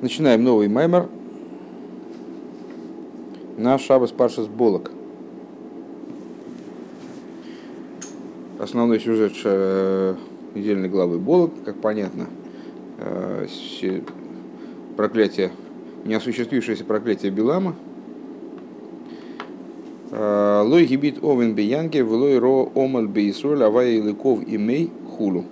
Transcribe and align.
Начинаем 0.00 0.44
новый 0.44 0.68
маймер 0.68 1.08
на 3.56 3.76
Шабас 3.78 4.12
Паршас 4.12 4.46
Болок. 4.46 4.92
Основной 8.60 9.00
сюжет 9.00 9.32
э, 9.42 10.14
недельной 10.54 10.88
главы 10.88 11.18
Болок, 11.18 11.50
как 11.64 11.80
понятно, 11.80 12.28
э, 12.98 13.48
проклятие, 14.96 15.50
неосуществившееся 16.04 16.84
проклятие 16.84 17.32
Билама. 17.32 17.74
Э, 20.12 20.62
лой 20.64 20.86
гибит 20.86 21.24
овен 21.24 21.56
биянке, 21.56 22.04
влой 22.04 22.38
ро 22.38 22.70
омаль 22.76 23.08
бейсоль, 23.08 23.64
авай 23.64 24.00
лыков 24.00 24.44
имей 24.46 24.92
хулу. 25.16 25.44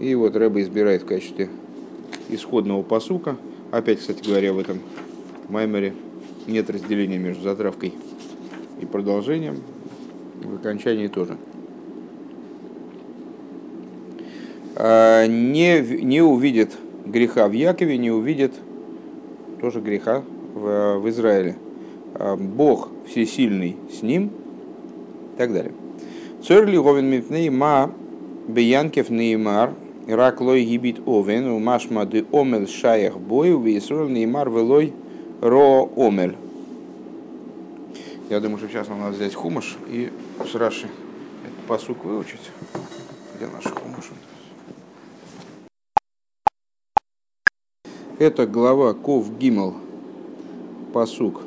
И 0.00 0.16
вот 0.16 0.34
Рэба 0.34 0.62
избирает 0.62 1.02
в 1.02 1.06
качестве 1.06 1.48
исходного 2.28 2.82
посука– 2.82 3.36
Опять, 3.70 4.00
кстати 4.00 4.26
говоря, 4.26 4.52
в 4.52 4.58
этом 4.58 4.80
маймере 5.48 5.94
нет 6.46 6.70
разделения 6.70 7.18
между 7.18 7.42
затравкой 7.42 7.92
и 8.80 8.86
продолжением. 8.86 9.58
В 10.42 10.54
окончании 10.54 11.08
тоже. 11.08 11.36
А, 14.76 15.26
не, 15.26 15.80
не 16.02 16.22
увидит 16.22 16.76
греха 17.04 17.48
в 17.48 17.52
Якове, 17.52 17.98
не 17.98 18.10
увидит 18.10 18.54
тоже 19.60 19.80
греха 19.80 20.22
в, 20.54 20.98
в 20.98 21.08
Израиле. 21.10 21.56
А, 22.14 22.36
Бог 22.36 22.88
всесильный 23.06 23.76
с 23.92 24.02
ним 24.02 24.30
и 25.34 25.38
так 25.38 25.52
далее. 25.52 25.72
Цорли 26.42 26.78
говен 26.78 27.06
мипней 27.06 27.50
ма 27.50 27.92
беянкев 28.46 29.10
неймар 29.10 29.74
Рак 30.08 30.40
лой 30.40 30.64
гибит 30.64 31.02
овен, 31.04 31.48
у 31.48 31.58
машма 31.58 32.06
де 32.06 32.24
омел 32.32 32.66
шаях 32.66 33.16
у 33.16 33.44
Исроль 33.44 34.10
неймар 34.10 34.48
велой 34.48 34.94
ро 35.42 35.90
омель. 35.96 36.34
Я 38.30 38.40
думаю, 38.40 38.56
что 38.56 38.68
сейчас 38.68 38.88
нам 38.88 39.00
надо 39.00 39.16
взять 39.16 39.34
хумаш 39.34 39.76
и 39.86 40.10
с 40.42 40.54
Раши 40.54 40.86
этот 41.44 41.64
посук 41.66 42.04
выучить. 42.04 42.50
Где 43.36 43.48
наш 43.48 43.64
хумаш? 43.64 44.10
Это 48.18 48.46
глава 48.46 48.94
Ков 48.94 49.38
Гимал, 49.38 49.74
посук 50.94 51.42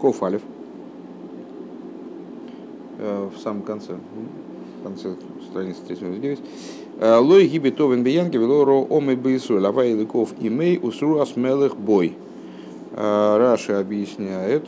Ков 0.00 0.22
Алиф. 0.22 0.40
Э, 2.98 3.28
в 3.30 3.38
самом 3.38 3.62
конце, 3.62 3.98
в 4.80 4.82
конце 4.84 5.16
страницы 5.50 5.82
309. 5.86 6.40
Лой 7.00 7.46
гиби 7.46 7.70
товен 7.70 8.02
биянки 8.02 8.36
велоро 8.36 8.86
омы 8.88 9.16
бейсу 9.16 9.60
лавай 9.60 9.94
лыков 9.94 10.32
имей 10.40 10.78
усру 10.82 11.18
асмелых 11.18 11.76
бой. 11.76 12.14
Раши 12.94 13.72
объясняет. 13.72 14.66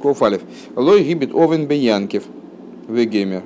Кофалев. 0.00 0.42
Лой 0.76 1.02
гибит 1.02 1.34
овен 1.34 1.66
биянкев 1.66 2.24
вегемер. 2.88 3.42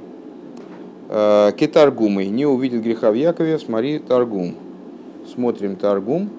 Китаргумы. 1.09 2.27
Не 2.27 2.47
увидит 2.47 2.83
греха 2.83 3.11
в 3.11 3.15
Якове, 3.15 3.59
смотри 3.59 3.99
Таргум. 3.99 4.55
Смотрим 5.35 5.77
Таргум. 5.77 6.31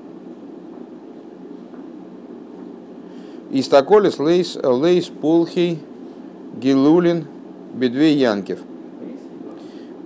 Истаколис 3.51 4.19
лейс 4.19 4.57
лейс 4.63 5.09
полхей 5.09 5.79
гилулин 6.55 7.25
Бедвей 7.73 8.15
Янкев. 8.15 8.59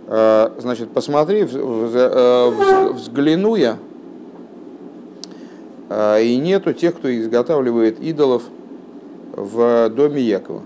А, 0.07 0.53
значит, 0.59 0.89
посмотри, 0.89 1.45
э, 1.51 2.91
взгляну 2.93 3.55
я, 3.55 3.77
а, 5.89 6.19
и 6.19 6.37
нету 6.37 6.73
тех, 6.73 6.95
кто 6.95 7.13
изготавливает 7.13 7.99
идолов 7.99 8.43
в 9.33 9.89
доме 9.89 10.21
Якова. 10.21 10.61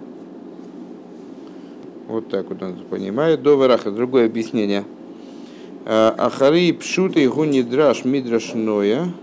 Вот 2.08 2.30
так 2.30 2.50
вот 2.50 2.62
он 2.62 2.76
понимает. 2.90 3.42
До 3.42 3.56
Вераха. 3.62 3.90
Другое 3.90 4.26
объяснение. 4.26 4.84
Ахари 5.86 6.74
пшуты 6.74 7.28
гуни 7.30 7.62
драш 7.62 8.06
мидрашноя. 8.06 9.14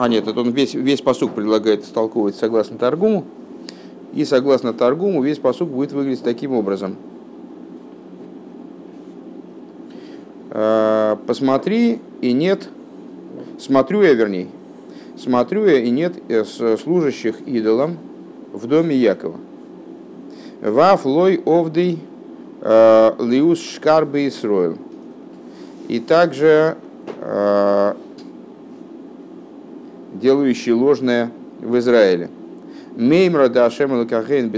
А 0.00 0.08
нет, 0.08 0.26
это 0.26 0.40
он 0.40 0.52
весь, 0.52 0.72
весь 0.72 1.02
посук 1.02 1.32
предлагает 1.32 1.84
истолковывать 1.84 2.34
согласно 2.34 2.78
Таргуму. 2.78 3.26
И 4.14 4.24
согласно 4.24 4.72
Таргуму 4.72 5.22
весь 5.22 5.36
посук 5.36 5.68
будет 5.68 5.92
выглядеть 5.92 6.24
таким 6.24 6.54
образом. 6.54 6.96
А, 10.52 11.18
посмотри 11.26 12.00
и 12.22 12.32
нет, 12.32 12.70
смотрю 13.58 14.00
я 14.00 14.14
вернее, 14.14 14.46
смотрю 15.18 15.66
я 15.66 15.80
и 15.80 15.90
нет 15.90 16.14
э, 16.30 16.44
служащих 16.82 17.42
идолам 17.42 17.98
в 18.54 18.66
доме 18.66 18.96
Якова. 18.96 19.36
Ваф 20.62 21.04
лой 21.04 21.42
овдей 21.44 21.98
э, 22.62 23.12
лиус 23.18 23.60
шкарбы 23.60 24.28
Исроил. 24.28 24.78
И 25.88 26.00
также 26.00 26.78
э, 27.18 27.94
делающий 30.12 30.72
ложное 30.72 31.30
в 31.60 31.78
Израиле. 31.78 32.30
Меймра 32.96 33.48
да 33.48 33.66
Ашем 33.66 33.92
Лакахейн 33.92 34.52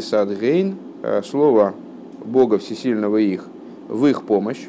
э, 1.03 1.23
слово 1.25 1.75
Бога 2.25 2.59
Всесильного 2.59 3.19
их, 3.19 3.45
в 3.89 4.07
их 4.07 4.23
помощь. 4.25 4.69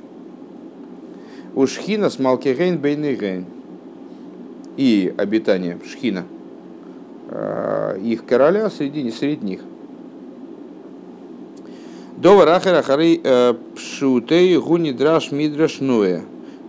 У 1.56 1.66
Шхина 1.66 2.10
с 2.10 2.20
Малкигейн 2.20 2.78
Бейнигейн. 2.78 3.46
И 4.76 5.14
обитание 5.18 5.80
Шхина, 5.86 6.26
э, 7.30 8.00
их 8.04 8.26
короля 8.26 8.70
среди, 8.70 9.10
среди 9.12 9.46
них. 9.46 9.62
Довар 12.18 12.50
Ахара 12.50 12.82
Хары 12.82 13.20
э, 13.24 13.54
Пшутей 13.76 14.58
Гуни 14.58 14.92
Драш 14.92 15.32
Мидраш. 15.32 15.80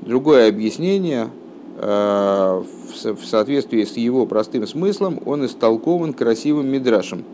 Другое 0.03 0.49
объяснение 0.49 1.29
в 1.77 2.84
соответствии 2.94 3.84
с 3.84 3.97
его 3.97 4.27
простым 4.27 4.66
смыслом, 4.66 5.21
он 5.25 5.44
истолкован 5.47 6.12
красивым 6.12 6.69
мидрашем. 6.69 7.25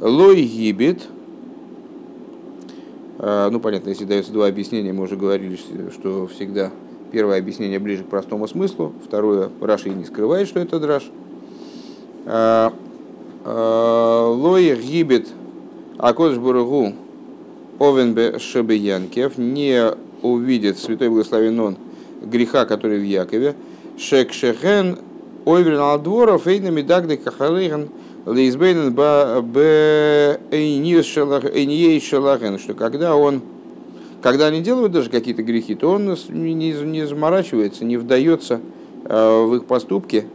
Лой 0.00 0.42
гибит, 0.42 1.02
а, 3.18 3.50
ну 3.50 3.60
понятно, 3.60 3.90
если 3.90 4.04
дается 4.04 4.32
два 4.32 4.46
объяснения, 4.46 4.92
мы 4.92 5.04
уже 5.04 5.16
говорили, 5.16 5.58
что 5.92 6.26
всегда 6.26 6.70
первое 7.12 7.38
объяснение 7.38 7.78
ближе 7.78 8.04
к 8.04 8.08
простому 8.08 8.46
смыслу, 8.46 8.92
второе 9.04 9.50
Раши 9.60 9.88
не 9.90 10.04
скрывает, 10.04 10.48
что 10.48 10.60
это 10.60 10.78
драж. 10.78 11.10
А, 12.26 12.72
а, 13.44 14.30
Лой 14.30 14.76
гибит 14.76 15.28
Акодж 15.98 16.38
Бургу 16.38 16.92
Овенбе 17.78 18.38
Шебеянкев 18.38 19.38
не 19.38 19.92
увидит 20.22 20.78
святой 20.78 21.08
благословен 21.08 21.60
он 21.60 21.76
греха, 22.22 22.64
который 22.64 22.98
в 22.98 23.04
Якове, 23.04 23.54
Шек 23.98 24.32
На 25.46 25.96
дворов 25.98 26.48
эйнами 26.48 26.82
дагды 26.82 27.16
кахарыган 27.16 27.88
лейзбейнен 28.26 28.92
б 28.92 30.40
шалахен, 32.00 32.58
что 32.58 32.74
когда 32.74 33.14
он 33.14 33.42
когда 34.22 34.46
они 34.46 34.60
делают 34.60 34.90
даже 34.90 35.08
какие-то 35.08 35.44
грехи, 35.44 35.76
то 35.76 35.92
он 35.92 36.16
не, 36.30 36.72
не 36.72 37.06
заморачивается, 37.06 37.84
не 37.84 37.96
вдается 37.96 38.60
э, 39.04 39.44
в 39.44 39.54
их 39.54 39.66
поступки 39.66 40.26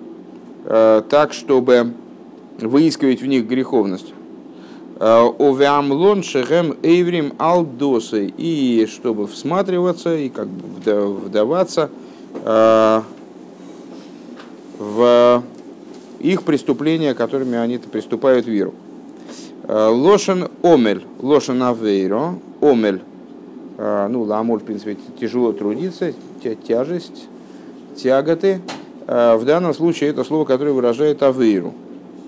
э, 0.64 1.02
так, 1.10 1.34
чтобы 1.34 1.92
выискивать 2.62 3.22
в 3.22 3.26
них 3.26 3.48
греховность. 3.48 4.14
Э, 4.98 5.28
Овеамлон 5.38 6.24
шехем 6.24 6.78
эйврим 6.84 7.34
алдосы. 7.38 8.32
И 8.38 8.88
чтобы 8.90 9.28
всматриваться 9.28 10.16
и 10.16 10.30
как 10.30 10.48
бы 10.48 11.08
вдаваться 11.08 11.90
в 14.82 15.44
их 16.20 16.42
преступления, 16.44 17.14
которыми 17.14 17.58
они 17.58 17.78
приступают 17.78 18.48
веру. 18.48 18.74
Э, 19.64 19.90
лошен 19.90 20.50
омель, 20.64 21.06
лошен 21.20 21.62
авейро, 21.62 22.36
омель, 22.62 23.02
э, 23.78 24.08
ну, 24.10 24.24
ламоль, 24.24 24.60
в 24.60 24.64
принципе, 24.64 24.98
тяжело 25.20 25.52
трудиться, 25.54 26.14
тяжесть, 26.68 27.28
тяготы. 27.96 28.60
Э, 29.06 29.36
в 29.36 29.46
данном 29.46 29.76
случае 29.76 30.10
это 30.10 30.24
слово, 30.24 30.46
которое 30.46 30.72
выражает 30.72 31.22
авейру, 31.22 31.74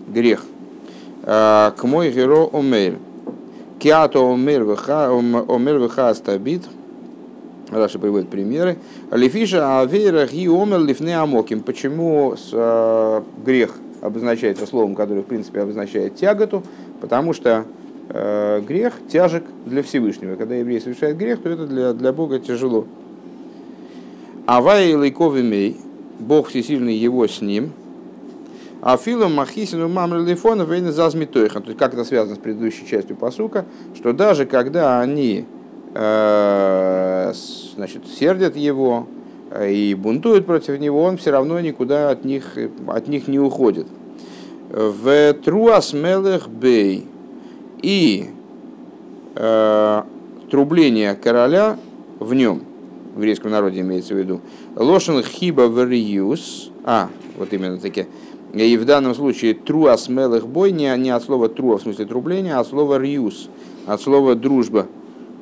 грех. 0.07 0.45
К 1.23 1.77
мой 1.83 2.11
геро 2.11 2.49
омель. 2.51 2.97
Киато 3.79 4.19
омель 4.19 4.63
веха 4.63 6.13
стабит– 6.13 6.63
Раша 7.79 7.99
приводит 7.99 8.29
примеры. 8.29 8.77
Лефиша 9.11 9.81
авейра 9.81 10.25
и 10.25 10.47
омер 10.47 10.79
лифне 10.79 11.17
амоким. 11.17 11.61
Почему 11.61 12.35
э, 12.51 13.21
грех 13.45 13.75
обозначается 14.01 14.65
словом, 14.65 14.95
которое 14.95 15.21
в 15.21 15.25
принципе 15.25 15.61
обозначает 15.61 16.15
тяготу? 16.15 16.63
Потому 17.01 17.33
что 17.33 17.65
э, 18.09 18.61
грех 18.67 18.93
тяжек 19.11 19.43
для 19.65 19.83
Всевышнего. 19.83 20.35
Когда 20.35 20.55
еврей 20.55 20.81
совершает 20.81 21.17
грех, 21.17 21.41
то 21.41 21.49
это 21.49 21.67
для, 21.67 21.93
для 21.93 22.13
Бога 22.13 22.39
тяжело. 22.39 22.85
Авай 24.45 24.93
Лейковимей, 24.93 25.77
Бог 26.19 26.49
всесильный 26.49 26.95
его 26.95 27.27
с 27.27 27.41
ним, 27.41 27.71
а 28.81 28.97
филом 28.97 29.35
махисину 29.35 29.87
мамры 29.87 30.25
лифона 30.25 30.63
вейна 30.63 30.91
зазмитойха. 30.91 31.61
То 31.61 31.67
есть 31.67 31.79
как 31.79 31.93
это 31.93 32.03
связано 32.03 32.35
с 32.35 32.39
предыдущей 32.39 32.85
частью 32.85 33.15
посука, 33.15 33.65
что 33.95 34.11
даже 34.11 34.45
когда 34.45 34.99
они 34.99 35.45
значит, 37.75 38.07
сердят 38.07 38.55
его 38.55 39.07
э, 39.51 39.71
и 39.71 39.93
бунтуют 39.93 40.45
против 40.45 40.79
него, 40.79 41.03
он 41.03 41.17
все 41.17 41.31
равно 41.31 41.59
никуда 41.59 42.09
от 42.09 42.25
них, 42.25 42.57
от 42.87 43.07
них 43.07 43.27
не 43.27 43.39
уходит. 43.39 43.87
В 44.69 45.33
труас 45.33 45.93
мелех 45.93 46.47
бей 46.47 47.05
и 47.83 48.29
э, 49.35 50.01
трубление 50.49 51.15
короля 51.15 51.77
в 52.19 52.33
нем, 52.33 52.63
в 53.13 53.17
еврейском 53.17 53.51
народе 53.51 53.81
имеется 53.81 54.15
в 54.15 54.17
виду, 54.17 54.41
лошен 54.75 55.21
хиба 55.21 55.63
вариюс, 55.63 56.71
а, 56.83 57.09
вот 57.37 57.53
именно 57.53 57.77
таки, 57.77 58.07
и 58.53 58.77
в 58.77 58.85
данном 58.85 59.13
случае 59.13 59.53
труас 59.53 60.09
мелых 60.09 60.47
бой 60.47 60.71
не, 60.71 60.95
не 60.97 61.11
от 61.11 61.23
слова 61.23 61.49
труа, 61.49 61.77
в 61.77 61.81
смысле 61.81 62.05
трубления, 62.05 62.57
а 62.57 62.61
от 62.61 62.67
слова 62.67 62.99
риус, 62.99 63.49
от 63.85 64.01
слова 64.01 64.35
дружба 64.35 64.87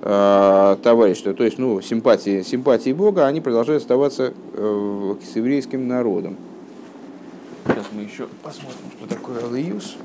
э, 0.01 0.77
товарищества. 0.83 1.33
То 1.33 1.43
есть, 1.43 1.57
ну, 1.57 1.81
симпатии, 1.81 2.41
симпатии 2.41 2.91
Бога, 2.91 3.27
они 3.27 3.41
продолжают 3.41 3.81
оставаться 3.81 4.33
э, 4.53 5.15
с 5.23 5.35
еврейским 5.35 5.87
народом. 5.87 6.37
Сейчас 7.67 7.85
мы 7.91 8.01
еще 8.01 8.27
посмотрим, 8.43 8.91
что 8.97 9.07
такое 9.07 9.39
риус. 9.53 9.95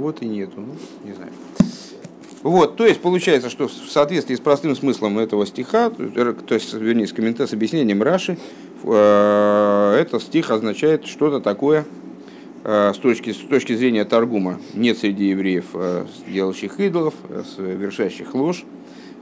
Вот 0.00 0.22
и 0.22 0.26
нету, 0.26 0.54
ну, 0.56 0.74
не 1.04 1.12
знаю. 1.12 1.30
Вот, 2.42 2.76
то 2.76 2.86
есть 2.86 3.02
получается, 3.02 3.50
что 3.50 3.68
в 3.68 3.72
соответствии 3.90 4.34
с 4.34 4.40
простым 4.40 4.74
смыслом 4.74 5.18
этого 5.18 5.44
стиха, 5.44 5.90
то 5.90 6.54
есть, 6.54 6.72
вернее, 6.72 7.06
с 7.06 7.12
комментарием, 7.12 7.50
с 7.50 7.52
объяснением 7.52 8.02
Раши, 8.02 8.38
э, 8.82 9.96
этот 10.00 10.22
стих 10.22 10.50
означает 10.50 11.04
что-то 11.04 11.40
такое, 11.40 11.84
э, 12.64 12.92
с 12.94 12.96
точки, 12.96 13.32
с 13.32 13.36
точки 13.36 13.74
зрения 13.74 14.06
Таргума, 14.06 14.58
нет 14.72 14.96
среди 14.96 15.28
евреев 15.28 15.66
э, 15.74 16.06
делающих 16.26 16.80
идолов, 16.80 17.12
совершающих 17.56 18.34
ложь, 18.34 18.64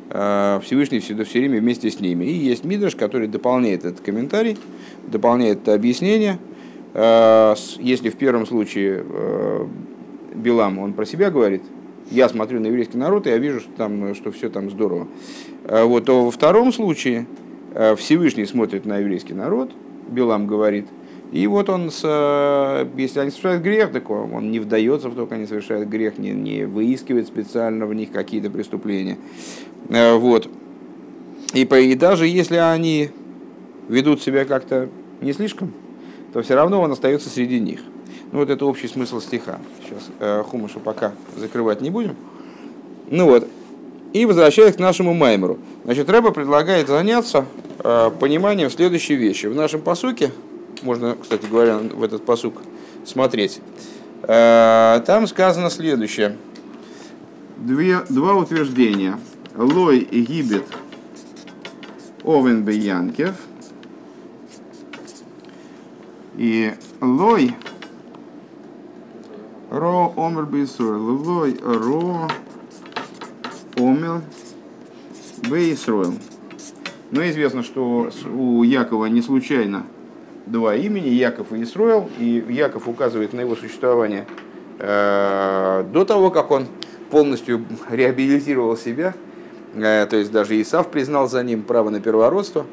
Всевышний 0.09 1.01
всегда 1.01 1.25
все 1.25 1.41
время 1.41 1.59
вместе 1.59 1.91
с 1.91 2.01
ними. 2.01 2.25
И 2.25 2.33
есть 2.33 2.65
Мидраш, 2.65 2.97
который 2.97 3.27
дополняет 3.27 3.85
этот 3.85 4.01
комментарий, 4.01 4.57
дополняет 5.07 5.63
это 5.63 5.75
объяснение. 5.75 6.39
Если 6.95 8.09
в 8.09 8.17
первом 8.17 8.47
случае 8.47 9.05
Билам, 10.35 10.79
он 10.79 10.93
про 10.93 11.05
себя 11.05 11.31
говорит, 11.31 11.63
я 12.11 12.29
смотрю 12.29 12.61
на 12.61 12.67
еврейский 12.67 12.97
народ, 12.97 13.27
и 13.27 13.31
я 13.31 13.39
вижу, 13.39 13.61
что, 13.61 13.71
там, 13.77 14.15
что 14.15 14.31
все 14.31 14.49
там 14.49 14.71
здорово. 14.71 15.09
А 15.65 15.85
вот, 15.85 16.07
то 16.07 16.25
во 16.25 16.31
втором 16.31 16.73
случае 16.73 17.27
э, 17.75 17.97
Всевышний 17.97 18.47
смотрит 18.47 18.87
на 18.87 18.99
еврейский 18.99 19.35
народ, 19.35 19.73
Билам 20.09 20.47
говорит, 20.47 20.87
и 21.31 21.47
вот 21.47 21.69
он, 21.69 21.91
с, 21.91 22.01
э, 22.05 22.89
если 22.97 23.21
они 23.21 23.31
совершают 23.31 23.63
грех, 23.63 23.93
так 23.93 24.09
он 24.09 24.51
не 24.51 24.61
вдается 24.61 25.11
в 25.11 25.15
то, 25.15 25.27
как 25.27 25.37
они 25.37 25.47
совершают 25.47 25.89
грех, 25.89 26.17
не, 26.19 26.31
не 26.31 26.65
выискивает 26.65 27.27
специально 27.27 27.87
в 27.87 27.95
них 27.95 28.11
какие-то 28.11 28.49
преступления. 28.49 29.19
Э, 29.91 30.17
вот. 30.17 30.49
И, 31.53 31.63
и 31.63 31.95
даже 31.95 32.27
если 32.27 32.57
они 32.57 33.11
ведут 33.89 34.23
себя 34.23 34.45
как-то 34.45 34.89
не 35.21 35.33
слишком, 35.33 35.73
то 36.33 36.43
все 36.43 36.55
равно 36.55 36.81
он 36.81 36.93
остается 36.93 37.29
среди 37.29 37.61
них. 37.61 37.81
Ну 38.31 38.41
вот 38.41 38.51
это 38.51 38.67
общий 38.67 38.89
смысл 38.89 39.21
стиха. 39.21 39.59
Сейчас 39.83 40.05
э, 40.21 40.43
Хумыша 40.47 40.81
пока 40.81 41.13
закрывать 41.37 41.81
не 41.81 41.91
будем. 41.91 42.17
Ну 43.11 43.27
вот. 43.27 43.49
И 44.13 44.27
возвращаясь 44.27 44.77
к 44.77 44.79
нашему 44.79 45.15
маймеру. 45.15 45.59
Значит, 45.85 46.09
Рэба 46.09 46.31
предлагает 46.31 46.89
заняться 46.89 47.47
э, 47.79 48.11
пониманием 48.19 48.71
следующей 48.71 49.17
вещи. 49.17 49.47
В 49.47 49.55
нашем 49.55 49.81
посуке, 49.81 50.31
можно, 50.83 51.17
кстати 51.21 51.47
говоря, 51.47 51.79
в 51.79 52.03
этот 52.03 52.25
посук 52.25 52.55
смотреть, 53.05 53.61
э, 54.23 55.03
там 55.07 55.27
сказано 55.27 55.71
следующее. 55.71 56.37
Две, 57.57 58.01
два 58.09 58.35
утверждения. 58.35 59.19
Лой 59.57 59.99
и 59.99 60.21
гибет 60.21 60.65
Овен 62.23 62.67
Янкев. 62.69 63.35
И 66.37 66.75
Лой 67.01 67.55
Ро 69.71 70.15
омер 70.17 70.47
бейсройл. 70.47 71.23
Лой 71.23 71.59
ро 71.63 72.27
омер 73.77 74.23
бейсройл. 75.49 76.15
Но 77.11 77.29
известно, 77.29 77.63
что 77.63 78.11
у 78.35 78.63
Якова 78.63 79.07
не 79.07 79.21
случайно 79.21 79.85
два 80.47 80.75
имени, 80.75 81.09
Яков 81.09 81.53
и 81.53 81.63
Исроил, 81.63 82.09
и 82.19 82.45
Яков 82.49 82.89
указывает 82.89 83.35
на 83.35 83.41
его 83.41 83.57
существование 83.57 84.27
э, 84.79 85.85
до 85.93 86.05
того, 86.07 86.31
как 86.31 86.51
он 86.51 86.67
полностью 87.11 87.65
реабилитировал 87.91 88.77
себя, 88.77 89.15
э, 89.75 90.07
то 90.07 90.17
есть 90.17 90.33
даже 90.33 90.61
Исав 90.61 90.89
признал 90.89 91.29
за 91.29 91.43
ним 91.43 91.63
право 91.63 91.91
на 91.91 92.01
первородство, 92.01 92.65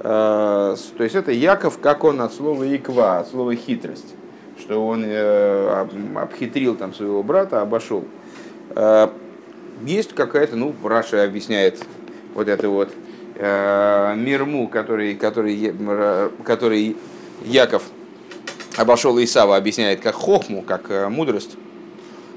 э, 0.00 0.02
то 0.04 1.04
есть 1.04 1.14
это 1.14 1.30
Яков, 1.30 1.78
как 1.78 2.02
он 2.02 2.20
от 2.20 2.34
слова 2.34 2.64
иква, 2.64 3.18
от 3.18 3.28
слова 3.28 3.54
хитрость 3.54 4.14
что 4.70 4.86
он 4.86 5.02
э, 5.04 5.86
обхитрил 6.14 6.76
там 6.76 6.94
своего 6.94 7.24
брата, 7.24 7.60
обошел. 7.60 8.04
Э, 8.76 9.08
есть 9.84 10.14
какая-то, 10.14 10.54
ну, 10.54 10.72
Раша 10.84 11.24
объясняет 11.24 11.84
вот 12.34 12.46
это 12.46 12.68
вот 12.68 12.92
э, 13.34 14.14
мирму, 14.16 14.68
который, 14.68 15.16
который, 15.16 15.74
который 16.44 16.96
Яков 17.44 17.82
обошел 18.76 19.20
Исава, 19.20 19.56
объясняет 19.56 20.02
как 20.02 20.14
хохму, 20.14 20.62
как 20.62 21.10
мудрость. 21.10 21.56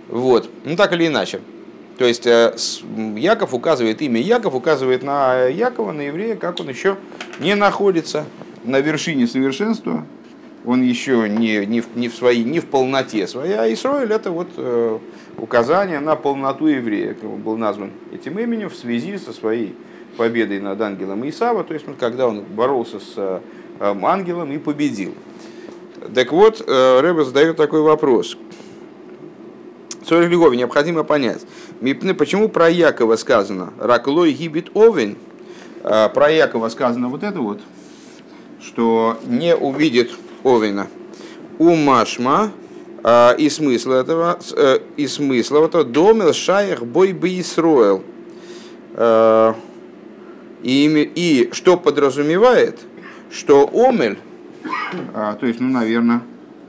Вот, 0.07 0.49
ну 0.65 0.75
так 0.75 0.91
или 0.93 1.05
иначе. 1.05 1.39
То 1.99 2.05
есть 2.05 2.25
Яков 2.25 3.53
указывает, 3.53 4.01
имя 4.01 4.19
Яков 4.19 4.55
указывает 4.55 5.03
на 5.03 5.43
Якова, 5.43 5.91
на 5.91 6.01
еврея, 6.01 6.35
как 6.35 6.59
он 6.59 6.69
еще 6.69 6.97
не 7.37 7.53
находится 7.53 8.25
на 8.63 8.79
вершине 8.79 9.27
совершенства, 9.27 10.03
он 10.65 10.81
еще 10.81 11.27
не, 11.27 11.65
не, 11.65 11.81
в, 11.81 11.95
не, 11.95 12.07
в 12.07 12.15
своей, 12.15 12.43
не 12.43 12.59
в 12.59 12.65
полноте 12.65 13.27
своей, 13.27 13.55
а 13.55 13.71
Исроиль 13.71 14.11
это 14.11 14.31
вот 14.31 14.47
э, 14.55 14.99
указание 15.37 15.99
на 15.99 16.15
полноту 16.15 16.67
еврея. 16.67 17.15
Он 17.23 17.41
был 17.41 17.57
назван 17.57 17.91
этим 18.13 18.39
именем 18.39 18.69
в 18.69 18.75
связи 18.75 19.17
со 19.17 19.33
своей 19.33 19.75
победой 20.15 20.59
над 20.59 20.79
ангелом 20.79 21.27
Исава, 21.27 21.63
то 21.63 21.73
есть 21.73 21.85
когда 21.99 22.27
он 22.27 22.41
боролся 22.43 22.99
с 22.99 23.13
э, 23.17 23.39
ангелом 23.79 24.51
и 24.51 24.57
победил. 24.57 25.13
Так 26.13 26.31
вот, 26.31 26.63
э, 26.65 27.23
задает 27.23 27.57
такой 27.57 27.81
вопрос. 27.81 28.37
Соль 30.05 30.27
Львове 30.27 30.57
необходимо 30.57 31.03
понять, 31.03 31.41
почему 32.17 32.49
про 32.49 32.69
Якова 32.69 33.15
сказано 33.15 33.73
«Раклой 33.79 34.33
гибит 34.33 34.69
овен», 34.73 35.17
э, 35.83 36.09
про 36.09 36.29
Якова 36.29 36.69
сказано 36.69 37.09
вот 37.09 37.23
это 37.23 37.39
вот, 37.39 37.61
что 38.61 39.17
не 39.25 39.55
увидит 39.55 40.11
Овина. 40.43 40.87
У 41.59 41.75
Машма 41.75 42.51
а, 43.03 43.33
и 43.33 43.49
смысл 43.49 43.91
этого, 43.91 44.39
э, 44.55 44.79
и 44.97 45.07
смысл 45.07 45.63
этого 45.63 45.83
домел 45.83 46.33
шаях 46.33 46.83
бой 46.83 47.13
бы 47.13 47.39
Исроэл. 47.39 48.03
А, 48.95 49.55
и, 50.63 51.49
что 51.51 51.77
подразумевает, 51.77 52.79
что 53.29 53.69
омель, 53.73 54.17
а, 55.13 55.35
то 55.35 55.45
есть, 55.45 55.59
ну, 55.59 55.67
наверное, 55.67 56.21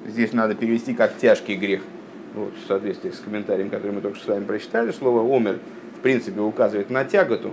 здесь 0.07 0.33
надо 0.33 0.55
перевести 0.55 0.95
как 0.95 1.17
тяжкий 1.17 1.55
грех, 1.55 1.83
вот, 2.35 2.53
в 2.65 2.67
соответствии 2.67 3.11
с 3.11 3.21
комментарием, 3.21 3.71
который 3.71 3.93
мы 3.93 4.01
только 4.01 4.17
что 4.17 4.27
с 4.27 4.29
вами 4.31 4.45
прочитали, 4.45 4.91
слово 4.91 5.23
омель 5.37 5.59
в 5.97 6.01
принципе 6.01 6.41
указывает 6.41 6.91
на 6.91 7.05
тяготу, 7.05 7.53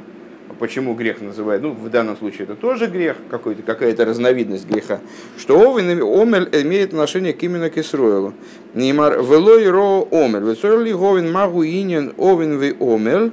почему 0.59 0.93
грех 0.93 1.21
называют, 1.21 1.63
ну, 1.63 1.71
в 1.71 1.89
данном 1.89 2.17
случае 2.17 2.43
это 2.43 2.55
тоже 2.55 2.87
грех, 2.87 3.17
какой-то, 3.29 3.63
какая-то 3.63 4.05
разновидность 4.05 4.67
греха, 4.67 4.99
что 5.37 5.57
овен, 5.57 6.01
омель 6.01 6.49
имеет 6.51 6.89
отношение 6.89 7.33
к 7.33 7.43
именно 7.43 7.69
к 7.69 7.77
Исроилу. 7.77 8.33
Нимар 8.73 9.21
велой 9.21 9.69
ро 9.69 10.07
омель, 10.11 10.43
весорли 10.43 10.91
говен 10.91 11.31
магу 11.31 11.63
инин 11.63 12.13
овен 12.17 12.57
ви 12.57 12.75
омель, 12.79 13.31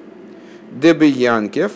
дебиянкев, 0.72 1.72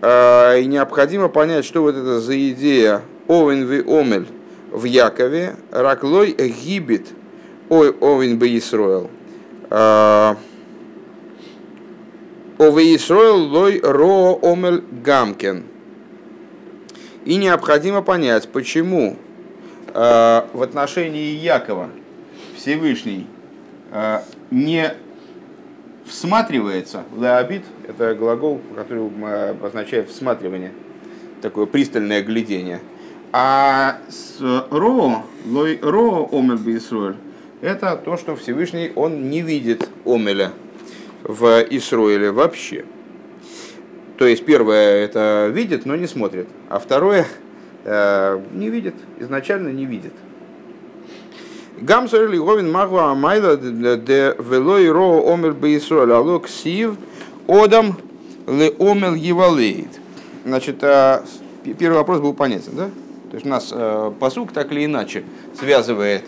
а, 0.00 0.56
и 0.56 0.66
необходимо 0.66 1.28
понять, 1.28 1.64
что 1.64 1.82
вот 1.82 1.94
это 1.94 2.20
за 2.20 2.50
идея 2.50 3.02
овен 3.26 3.66
ви 3.66 3.82
омель 3.86 4.26
в 4.70 4.84
Якове, 4.84 5.56
раклой 5.70 6.32
гибит 6.32 7.06
овен 7.68 8.38
би 8.38 8.58
Исроил. 8.58 9.10
А, 9.70 10.36
Овеисроил 12.58 13.44
лой 13.44 13.80
ро 13.82 14.38
омель 14.42 14.82
гамкен. 15.04 15.64
И 17.24 17.36
необходимо 17.36 18.02
понять, 18.02 18.48
почему 18.48 19.16
э, 19.94 20.42
в 20.52 20.62
отношении 20.62 21.34
Якова 21.36 21.90
Всевышний 22.56 23.26
э, 23.92 24.20
не 24.50 24.92
всматривается, 26.04 27.04
леобит, 27.16 27.62
это 27.86 28.14
глагол, 28.14 28.60
который 28.74 29.08
обозначает 29.50 30.10
всматривание, 30.10 30.72
такое 31.42 31.66
пристальное 31.66 32.22
глядение. 32.22 32.80
А 33.30 33.98
с 34.08 34.40
ро, 34.70 35.22
лой 35.46 35.78
ро 35.80 36.28
омель 36.32 36.56
бисруэль, 36.56 37.16
это 37.60 37.96
то, 37.96 38.16
что 38.16 38.36
Всевышний, 38.36 38.90
он 38.94 39.30
не 39.30 39.42
видит 39.42 39.88
омеля, 40.04 40.52
в 41.28 41.64
Исроиле 41.70 42.32
вообще. 42.32 42.84
То 44.16 44.26
есть 44.26 44.44
первое 44.44 45.04
это 45.04 45.48
видит, 45.52 45.86
но 45.86 45.94
не 45.94 46.08
смотрит, 46.08 46.48
а 46.68 46.80
второе 46.80 47.26
э, 47.84 48.42
не 48.52 48.70
видит, 48.70 48.94
изначально 49.20 49.68
не 49.68 49.84
видит. 49.84 50.12
Гамсор 51.80 52.28
Лиговин 52.28 52.72
Магва 52.72 53.12
Амайла 53.12 53.56
де 53.56 54.34
Велой 54.38 54.90
Ро 54.90 55.32
Омер 55.32 55.52
Бейсроль 55.52 56.10
Алок 56.10 56.48
Сив 56.48 56.96
Одам 57.46 57.96
Ле 58.48 58.74
Омел 58.80 59.14
Евалеид. 59.14 60.00
Значит, 60.44 60.82
э, 60.82 61.22
первый 61.78 61.98
вопрос 61.98 62.20
был 62.20 62.32
понятен, 62.32 62.72
да? 62.74 62.90
То 63.30 63.34
есть 63.34 63.46
у 63.46 63.48
нас 63.50 63.70
э, 63.70 64.12
посук 64.18 64.50
так 64.52 64.72
или 64.72 64.86
иначе 64.86 65.22
связывает 65.56 66.24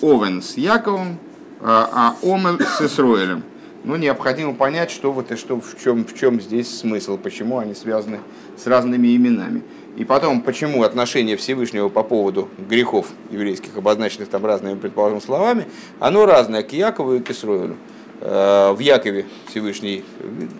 Овен 0.00 0.42
с 0.42 0.56
Яковом, 0.56 1.18
а 1.60 2.14
Омел 2.22 2.60
с 2.60 2.82
Исроилем 2.82 3.42
ну, 3.84 3.96
необходимо 3.96 4.54
понять, 4.54 4.90
что 4.90 5.12
вот 5.12 5.32
и 5.32 5.36
что, 5.36 5.60
в 5.60 5.82
чем, 5.82 6.04
в 6.04 6.14
чем 6.14 6.40
здесь 6.40 6.78
смысл, 6.78 7.18
почему 7.18 7.58
они 7.58 7.74
связаны 7.74 8.20
с 8.56 8.66
разными 8.66 9.14
именами. 9.16 9.62
И 9.96 10.04
потом, 10.04 10.40
почему 10.40 10.84
отношение 10.84 11.36
Всевышнего 11.36 11.88
по 11.88 12.02
поводу 12.02 12.48
грехов 12.58 13.08
еврейских, 13.30 13.76
обозначенных 13.76 14.28
там 14.28 14.46
разными, 14.46 14.78
предположим, 14.78 15.20
словами, 15.20 15.66
оно 15.98 16.26
разное 16.26 16.62
к 16.62 16.72
Якову 16.72 17.16
и 17.16 17.20
к 17.20 17.30
Исроилю. 17.30 17.76
Э, 18.20 18.72
в 18.72 18.78
Якове 18.78 19.26
Всевышний 19.48 20.04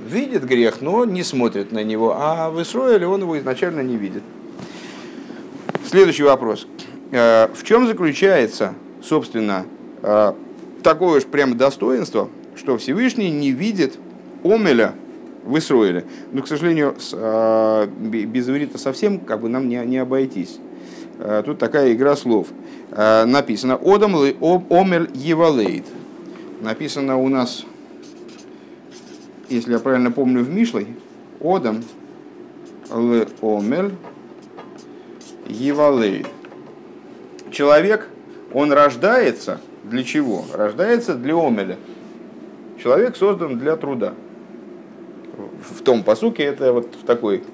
видит 0.09 0.45
грех, 0.45 0.81
но 0.81 1.05
не 1.05 1.23
смотрит 1.23 1.71
на 1.71 1.85
него, 1.85 2.17
а 2.19 2.50
в 2.50 2.61
Исроиле 2.61 3.07
он 3.07 3.23
его 3.23 3.38
изначально 3.38 3.81
не 3.83 3.97
видит. 3.97 4.25
Следующий 5.88 6.25
вопрос. 6.25 6.67
Э, 7.12 7.49
в 7.55 7.62
чем 7.62 7.87
заключается, 7.87 8.75
собственно, 9.00 9.64
э, 10.02 10.33
такое 10.83 11.19
уж 11.19 11.25
прямо 11.25 11.55
достоинство– 11.55 12.29
что 12.56 12.78
Всевышний 12.78 13.30
не 13.30 13.50
видит 13.50 13.99
Омеля 14.44 14.94
в 15.44 15.59
Исроиле. 15.59 16.04
Но, 16.32 16.42
к 16.42 16.49
сожалению, 16.49 16.97
с, 16.99 17.11
э, 17.12 17.87
без 17.87 18.49
иврита 18.49 18.78
совсем 18.78 19.18
как 19.18 19.40
бы 19.40 19.49
нам 19.49 19.68
не, 19.68 19.76
не 19.87 19.99
обойтись. 19.99 20.59
Э, 21.18 21.42
тут 21.44 21.59
такая 21.59 21.92
игра 21.92 22.16
слов. 22.16 22.49
Э, 22.90 23.25
написано 23.25 23.78
«Одам 23.82 24.25
ли 24.25 24.37
омель 24.40 25.11
евалейд». 25.14 25.85
Написано 26.61 27.16
у 27.16 27.28
нас, 27.28 27.64
если 29.49 29.73
я 29.73 29.78
правильно 29.80 30.12
помню, 30.12 30.44
в 30.44 30.50
Мишлой, 30.50 30.87
«Одам 31.40 31.82
ли 32.94 33.26
омель 33.40 33.92
евалейд». 35.49 36.26
Человек, 37.50 38.09
он 38.54 38.73
рождается 38.73 39.61
для 39.82 40.04
чего? 40.04 40.44
Рождается 40.54 41.14
для 41.14 41.35
омеля– 41.35 41.78
Человек 42.83 43.17
создан 43.17 43.59
для 43.59 43.77
труда. 43.77 44.15
В 45.71 45.83
том 45.83 46.03
посуке 46.03 46.43
это 46.43 46.73
вот 46.73 46.89
в, 47.01 47.07
такой, 47.07 47.45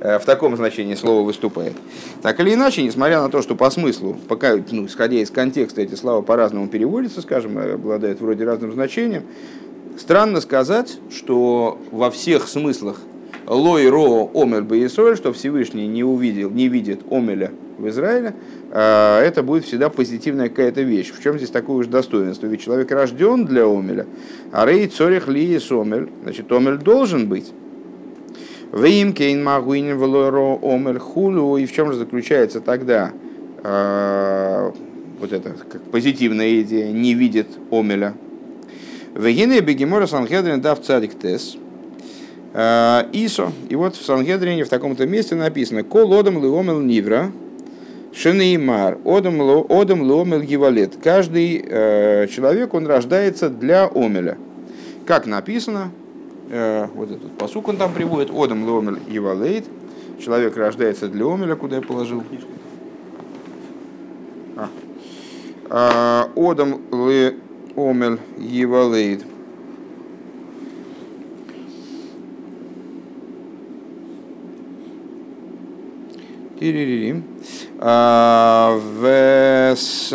э, 0.00 0.18
в 0.18 0.24
таком 0.24 0.56
значении 0.56 0.94
слова 0.94 1.22
выступает. 1.22 1.74
Так 2.22 2.40
или 2.40 2.54
иначе, 2.54 2.82
несмотря 2.82 3.20
на 3.20 3.28
то, 3.28 3.42
что 3.42 3.54
по 3.54 3.68
смыслу, 3.70 4.16
пока, 4.26 4.56
ну, 4.70 4.86
исходя 4.86 5.18
из 5.18 5.30
контекста, 5.30 5.82
эти 5.82 5.94
слова 5.94 6.22
по-разному 6.22 6.68
переводятся, 6.68 7.20
скажем, 7.20 7.58
обладают 7.58 8.20
вроде 8.20 8.44
разным 8.44 8.72
значением, 8.72 9.24
странно 9.98 10.40
сказать, 10.40 10.98
что 11.10 11.78
во 11.90 12.10
всех 12.10 12.48
смыслах 12.48 12.96
Лой 13.50 13.88
Ро 13.88 14.30
Омель 14.32 14.62
Баисроль, 14.62 15.16
что 15.16 15.32
Всевышний 15.32 15.88
не 15.88 16.04
увидел, 16.04 16.50
не 16.50 16.68
видит 16.68 17.00
Омеля 17.10 17.50
в 17.78 17.88
Израиле, 17.88 18.34
а, 18.70 19.20
это 19.20 19.42
будет 19.42 19.64
всегда 19.64 19.88
позитивная 19.88 20.48
какая-то 20.48 20.82
вещь. 20.82 21.10
В 21.10 21.20
чем 21.20 21.36
здесь 21.36 21.50
такое 21.50 21.78
уж 21.78 21.88
достоинство? 21.88 22.46
Ведь 22.46 22.60
человек 22.60 22.92
рожден 22.92 23.46
для 23.46 23.64
Омеля, 23.64 24.06
а 24.52 24.66
Рей 24.66 24.86
Цорих 24.86 25.26
Ли 25.26 25.58
Омель, 25.68 26.10
значит, 26.22 26.52
Омель 26.52 26.76
должен 26.76 27.28
быть. 27.28 27.50
Вим 28.72 29.12
Кейн 29.12 29.42
Магуинин 29.42 29.98
Ро 30.00 30.60
Омель 30.62 31.00
Хулу. 31.00 31.56
И 31.56 31.66
в 31.66 31.72
чем 31.72 31.90
же 31.90 31.98
заключается 31.98 32.60
тогда 32.60 33.10
а, 33.64 34.72
вот 35.18 35.32
эта 35.32 35.56
как 35.68 35.82
позитивная 35.90 36.60
идея, 36.60 36.92
не 36.92 37.14
видит 37.14 37.48
Омеля. 37.72 38.14
Вегине 39.16 39.60
Бегемора 39.60 40.06
Санхедрин 40.06 40.60
дав 40.60 40.80
цадик 40.80 41.18
тес. 41.18 41.56
А, 42.52 43.08
Исо. 43.12 43.52
И 43.68 43.76
вот 43.76 43.94
в 43.94 44.04
Сангедрине 44.04 44.64
в 44.64 44.68
таком-то 44.68 45.06
месте 45.06 45.34
написано 45.34 45.84
«Кол 45.84 46.12
одам 46.14 46.42
леомел 46.42 46.80
нивра, 46.80 47.30
шенеймар, 48.12 48.98
одам 49.04 49.36
леомел 49.36 50.40
гивалет». 50.42 50.96
Каждый 51.02 51.64
э, 51.64 52.26
человек, 52.26 52.74
он 52.74 52.86
рождается 52.86 53.48
для 53.50 53.86
омеля. 53.86 54.36
Как 55.06 55.26
написано, 55.26 55.92
э, 56.50 56.86
вот 56.92 57.12
этот 57.12 57.38
посук 57.38 57.68
он 57.68 57.76
там 57.76 57.92
приводит, 57.92 58.30
«Одам 58.30 58.66
леомел 58.66 58.96
гивалет», 59.08 59.64
человек 60.18 60.56
рождается 60.56 61.06
для 61.06 61.26
омеля, 61.26 61.54
куда 61.54 61.76
я 61.76 61.82
положил. 61.82 62.24
А. 64.56 64.68
А, 65.68 66.30
«Одам 66.34 66.80
леомел 66.90 68.18
гивалет». 68.38 69.22
Тиририм. 76.60 77.24
А, 77.78 78.78
Вес... 79.00 80.12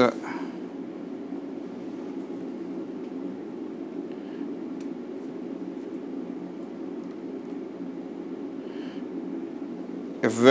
В 10.22 10.48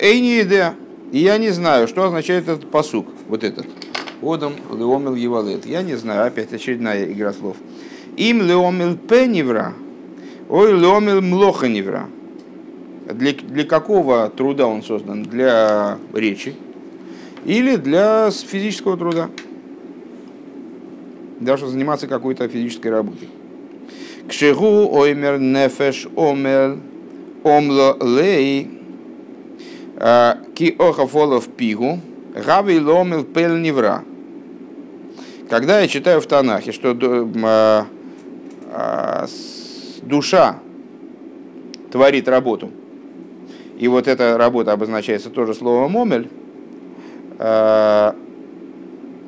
Эйни. 0.00 0.42
И 1.12 1.18
я 1.18 1.38
не 1.38 1.50
знаю, 1.50 1.88
что 1.88 2.04
означает 2.04 2.48
этот 2.48 2.70
посук, 2.70 3.06
вот 3.28 3.44
этот. 3.44 3.66
Одам 4.20 4.54
леомил 4.70 5.14
евалет. 5.14 5.66
Я 5.66 5.82
не 5.82 5.96
знаю, 5.96 6.26
опять 6.26 6.52
очередная 6.52 7.04
игра 7.04 7.32
слов. 7.32 7.56
Им 8.16 8.42
леомил 8.42 8.96
пеневра, 8.96 9.74
ой 10.48 10.72
леомил 10.72 11.20
млоха 11.20 11.68
невра. 11.68 12.08
Для, 13.14 13.32
для 13.32 13.64
какого 13.64 14.28
труда 14.30 14.66
он 14.66 14.82
создан? 14.82 15.22
Для 15.22 15.98
речи 16.12 16.54
или 17.44 17.76
для 17.76 18.30
физического 18.30 18.96
труда? 18.96 19.28
Даже 21.40 21.66
заниматься 21.66 22.06
какой-то 22.06 22.48
физической 22.48 22.88
работой. 22.88 23.28
Кшегу 24.28 24.96
оймер 24.96 25.40
нефеш 25.40 26.06
омер 26.16 26.78
омло 27.42 27.96
лей 28.00 28.70
а, 29.96 30.38
ки 30.54 30.74
охафолов 30.78 31.48
пигу 31.48 31.98
гави 32.34 32.78
ломил 32.78 33.24
пел 33.24 33.56
невра. 33.56 34.04
Когда 35.50 35.80
я 35.80 35.88
читаю 35.88 36.20
в 36.20 36.26
Танахе, 36.26 36.70
что 36.70 36.96
а, 37.44 37.86
а, 38.70 39.26
душа 40.02 40.60
творит 41.90 42.28
работу– 42.28 42.70
и 43.82 43.88
вот 43.88 44.06
эта 44.06 44.38
работа 44.38 44.72
обозначается 44.72 45.28
тоже 45.28 45.54
словом 45.54 45.96
«омель», 45.96 46.28
э, 47.36 48.12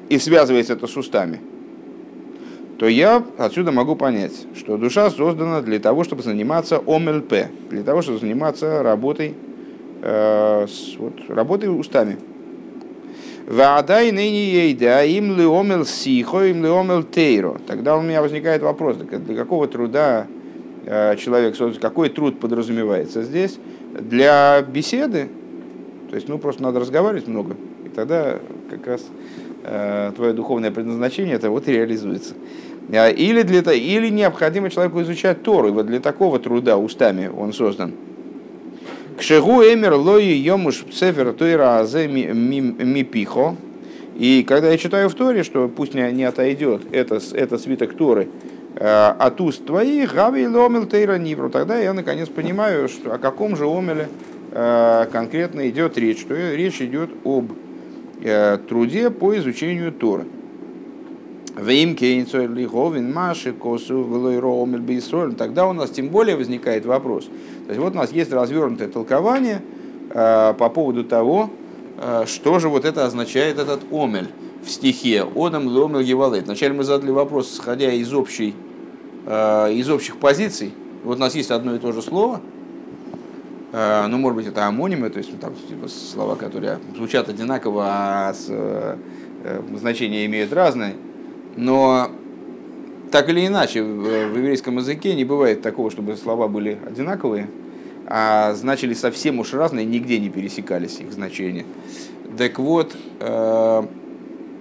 и 0.09 0.19
связывается 0.21 0.75
это 0.75 0.87
с 0.87 0.97
устами, 0.97 1.41
то 2.79 2.87
я 2.87 3.25
отсюда 3.37 3.73
могу 3.73 3.97
понять, 3.97 4.47
что 4.55 4.77
душа 4.77 5.11
создана 5.11 5.61
для 5.61 5.81
того, 5.81 6.05
чтобы 6.05 6.23
заниматься 6.23 6.79
ОМЛП, 6.79 7.35
для 7.71 7.83
того, 7.83 8.03
чтобы 8.03 8.21
заниматься 8.21 8.85
работой, 8.85 9.35
э, 10.03 10.67
с, 10.69 10.97
вот, 10.99 11.15
работой 11.29 11.67
устами. 11.67 12.17
Ваадай 13.49 14.13
ныне 14.13 14.69
ейда 14.69 15.05
им 15.05 15.37
ли 15.37 15.45
омел 15.45 15.85
сихо, 15.85 16.45
им 16.45 16.63
ли 16.63 16.69
омел 16.69 17.03
тейро. 17.03 17.57
Тогда 17.67 17.97
у 17.97 18.03
меня 18.03 18.23
возникает 18.23 18.63
вопрос, 18.63 18.99
для 18.99 19.35
какого 19.35 19.67
труда 19.67 20.29
человек 21.19 21.57
создает, 21.57 21.81
какой 21.81 22.09
труд 22.09 22.41
подразумевается 22.41 23.23
здесь? 23.23 23.59
Для 23.99 24.63
беседы, 24.63 25.29
то 26.11 26.17
есть, 26.17 26.29
ну, 26.29 26.39
просто 26.39 26.63
надо 26.63 26.81
разговаривать 26.81 27.27
много, 27.27 27.57
и 27.85 27.89
тогда 27.89 28.39
как 28.71 28.87
раз 28.87 29.05
э, 29.65 30.13
твое 30.15 30.33
духовное 30.33 30.71
предназначение 30.71 31.37
это 31.37 31.51
вот 31.51 31.69
и 31.69 31.73
реализуется. 31.73 32.35
А, 32.93 33.09
или, 33.09 33.43
для, 33.43 33.61
или 33.73 34.09
необходимо 34.11 34.71
человеку 34.71 35.01
изучать 35.03 35.43
Тору, 35.43 35.73
вот 35.73 35.87
для 35.87 36.01
такого 36.01 36.39
труда 36.39 36.77
устами 36.77 37.31
он 37.35 37.53
создан. 37.53 37.93
К 39.17 39.23
шегу 39.23 39.63
эмер 39.63 39.95
лои 39.95 40.35
йомуш 40.35 40.85
цефер 40.93 41.33
тойра 41.33 41.79
азе 41.79 42.09
мипихо. 42.09 43.57
И 44.17 44.45
когда 44.47 44.71
я 44.71 44.79
читаю 44.79 45.09
в 45.09 45.15
Торе, 45.15 45.43
что 45.43 45.69
пусть 45.69 45.95
не, 45.95 46.25
отойдет 46.25 46.83
это, 46.93 47.21
это 47.33 47.59
свиток 47.59 47.95
Торы 47.95 48.25
э, 48.25 48.29
от 48.77 49.41
уст 49.41 49.65
твоих, 49.65 50.15
гави 50.15 50.49
ломил 50.49 50.87
тейра 50.87 51.17
нивру, 51.17 51.49
тогда 51.49 51.79
я 51.79 51.93
наконец 51.93 52.29
понимаю, 52.29 52.89
что, 52.89 53.15
о 53.15 53.19
каком 53.19 53.57
же 53.57 53.67
омеле 53.67 54.09
э, 54.51 55.07
конкретно 55.13 55.69
идет 55.69 55.97
речь, 55.99 56.21
что 56.21 56.35
речь 56.35 56.81
идет 56.81 57.11
об 57.25 57.53
э, 58.23 58.59
труде 58.69 59.11
по 59.11 59.37
изучению 59.37 59.93
Торы. 59.93 60.25
Тогда 65.37 65.67
у 65.69 65.73
нас 65.73 65.91
тем 65.91 66.09
более 66.09 66.37
возникает 66.37 66.85
вопрос. 66.85 67.27
То 67.27 67.69
есть 67.69 67.79
вот 67.79 67.95
у 67.95 67.97
нас 67.97 68.11
есть 68.11 68.33
развернутое 68.33 68.89
толкование 68.89 69.63
э, 70.11 70.55
по 70.59 70.69
поводу 70.69 71.05
того, 71.05 71.51
э, 72.01 72.25
что 72.27 72.59
же 72.59 72.69
вот 72.69 72.85
это 72.85 73.07
означает 73.07 73.61
этот 73.61 73.81
омель 73.93 74.29
в 74.65 74.71
стихе 74.71 75.27
«Одам 75.35 75.67
ломел 75.67 76.01
евалет». 76.01 76.45
Вначале 76.45 76.73
мы 76.73 76.85
задали 76.85 77.11
вопрос, 77.11 77.53
исходя 77.55 77.93
из, 77.93 78.13
общей, 78.13 78.55
э, 79.27 79.73
из 79.73 79.91
общих 79.91 80.17
позиций. 80.17 80.73
Вот 81.05 81.17
у 81.17 81.21
нас 81.21 81.35
есть 81.35 81.51
одно 81.51 81.75
и 81.75 81.79
то 81.79 81.93
же 81.93 82.01
слово, 82.01 82.41
ну, 83.73 84.19
может 84.19 84.37
быть, 84.37 84.47
это 84.47 84.69
амонимы, 84.69 85.11
то 85.11 85.19
есть 85.19 85.33
ну, 85.33 85.39
там 85.39 85.53
типа, 85.57 85.89
слова, 85.89 86.37
которые 86.37 86.79
звучат 86.95 87.29
одинаково, 87.29 87.85
а 87.87 88.33
с, 88.33 88.49
значения 89.77 90.27
имеют 90.27 90.53
разные. 90.53 90.95
Но 91.57 92.09
так 93.11 93.29
или 93.29 93.47
иначе, 93.47 93.83
в 93.83 94.37
еврейском 94.37 94.77
языке 94.79 95.15
не 95.15 95.25
бывает 95.25 95.63
такого, 95.63 95.91
чтобы 95.91 96.17
слова 96.17 96.49
были 96.49 96.79
одинаковые, 96.87 97.49
а 98.07 98.55
значили 98.55 98.95
совсем 98.95 99.39
уж 99.39 99.53
разные, 99.53 99.87
нигде 99.87 100.19
не 100.19 100.31
пересекались 100.31 101.01
их 101.01 101.13
значения. 101.13 101.65
Так 102.37 102.59
вот, 102.59 102.97
э, 103.21 103.83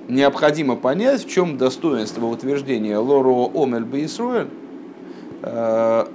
необходимо 0.08 0.76
понять, 0.76 1.26
в 1.26 1.30
чем 1.30 1.58
достоинство 1.58 2.26
утверждения 2.26 2.98
Лоро 2.98 3.50
Омель 3.54 3.84
Бейсруэль, 3.84 4.48
э, 5.42 6.06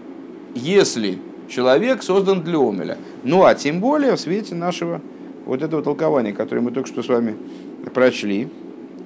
если 0.54 1.18
человек 1.48 2.02
создан 2.02 2.42
для 2.42 2.58
Омеля. 2.58 2.98
Ну 3.24 3.44
а 3.44 3.54
тем 3.54 3.80
более 3.80 4.16
в 4.16 4.20
свете 4.20 4.54
нашего 4.54 5.00
вот 5.46 5.62
этого 5.62 5.82
толкования, 5.82 6.32
которое 6.32 6.60
мы 6.60 6.70
только 6.70 6.88
что 6.88 7.02
с 7.02 7.08
вами 7.08 7.36
прочли, 7.94 8.48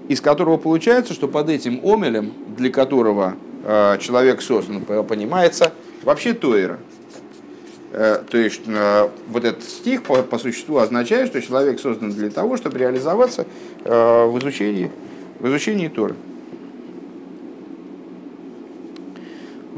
из 0.08 0.20
которого 0.20 0.56
получается, 0.56 1.14
что 1.14 1.28
под 1.28 1.48
этим 1.48 1.80
омелем, 1.84 2.32
для 2.56 2.70
которого 2.70 3.34
э, 3.64 3.98
человек 4.00 4.42
создан, 4.42 4.82
понимается 4.82 5.72
вообще 6.02 6.34
Тойра. 6.34 6.78
Э, 7.94 8.22
то 8.26 8.38
есть 8.38 8.62
э, 8.66 9.08
вот 9.28 9.44
этот 9.44 9.64
стих 9.64 10.02
по, 10.04 10.22
по 10.22 10.38
существу 10.38 10.78
означает, 10.78 11.28
что 11.28 11.42
человек 11.42 11.78
создан 11.78 12.10
для 12.10 12.30
того, 12.30 12.56
чтобы 12.56 12.78
реализоваться 12.78 13.46
э, 13.84 14.26
в 14.26 14.38
изучении, 14.38 14.90
в 15.38 15.48
изучении 15.48 15.88
Торы. 15.88 16.14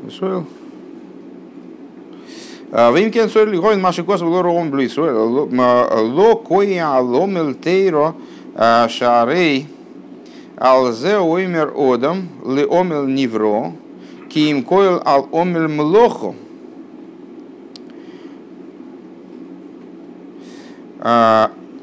Высоил. 0.03 0.47
Вимкен 2.71 3.29
соль 3.31 3.51
лихоин 3.51 3.81
маши 3.81 4.05
косов 4.05 4.29
ло 4.29 4.43
роом 4.43 4.71
блис 4.71 4.97
ло 4.97 6.35
коя 6.37 7.01
ломел 7.01 7.55
тейро 7.55 8.15
шарей 8.89 9.69
Алзе 10.57 11.19
оймер 11.19 11.73
одам 11.77 12.29
ли 12.45 12.65
омел 12.65 13.07
нивро, 13.07 13.73
ки 14.29 14.51
им 14.51 14.63
койл 14.63 15.01
ал 15.05 15.29
омел 15.33 15.69
млохо. 15.69 16.35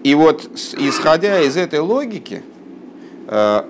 И 0.04 0.16
вот, 0.16 0.50
исходя 0.78 1.42
из 1.42 1.56
этой 1.58 1.80
логики, 1.80 2.42
а, 3.28 3.70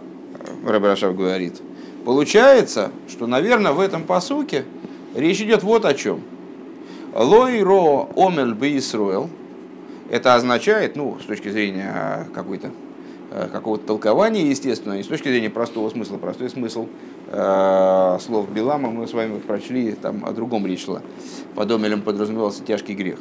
Рабрашав 0.65 1.15
говорит, 1.15 1.61
получается, 2.05 2.91
что, 3.09 3.27
наверное, 3.27 3.73
в 3.73 3.79
этом 3.79 4.03
посуке 4.03 4.63
речь 5.13 5.41
идет 5.41 5.63
вот 5.63 5.85
о 5.85 5.93
чем. 5.93 6.21
Лой 7.13 7.61
ро 7.61 8.09
омел 8.15 8.53
би 8.53 8.79
это 10.09 10.35
означает, 10.35 10.95
ну, 10.95 11.17
с 11.21 11.25
точки 11.25 11.49
зрения 11.49 12.27
какой-то 12.33 12.71
Э, 13.33 13.47
какого-то 13.49 13.87
толкования, 13.87 14.49
естественно, 14.49 14.99
и 14.99 15.03
с 15.03 15.07
точки 15.07 15.29
зрения 15.29 15.49
простого 15.49 15.89
смысла. 15.89 16.17
Простой 16.17 16.49
смысл 16.49 16.87
э, 17.27 18.17
слов 18.19 18.51
Белама 18.51 18.89
мы 18.91 19.07
с 19.07 19.13
вами 19.13 19.39
прочли, 19.39 19.93
там 19.93 20.25
о 20.25 20.33
другом 20.33 20.67
речь 20.67 20.83
шла. 20.83 21.01
Под 21.55 21.71
омелем 21.71 22.01
подразумевался 22.01 22.61
тяжкий 22.61 22.93
грех. 22.93 23.19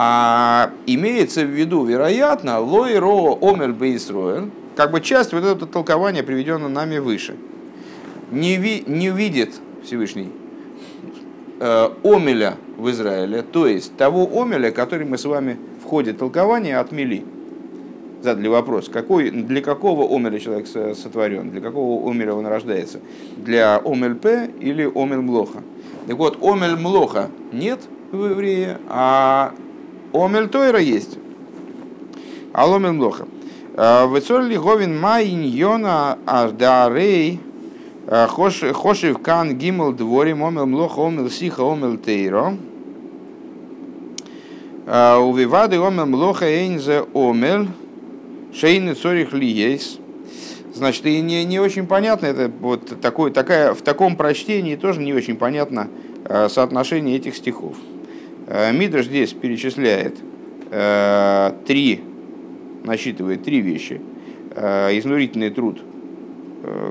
А 0.00 0.70
имеется 0.86 1.42
в 1.42 1.48
виду, 1.48 1.84
вероятно, 1.84 2.60
лой 2.60 3.00
ро 3.00 3.36
омель 3.42 3.72
бейсроэль, 3.72 4.48
как 4.76 4.92
бы 4.92 5.00
часть 5.00 5.32
вот 5.32 5.42
этого 5.42 5.66
толкования, 5.66 6.22
приведенного 6.22 6.68
нами 6.68 6.98
выше. 6.98 7.34
Не, 8.30 8.58
ви, 8.58 8.84
не 8.86 9.10
видит 9.10 9.54
Всевышний 9.82 10.30
э, 11.58 11.88
омеля 12.04 12.54
в 12.76 12.88
Израиле, 12.90 13.42
то 13.42 13.66
есть 13.66 13.96
того 13.96 14.28
омеля, 14.40 14.70
который 14.70 15.04
мы 15.04 15.18
с 15.18 15.24
вами 15.24 15.58
в 15.82 15.88
ходе 15.88 16.12
толкования 16.12 16.78
отмели 16.78 17.24
задали 18.22 18.46
вопрос, 18.46 18.88
какой, 18.88 19.30
для 19.30 19.62
какого 19.62 20.14
омеля 20.14 20.38
человек 20.38 20.68
сотворен, 20.68 21.50
для 21.50 21.60
какого 21.60 22.08
омеля 22.08 22.34
он 22.34 22.46
рождается, 22.46 23.00
для 23.36 23.78
омельп 23.84 24.26
или 24.60 24.88
омель 24.94 25.22
млоха. 25.22 25.64
Так 26.06 26.16
вот, 26.18 26.38
омель 26.40 26.76
млоха 26.76 27.30
нет 27.50 27.80
в 28.12 28.24
еврее, 28.26 28.78
а 28.88 29.54
омель 30.12 30.48
тойра 30.48 30.80
есть. 30.80 31.18
А 32.52 32.66
омель 32.66 32.92
млоха. 32.92 33.26
А, 33.76 34.06
Вецорли 34.06 34.56
говин 34.56 34.98
майин 34.98 35.42
йона 35.42 36.18
аждарей 36.26 37.40
а, 38.06 38.26
хошив 38.26 39.18
кан 39.18 39.56
гимл 39.56 39.92
дворим 39.92 40.42
омел 40.42 40.66
млоха 40.66 41.00
омел 41.00 41.30
сиха 41.30 41.62
омел 41.62 41.96
тейро. 41.96 42.56
А, 44.86 45.18
Увивады 45.18 45.78
омел 45.78 46.06
млоха 46.06 46.46
эйнзе 46.46 47.04
омель 47.14 47.68
Шейны 48.52 48.94
цорих 48.94 49.32
ли 49.34 49.46
есть. 49.46 50.00
Значит, 50.74 51.06
и 51.06 51.20
не, 51.20 51.44
не 51.44 51.58
очень 51.58 51.86
понятно, 51.86 52.26
это 52.26 52.50
вот 52.60 53.00
такое, 53.00 53.30
такая, 53.30 53.74
в 53.74 53.82
таком 53.82 54.16
прочтении 54.16 54.76
тоже 54.76 55.00
не 55.00 55.12
очень 55.12 55.36
понятно 55.36 55.88
э, 56.24 56.48
соотношение 56.48 57.16
этих 57.16 57.34
стихов. 57.36 57.76
Э, 58.50 58.72
Мидраш 58.72 59.06
здесь 59.06 59.34
перечисляет 59.34 60.16
э, 60.70 61.52
три, 61.66 62.00
насчитывает 62.82 63.44
три 63.44 63.60
вещи. 63.60 64.00
Э, 64.54 64.88
изнурительный 64.98 65.50
труд, 65.50 65.80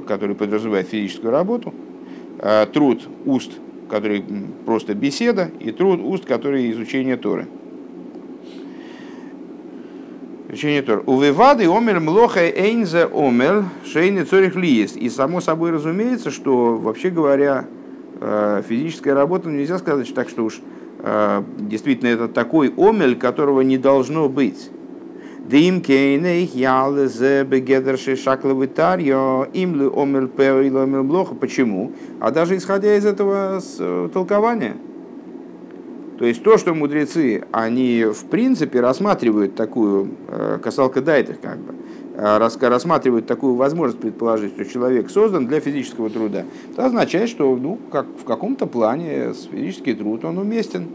который 0.08 0.36
подразумевает 0.36 0.88
физическую 0.88 1.32
работу, 1.32 1.74
труд 2.72 3.06
уст, 3.26 3.52
который 3.90 4.24
просто 4.66 4.94
беседа, 4.94 5.52
и 5.60 5.72
труд 5.72 6.00
уст, 6.02 6.26
который 6.26 6.72
изучение 6.72 7.18
Торы. 7.18 7.48
Учение 10.50 10.82
Тор. 10.84 11.04
Увивады 11.06 11.68
омер 11.68 12.00
млоха 12.00 12.40
эйнзе 12.40 13.10
омер 13.14 13.66
шейны 13.86 14.24
цорих 14.24 14.56
лиес. 14.56 14.96
И 14.96 15.10
само 15.10 15.42
собой 15.42 15.72
разумеется, 15.72 16.32
что, 16.32 16.78
вообще 16.78 17.10
говоря, 17.10 17.66
физическая 18.22 19.14
работа, 19.14 19.50
нельзя 19.50 19.78
сказать 19.80 20.14
так, 20.14 20.30
что 20.30 20.46
уж 20.46 20.62
действительно 21.58 22.10
это 22.10 22.28
такой 22.28 22.74
омель, 22.76 23.18
которого 23.18 23.62
не 23.62 23.78
должно 23.78 24.30
быть. 24.30 24.70
Дим 25.46 25.82
кейней 25.82 26.46
ялзе 26.46 27.44
бегедерши 27.44 28.16
шаклавитарьо 28.16 29.48
имлю 29.54 29.94
омель 29.96 30.28
пейл 30.28 30.78
омель 30.78 31.04
блоха. 31.04 31.36
Почему? 31.36 31.94
А 32.20 32.32
даже 32.32 32.58
исходя 32.58 32.96
из 32.98 33.06
этого 33.06 33.62
э, 33.80 34.10
толкования– 34.12 34.76
то 36.18 36.26
есть 36.26 36.44
то, 36.44 36.58
что 36.58 36.74
мудрецы, 36.74 37.44
они 37.52 38.06
в 38.06 38.26
принципе 38.26 38.82
рассматривают 38.82 39.56
такую 39.56 40.10
э, 40.28 40.58
касалка 40.62 41.02
дайтых, 41.02 41.40
как 41.40 41.60
бы, 41.60 41.76
рассматривают 42.18 43.28
такую 43.28 43.56
возможность 43.56 44.02
предположить, 44.02 44.54
что 44.54 44.66
человек 44.66 45.10
создан 45.12 45.46
для 45.46 45.60
физического 45.60 46.10
труда, 46.10 46.46
это 46.72 46.86
означает, 46.88 47.30
что 47.30 47.56
ну, 47.56 47.78
как 47.92 48.08
в 48.20 48.24
каком-то 48.24 48.66
плане 48.66 49.34
физический 49.52 49.94
труд 49.94 50.26
он 50.26 50.40
уместен. 50.40 50.88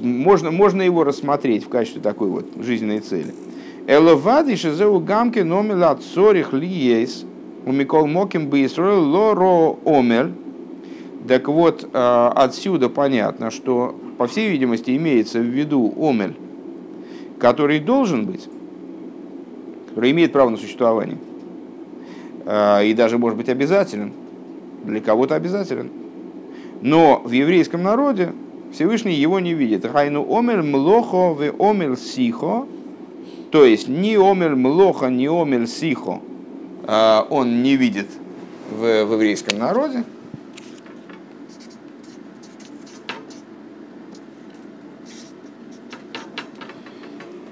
Можно, 0.00 0.50
можно 0.50 0.82
его 0.82 1.04
рассмотреть 1.04 1.64
в 1.64 1.68
качестве 1.68 2.00
такой 2.02 2.28
вот 2.28 2.46
жизненной 2.60 3.00
цели. 3.00 3.34
Эловады 3.86 4.56
шизеу 4.56 5.00
гамки 5.00 5.40
номела 5.40 5.98
цорих 6.14 6.52
лиейс 6.52 7.24
у 7.66 7.72
Микол 7.72 8.06
Моким 8.06 8.48
бы 8.48 8.66
лоро 8.76 9.76
омер. 9.84 10.32
Так 11.28 11.48
вот, 11.48 11.88
отсюда 11.92 12.88
понятно, 12.88 13.50
что, 13.50 13.94
по 14.18 14.26
всей 14.26 14.50
видимости, 14.50 14.96
имеется 14.96 15.38
в 15.38 15.44
виду 15.44 15.94
омель, 15.98 16.34
который 17.38 17.78
должен 17.80 18.26
быть, 18.26 18.48
который 19.94 20.10
имеет 20.10 20.32
право 20.32 20.50
на 20.50 20.56
существование, 20.56 21.18
и 22.46 22.94
даже 22.96 23.16
может 23.16 23.38
быть 23.38 23.48
обязателен, 23.48 24.12
для 24.82 25.00
кого-то 25.00 25.36
обязателен. 25.36 25.88
Но 26.80 27.22
в 27.24 27.30
еврейском 27.30 27.84
народе 27.84 28.32
Всевышний 28.72 29.14
его 29.14 29.38
не 29.38 29.54
видит. 29.54 29.86
Хайну 29.86 30.26
омель 30.36 30.62
млохо 30.62 31.32
в 31.32 31.54
омель 31.60 31.96
сихо, 31.96 32.66
то 33.52 33.64
есть 33.64 33.86
ни 33.86 34.16
омель 34.16 34.56
млоха, 34.56 35.06
ни 35.06 35.26
омель 35.26 35.68
сихо 35.68 36.20
он 37.30 37.62
не 37.62 37.76
видит 37.76 38.08
в, 38.70 39.04
в 39.04 39.12
еврейском 39.12 39.60
народе. 39.60 40.02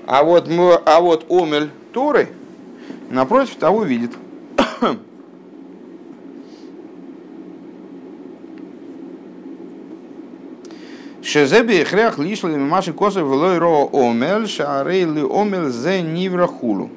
А 0.06 0.24
вот, 0.24 0.50
а 0.84 1.00
вот 1.00 1.24
омель 1.30 1.70
Торы, 1.92 2.28
напротив 3.10 3.56
того, 3.56 3.84
видит. 3.84 4.12
Шезеби 11.22 11.84
хрях 11.84 12.18
лишли 12.18 12.56
маши 12.56 12.92
косов 12.92 13.28
лой 13.28 13.58
ро 13.58 13.88
омель, 13.92 14.48
шарей 14.48 15.04
ли 15.04 15.22
омель 15.22 15.70
зе 15.70 16.02
ниврахулу. 16.02 16.90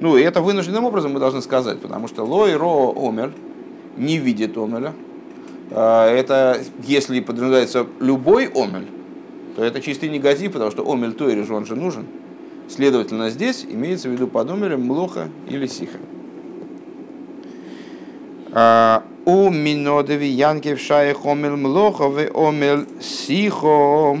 Ну, 0.00 0.16
и 0.16 0.22
это 0.22 0.40
вынужденным 0.40 0.84
образом 0.84 1.12
мы 1.12 1.20
должны 1.20 1.42
сказать, 1.42 1.80
потому 1.80 2.06
что 2.06 2.24
лой 2.24 2.54
ро 2.54 2.94
омель 2.96 3.32
не 3.96 4.18
видит 4.18 4.56
омеля. 4.56 4.92
А, 5.70 6.08
это, 6.08 6.60
если 6.84 7.20
подразумевается 7.20 7.86
любой 7.98 8.46
омель, 8.46 8.86
то 9.56 9.64
это 9.64 9.80
чистый 9.80 10.10
негатив, 10.10 10.52
потому 10.52 10.70
что 10.70 10.90
омель 10.90 11.12
то 11.12 11.28
или 11.28 11.42
же 11.42 11.54
он 11.54 11.66
же 11.66 11.74
нужен. 11.76 12.06
Следовательно, 12.68 13.30
здесь 13.30 13.64
имеется 13.68 14.08
в 14.08 14.12
виду 14.12 14.26
под 14.26 14.50
омелем 14.50 14.82
млоха 14.86 15.28
или 15.48 15.66
сиха. 15.66 15.98
А, 18.52 19.04
у 19.24 19.50
минодови 19.50 20.26
янки 20.26 20.74
в 20.74 20.80
шаях 20.80 21.24
омель 21.24 21.56
млоха 21.56 22.08
в 22.08 22.18
омель 22.34 22.86
сихо 23.00 24.18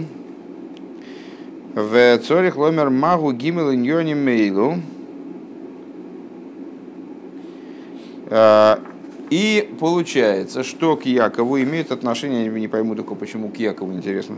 в 1.74 2.18
цорих 2.18 2.56
ломер 2.56 2.90
магу 2.90 3.32
гимел 3.32 3.72
иньони 3.72 4.14
мейлу. 4.14 4.76
А, 8.28 8.80
и 9.30 9.68
получается, 9.80 10.62
что 10.62 10.96
к 10.96 11.04
Якову 11.04 11.60
имеет 11.60 11.92
отношение, 11.92 12.46
я 12.46 12.50
не 12.50 12.68
пойму 12.68 12.94
только 12.94 13.14
почему 13.14 13.50
к 13.50 13.56
Якову 13.56 13.92
интересно, 13.92 14.36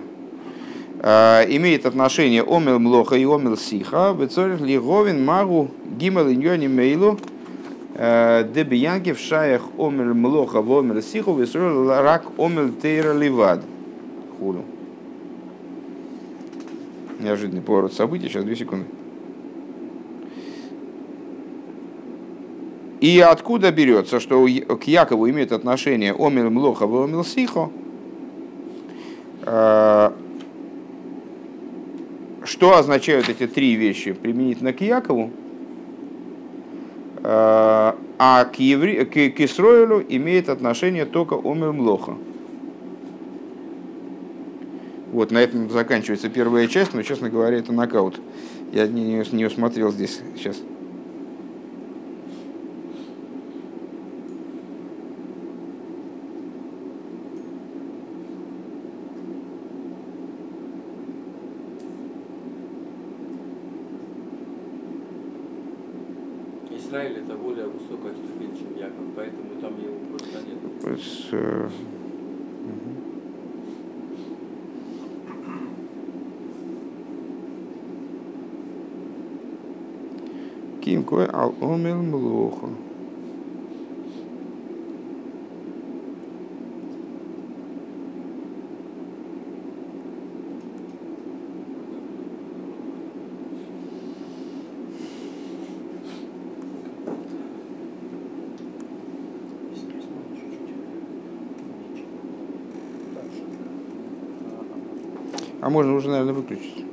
имеет 1.48 1.86
отношение 1.86 2.42
омел 2.42 2.78
млоха 2.78 3.16
и 3.16 3.24
омел 3.24 3.56
сиха, 3.56 4.14
бецорих 4.14 4.60
лиговин 4.60 5.24
магу 5.24 5.70
гимел 5.98 6.28
иньони 6.30 6.66
мейлу, 6.66 7.18
а, 7.94 8.42
дебиянки 8.42 9.12
в 9.12 9.18
шаях 9.18 9.62
омел 9.78 10.14
млоха 10.14 10.60
в 10.60 10.70
омел 10.70 11.00
сиху, 11.02 11.34
весрол 11.34 11.88
рак 11.88 12.26
омел 12.36 12.70
тейра 12.72 13.12
ливад. 13.12 13.62
Хулю. 14.38 14.64
Неожиданный 17.20 17.62
поворот 17.62 17.92
событий, 17.92 18.28
сейчас 18.28 18.44
две 18.44 18.56
секунды. 18.56 18.86
И 23.00 23.20
откуда 23.20 23.70
берется, 23.72 24.20
что 24.20 24.44
к 24.44 24.84
Якову 24.84 25.30
имеет 25.30 25.52
отношение 25.52 26.12
омел 26.12 26.50
млоха 26.50 26.86
в 26.86 27.02
омел 27.02 27.24
сихо? 27.24 27.70
Что 32.48 32.78
означают 32.78 33.28
эти 33.28 33.46
три 33.46 33.74
вещи 33.74 34.14
применительно 34.14 34.72
к 34.72 34.80
Якову? 34.80 35.30
А, 37.22 37.94
а 38.18 38.46
к, 38.46 38.58
евре... 38.58 39.04
к, 39.04 39.10
к 39.10 39.40
имеет 40.08 40.48
отношение 40.48 41.04
только 41.04 41.34
омел 41.34 41.74
млоха. 41.74 42.14
Вот, 45.12 45.30
на 45.30 45.38
этом 45.38 45.68
заканчивается 45.68 46.30
первая 46.30 46.68
часть, 46.68 46.94
но, 46.94 47.02
честно 47.02 47.28
говоря, 47.28 47.58
это 47.58 47.72
нокаут. 47.72 48.18
Я 48.72 48.86
не, 48.86 49.22
не 49.30 49.44
усмотрел 49.44 49.92
здесь 49.92 50.22
сейчас. 50.34 50.56
Израиль 66.88 67.18
это 67.18 67.34
более 67.34 67.66
высокая 67.66 68.14
ступень, 68.14 68.56
чем 68.56 68.74
Яков, 68.78 69.04
поэтому 69.14 69.60
там 69.60 69.78
его 69.78 69.94
просто 70.08 70.38
нет. 70.40 70.98
С, 70.98 71.28
э, 71.32 71.68
Ким 80.80 81.04
кой 81.04 81.26
ал 81.26 81.54
омел 81.60 82.02
млохо. 82.02 82.68
А 105.67 105.67
можно 105.78 105.94
уже, 105.94 106.08
наверное, 106.08 106.34
выключить. 106.34 106.84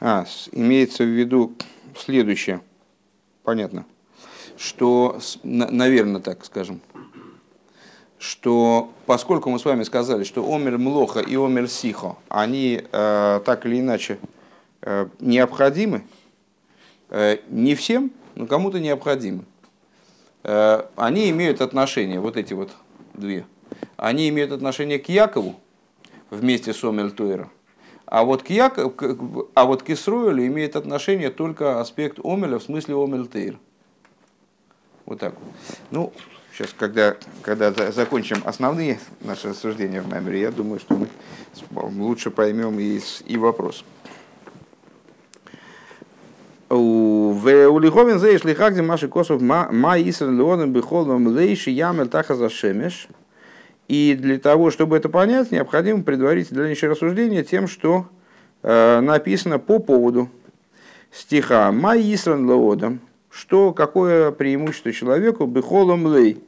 А, 0.00 0.24
имеется 0.52 1.04
в 1.04 1.08
виду 1.08 1.54
следующее. 1.94 2.62
Понятно. 3.42 3.84
Что, 4.74 5.20
наверное, 5.44 6.20
так 6.20 6.44
скажем, 6.44 6.80
что 8.18 8.90
поскольку 9.06 9.48
мы 9.48 9.60
с 9.60 9.64
вами 9.64 9.84
сказали, 9.84 10.24
что 10.24 10.52
Омер 10.52 10.78
Млоха 10.78 11.20
и 11.20 11.36
Омер 11.36 11.68
Сихо, 11.68 12.16
они 12.28 12.82
э, 12.90 13.40
так 13.44 13.66
или 13.66 13.78
иначе 13.78 14.18
э, 14.82 15.06
необходимы, 15.20 16.02
э, 17.10 17.38
не 17.50 17.76
всем, 17.76 18.10
но 18.34 18.46
кому-то 18.46 18.80
необходимы. 18.80 19.44
Э, 20.42 20.86
они 20.96 21.30
имеют 21.30 21.60
отношение, 21.60 22.18
вот 22.18 22.36
эти 22.36 22.52
вот 22.52 22.72
две, 23.12 23.46
они 23.96 24.28
имеют 24.28 24.50
отношение 24.50 24.98
к 24.98 25.08
Якову 25.08 25.54
вместе 26.30 26.72
с 26.72 26.82
Омер 26.82 27.12
Тойра, 27.12 27.48
а 28.06 28.24
вот 28.24 28.42
к, 28.42 28.50
Яков, 28.50 28.94
а 29.54 29.66
вот 29.66 29.84
к 29.84 29.90
Исруэлю 29.90 30.44
имеет 30.48 30.74
отношение 30.74 31.30
только 31.30 31.80
аспект 31.80 32.18
Омеля, 32.24 32.58
в 32.58 32.64
смысле 32.64 32.96
Омельтейр. 32.96 33.56
Вот 35.06 35.20
так 35.20 35.34
вот. 35.38 35.54
Ну, 35.90 36.12
сейчас, 36.52 36.74
когда, 36.78 37.16
когда 37.42 37.72
закончим 37.92 38.38
основные 38.44 38.98
наши 39.20 39.48
рассуждения 39.50 40.00
в 40.00 40.08
Маймере, 40.08 40.40
я 40.40 40.50
думаю, 40.50 40.80
что 40.80 40.94
мы 40.94 41.08
лучше 42.02 42.30
поймем 42.30 42.78
и, 42.78 43.00
и 43.26 43.36
вопрос. 43.36 43.84
В 46.70 47.68
Улиховен 47.68 48.18
заешь 48.18 48.42
лихагди 48.42 48.80
маши 48.80 49.06
косов 49.06 49.40
ма 49.40 49.68
иср 49.98 50.30
леоном 50.30 50.72
бихолом 50.72 51.28
лейши 51.28 51.70
ямер 51.70 52.08
тахаза 52.08 52.48
шемеш. 52.48 53.08
И 53.86 54.16
для 54.18 54.38
того, 54.38 54.70
чтобы 54.70 54.96
это 54.96 55.10
понять, 55.10 55.52
необходимо 55.52 56.02
предварить 56.02 56.50
дальнейшее 56.50 56.90
рассуждение 56.90 57.44
тем, 57.44 57.68
что 57.68 58.06
э, 58.62 59.00
написано 59.00 59.58
по 59.58 59.78
поводу 59.78 60.30
стиха 61.12 61.70
«Май 61.70 62.00
Исран 62.14 62.48
Лаодам», 62.48 63.00
что 63.34 63.72
какое 63.72 64.30
преимущество 64.30 64.92
человеку 64.92 65.46
бехолом 65.46 66.14
лей 66.14 66.40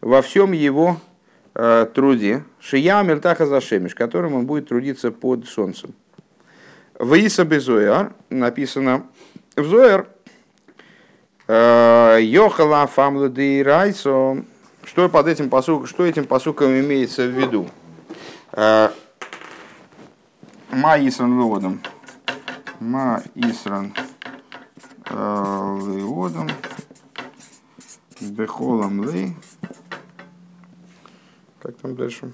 во 0.00 0.22
всем 0.22 0.52
его 0.52 0.96
э, 1.54 1.86
труде, 1.94 2.44
шия 2.60 3.02
мертаха 3.02 3.44
зашемиш, 3.44 3.94
которым 3.94 4.34
он 4.34 4.46
будет 4.46 4.68
трудиться 4.68 5.10
под 5.10 5.46
солнцем. 5.46 5.94
В 6.98 7.14
Иса 7.14 7.44
Безояр 7.44 8.14
написано 8.30 9.06
в 9.54 9.64
Зояр 9.64 10.08
э, 11.46 12.18
Йохала 12.22 12.86
фамлады 12.86 13.62
райсо. 13.62 14.44
Что 14.84 15.10
под 15.10 15.26
этим 15.26 15.50
посуком, 15.50 15.86
что 15.86 16.06
этим 16.06 16.24
посуком 16.24 16.68
имеется 16.68 17.26
в 17.26 17.30
виду? 17.30 17.68
Э, 18.52 18.88
Ма 20.70 20.96
Исран 21.06 21.38
Лодом. 21.38 21.82
Ма 22.80 23.22
Исран 23.34 23.92
Леодом. 25.10 26.48
Бехолам 28.20 29.04
Лей. 29.04 29.36
Как 31.60 31.76
там 31.78 31.96
дальше? 31.96 32.32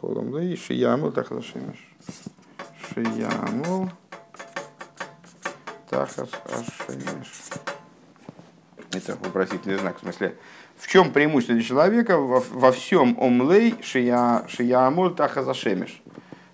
Холом 0.00 0.36
Лей. 0.36 0.56
Шияму 0.56 1.12
так 1.12 1.28
зашимешь. 1.28 1.88
Шияму. 2.94 3.90
Тахас 5.88 6.28
Ашемеш. 6.44 7.32
Это 8.92 9.16
вопросительный 9.16 9.78
знак, 9.78 9.96
в 9.96 10.00
смысле, 10.00 10.36
в 10.76 10.86
чем 10.86 11.12
преимущество 11.12 11.54
для 11.54 11.64
человека 11.64 12.18
во, 12.18 12.40
во 12.40 12.72
всем 12.72 13.16
омлей 13.20 13.74
шия, 13.82 14.46
шиямуль 14.48 15.14
тахазашемеш? 15.14 16.02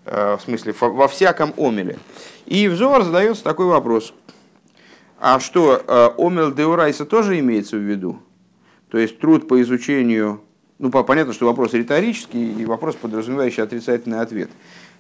В 0.05 0.41
смысле, 0.45 0.75
во 0.79 1.09
всяком 1.09 1.55
омеле. 1.57 1.99
И 2.45 2.69
взор 2.69 3.05
задается 3.05 3.43
такой 3.43 3.67
вопрос. 3.67 4.13
А 5.27 5.41
что, 5.41 5.83
э, 5.87 6.11
омел 6.19 6.53
деурайса 6.53 7.07
тоже 7.07 7.39
имеется 7.39 7.79
в 7.79 7.81
виду? 7.81 8.19
То 8.91 8.99
есть 8.99 9.19
труд 9.19 9.49
по 9.49 9.61
изучению, 9.63 10.43
ну 10.79 10.91
понятно, 10.91 11.33
что 11.33 11.47
вопрос 11.47 11.73
риторический 11.73 12.53
и 12.53 12.67
вопрос, 12.67 12.97
подразумевающий 12.97 13.63
отрицательный 13.63 14.21
ответ. 14.21 14.51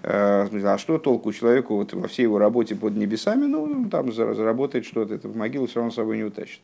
Э, 0.03 0.49
а 0.51 0.79
что 0.79 0.97
толку 0.97 1.31
человеку 1.33 1.77
вот 1.77 1.93
во 1.93 2.09
всей 2.09 2.23
его 2.23 2.38
работе 2.38 2.75
под 2.75 2.97
небесами, 2.97 3.45
ну, 3.45 3.88
там 3.90 4.12
заработает 4.12 4.87
что-то, 4.87 5.14
это 5.14 5.29
в 5.29 5.37
могилу 5.37 5.67
все 5.67 5.77
равно 5.77 5.90
с 5.90 5.97
собой 5.97 6.17
не 6.17 6.25
утащит. 6.25 6.61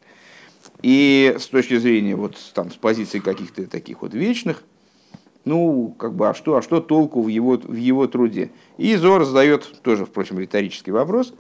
И 0.81 1.37
с 1.39 1.47
точки 1.47 1.77
зрения, 1.77 2.17
вот 2.17 2.37
там, 2.55 2.71
с 2.71 2.77
позиции 2.77 3.19
каких-то 3.19 3.67
таких 3.67 4.01
вот 4.01 4.15
вечных, 4.15 4.63
ну, 5.45 5.95
как 5.99 6.15
бы, 6.15 6.29
а 6.29 6.35
что, 6.35 6.57
а 6.57 6.63
что 6.63 6.81
толку 6.81 7.23
в 7.23 7.29
его, 7.29 7.57
в 7.57 7.75
его 7.75 8.07
труде? 8.07 8.51
И 8.79 8.95
Зор 8.97 9.25
задает 9.25 9.83
тоже, 9.83 10.05
впрочем, 10.05 10.39
риторический 10.39 10.91
вопрос. 10.91 11.33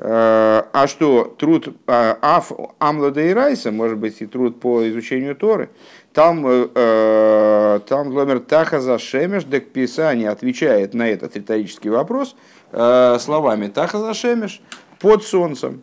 Э, 0.00 0.62
а 0.72 0.86
что, 0.86 1.24
труд 1.36 1.74
а, 1.88 2.16
Аф 2.22 2.52
Амлада 2.78 3.20
и 3.20 3.32
Райса, 3.32 3.72
может 3.72 3.98
быть, 3.98 4.22
и 4.22 4.26
труд 4.26 4.60
по 4.60 4.88
изучению 4.88 5.34
Торы, 5.34 5.70
там, 6.12 6.46
э, 6.46 6.68
э 6.72 7.80
там 7.88 8.08
Ломер 8.08 8.38
Тахаза 8.38 8.98
Шемеш, 8.98 9.42
дек 9.42 9.70
Писание 9.70 10.30
отвечает 10.30 10.94
на 10.94 11.08
этот 11.08 11.36
риторический 11.36 11.90
вопрос 11.90 12.36
э, 12.70 13.16
словами 13.18 13.66
Тахаза 13.66 14.14
Шемеш 14.14 14.60
под 15.00 15.24
солнцем. 15.24 15.82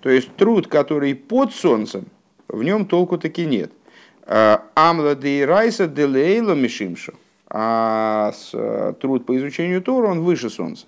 То 0.00 0.08
есть 0.08 0.34
труд, 0.36 0.66
который 0.66 1.14
под 1.14 1.52
солнцем, 1.52 2.06
в 2.48 2.62
нем 2.62 2.86
толку 2.86 3.18
таки 3.18 3.44
нет. 3.44 3.70
Амла 4.74 5.14
де 5.14 5.46
райса 5.46 5.86
де 5.86 6.06
лейло 6.06 6.54
мишимшу. 6.54 7.12
А 7.48 8.32
э, 8.52 8.94
труд 9.00 9.26
по 9.26 9.36
изучению 9.36 9.82
Тора, 9.82 10.08
он 10.08 10.20
выше 10.20 10.50
солнца. 10.50 10.86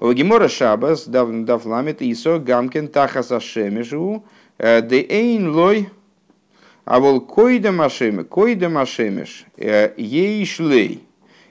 Гемора 0.00 0.48
Шабас 0.48 1.08
дав 1.08 1.66
ламит 1.66 2.00
исо 2.00 2.38
гамкен 2.38 2.86
тахаса 2.86 3.40
шемешу 3.40 4.24
э, 4.58 4.82
де 4.82 5.00
эйн 5.00 5.50
лой 5.50 5.88
а 6.84 7.00
вол 7.00 7.20
койда 7.20 7.72
машемеш, 7.72 8.26
койда 8.26 8.68
машемеш, 8.68 9.46
э, 9.56 9.92
ейшлей. 9.96 11.06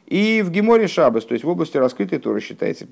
И 0.06 0.42
в 0.42 0.52
Геморе 0.52 0.90
Шабас, 0.90 1.24
то 1.24 1.34
есть 1.34 1.46
в 1.46 1.50
области 1.50 1.78
раскрытой 1.78 2.20
Торы 2.20 2.42
считается 2.42 2.86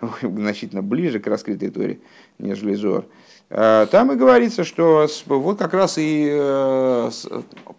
значительно 0.22 0.80
ближе 0.80 1.18
к 1.18 1.26
раскрытой 1.26 1.70
Торе, 1.70 1.98
нежели 2.38 2.74
Зор. 2.74 3.06
Э, 3.48 3.86
там 3.90 4.12
и 4.12 4.16
говорится, 4.16 4.64
что 4.64 5.06
вот 5.26 5.58
как 5.58 5.74
раз 5.74 5.98
и 5.98 6.28
э, 6.30 7.10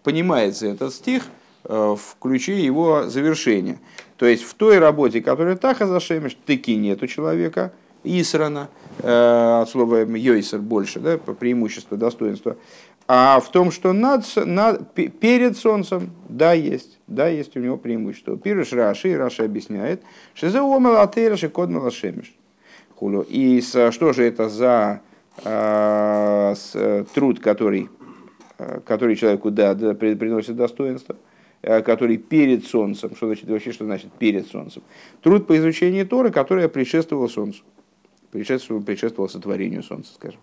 понимается 0.02 0.66
этот 0.66 0.94
стих 0.94 1.24
э, 1.64 1.96
в 1.96 2.16
ключе 2.20 2.58
его 2.58 3.04
завершения. 3.08 3.78
То 4.16 4.26
есть 4.26 4.44
в 4.44 4.54
той 4.54 4.78
работе, 4.78 5.20
которая 5.20 5.56
Таха 5.56 5.86
зашемеш, 5.86 6.36
таки 6.46 6.74
нет 6.76 7.02
у 7.02 7.06
человека, 7.06 7.72
Исрана, 8.04 8.68
от 9.02 9.68
слова 9.68 10.04
Йойсер 10.04 10.60
больше, 10.60 11.00
да, 11.00 11.18
по 11.18 11.34
преимуществу, 11.34 11.96
достоинства. 11.96 12.56
А 13.08 13.40
в 13.40 13.50
том, 13.50 13.72
что 13.72 13.92
над, 13.92 14.24
над, 14.36 14.92
перед 14.94 15.58
солнцем, 15.58 16.10
да, 16.28 16.52
есть, 16.52 16.98
да, 17.08 17.28
есть 17.28 17.56
у 17.56 17.60
него 17.60 17.76
преимущество. 17.76 18.36
Пируш 18.36 18.72
Раши, 18.72 19.16
Раши 19.16 19.42
объясняет, 19.42 20.02
что 20.34 20.48
за 20.48 20.60
омелатейраши 20.60 21.48
код 21.48 21.70
малашемеш. 21.70 22.32
И 23.28 23.60
что 23.62 24.12
же 24.12 24.24
это 24.24 24.48
за 24.48 25.00
труд, 27.14 27.40
который, 27.40 27.88
э, 28.58 28.80
который 28.84 29.16
человеку 29.16 29.50
да, 29.50 29.74
приносит 29.74 30.56
достоинство, 30.56 31.16
э, 31.62 31.82
который 31.82 32.16
перед 32.16 32.66
солнцем, 32.66 33.14
что 33.16 33.26
значит 33.26 33.48
вообще, 33.48 33.72
что 33.72 33.84
значит 33.84 34.12
перед 34.12 34.46
солнцем? 34.46 34.82
Труд 35.22 35.46
по 35.46 35.56
изучению 35.56 36.06
Торы, 36.06 36.30
который 36.30 36.68
предшествовал 36.68 37.28
солнцу, 37.28 37.62
предшествовал, 38.30 38.82
предшествовал 38.82 39.28
сотворению 39.28 39.82
солнца, 39.82 40.14
скажем. 40.14 40.40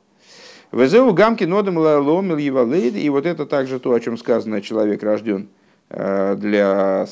Везеу 0.72 1.14
гамки 1.14 1.44
нодом 1.44 1.78
ломил 1.78 2.38
евалейд, 2.38 2.96
и 2.96 3.10
вот 3.10 3.26
это 3.26 3.46
также 3.46 3.80
то, 3.80 3.94
о 3.94 4.00
чем 4.00 4.18
сказано, 4.18 4.62
человек 4.62 5.04
рожден 5.04 5.48
для, 5.90 7.06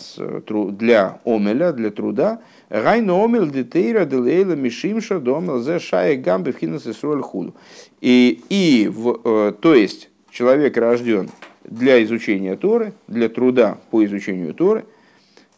для 0.47 1.19
омеля, 1.23 1.71
для 1.71 1.91
труда, 1.91 2.41
Гайн 2.81 3.07
омел 3.11 3.45
детейра 3.45 4.03
делейла 4.03 4.53
мишимша 4.53 5.19
домел 5.19 5.59
зе 5.59 5.77
шая 5.77 6.17
гамбе 6.17 6.53
в 6.53 6.57
хинас 6.57 6.87
худу. 7.21 7.53
И, 8.01 8.41
и 8.49 8.87
в, 8.87 9.19
э, 9.23 9.53
то 9.61 9.75
есть 9.75 10.09
человек 10.31 10.75
рожден 10.77 11.29
для 11.63 12.03
изучения 12.03 12.55
Торы, 12.55 12.93
для 13.07 13.29
труда 13.29 13.77
по 13.91 14.03
изучению 14.03 14.55
Торы, 14.55 14.85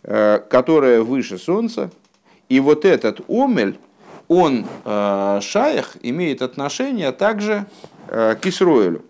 э, 0.03 0.39
которая 0.49 1.03
выше 1.03 1.37
солнца. 1.37 1.89
И 2.49 2.59
вот 2.59 2.83
этот 2.83 3.21
омель, 3.29 3.77
он, 4.27 4.65
э, 4.83 5.39
шаях, 5.41 5.95
имеет 6.01 6.41
отношение 6.41 7.13
также 7.13 7.65
к 8.07 8.39
Исроилю. 8.43 9.03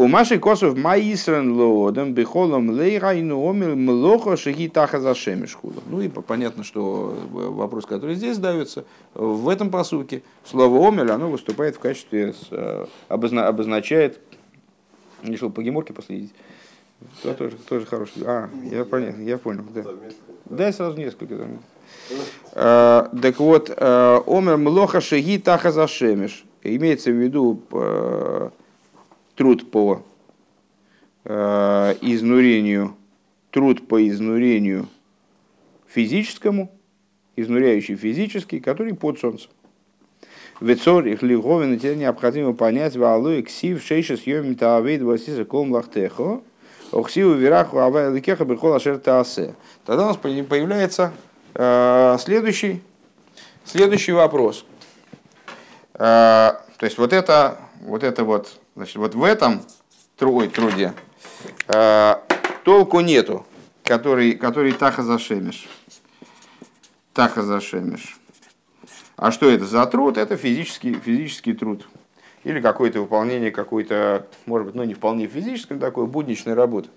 У 0.00 0.06
Маши 0.06 0.38
Косов 0.38 0.78
Маисрен 0.78 1.56
Лоодом 1.56 2.14
Бехолом 2.14 2.70
Лейрайну 2.70 3.44
Омил 3.44 3.74
Млохо 3.74 4.36
Шиги 4.36 4.68
Таха 4.68 5.00
Зашемишхуду. 5.00 5.82
Ну 5.88 6.00
и 6.00 6.08
понятно, 6.08 6.62
что 6.62 7.18
вопрос, 7.32 7.84
который 7.84 8.14
здесь 8.14 8.36
ставится, 8.36 8.84
в 9.14 9.48
этом 9.48 9.72
посуке 9.72 10.22
слово 10.44 10.86
Омель, 10.86 11.10
оно 11.10 11.28
выступает 11.28 11.74
в 11.74 11.80
качестве, 11.80 12.32
э, 12.52 12.86
обозна, 13.08 13.48
обозначает, 13.48 14.20
решил 15.24 15.50
по 15.50 15.64
геморке 15.64 15.92
последить, 15.92 16.32
то 17.24 17.34
тоже, 17.34 17.56
тоже 17.68 17.84
хороший. 17.84 18.22
А, 18.24 18.48
я 18.70 18.84
понял, 18.84 19.18
я 19.18 19.36
понял, 19.36 19.64
да. 19.74 19.82
Да, 20.44 20.72
сразу 20.72 20.96
несколько 20.96 21.34
там. 21.34 21.58
А, 22.52 23.10
так 23.20 23.40
вот, 23.40 23.68
э, 23.76 24.20
Омер 24.28 24.58
Млоха 24.58 25.00
Шиги 25.00 25.38
Таха 25.38 25.72
Зашемиш. 25.72 26.44
Имеется 26.62 27.10
в 27.10 27.14
виду 27.14 27.60
труд 29.38 29.70
по 29.70 30.02
э, 31.24 31.94
изнурению, 32.00 32.96
труд 33.52 33.86
по 33.86 34.04
изнурению 34.06 34.88
физическому, 35.86 36.72
изнуряющий 37.36 37.94
физический, 37.94 38.58
который 38.58 38.94
под 38.94 39.20
солнцем. 39.20 39.52
Вецор 40.60 41.06
их 41.06 41.22
лиговин, 41.22 41.78
теперь 41.78 41.96
необходимо 41.96 42.52
понять, 42.52 42.96
валу 42.96 43.30
и 43.30 43.42
ксив 43.42 43.80
шейша 43.80 44.16
съем 44.16 44.56
таавейд 44.56 45.02
васиса 45.02 45.44
ком 45.44 45.70
лахтехо, 45.70 46.42
охсиву 46.90 47.34
вираху 47.34 47.78
авай 47.78 48.12
ликеха 48.12 48.44
бихол 48.44 48.74
ашер 48.74 48.98
таасе. 48.98 49.54
Тогда 49.86 50.02
у 50.02 50.08
нас 50.08 50.16
появляется 50.16 51.12
э, 51.54 52.16
следующий, 52.18 52.82
следующий 53.64 54.10
вопрос. 54.10 54.64
Э, 55.94 56.54
то 56.76 56.84
есть 56.86 56.98
вот 56.98 57.12
это, 57.12 57.58
вот 57.82 58.02
это 58.02 58.24
вот 58.24 58.58
Значит, 58.78 58.94
вот 58.94 59.16
в 59.16 59.24
этом 59.24 59.62
ой, 60.20 60.46
труде 60.46 60.94
э, 61.66 62.14
толку 62.62 63.00
нету, 63.00 63.44
который, 63.82 64.34
который 64.34 64.70
таха 64.70 65.02
зашемиш. 65.02 65.66
Таха 67.12 67.42
зашемиш. 67.42 68.16
А 69.16 69.32
что 69.32 69.50
это 69.50 69.66
за 69.66 69.84
труд? 69.86 70.16
Это 70.16 70.36
физический, 70.36 70.94
физический 70.94 71.54
труд. 71.54 71.88
или 72.44 72.60
какое-то 72.60 73.00
выполнение 73.00 73.50
какой-то, 73.50 74.28
может 74.46 74.68
быть, 74.68 74.76
ну 74.76 74.84
не 74.84 74.94
вполне 74.94 75.26
физической, 75.26 75.76
такой 75.76 76.06
будничной 76.06 76.54
работы. 76.54 76.88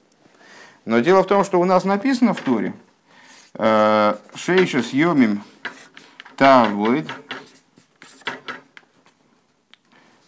Но 0.85 0.99
дело 0.99 1.23
в 1.23 1.27
том, 1.27 1.43
что 1.43 1.59
у 1.59 1.65
нас 1.65 1.83
написано 1.83 2.35
в 2.35 2.41
Торе, 2.41 2.75
э, 3.55 4.15
Шейша 4.35 4.83
съемим 4.83 5.41
тавоид, 6.37 7.07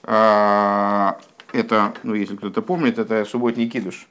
а, 0.02 1.20
это, 1.54 1.94
ну 2.04 2.16
если 2.16 2.36
кто-то 2.36 2.62
помнит, 2.62 3.00
это 3.00 3.24
субботний 3.26 3.70
кидуш. 3.70 4.08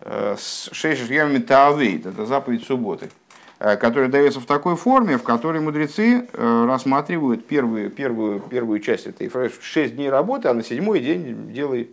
Э, 0.00 0.36
Шейша 0.38 1.04
съемим 1.04 1.42
тавоид, 1.42 2.06
это 2.06 2.26
заповедь 2.26 2.64
субботы. 2.64 3.10
Э, 3.58 3.76
который 3.76 4.08
дается 4.08 4.40
в 4.40 4.46
такой 4.46 4.76
форме, 4.76 5.18
в 5.18 5.22
которой 5.22 5.60
мудрецы 5.60 6.28
э, 6.32 6.64
рассматривают 6.66 7.46
первую, 7.46 7.90
первую, 7.90 8.40
первую 8.40 8.80
часть 8.80 9.06
этой 9.06 9.28
фразы. 9.28 9.54
Шесть 9.60 9.96
дней 9.96 10.08
работы, 10.08 10.48
а 10.48 10.54
на 10.54 10.62
седьмой 10.62 11.00
день 11.00 11.52
делай 11.52 11.90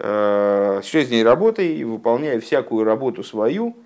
шесть 0.00 1.08
дней 1.08 1.24
работы 1.24 1.74
и 1.74 1.82
выполняя 1.82 2.38
всякую 2.38 2.84
работу 2.84 3.24
свою. 3.24 3.76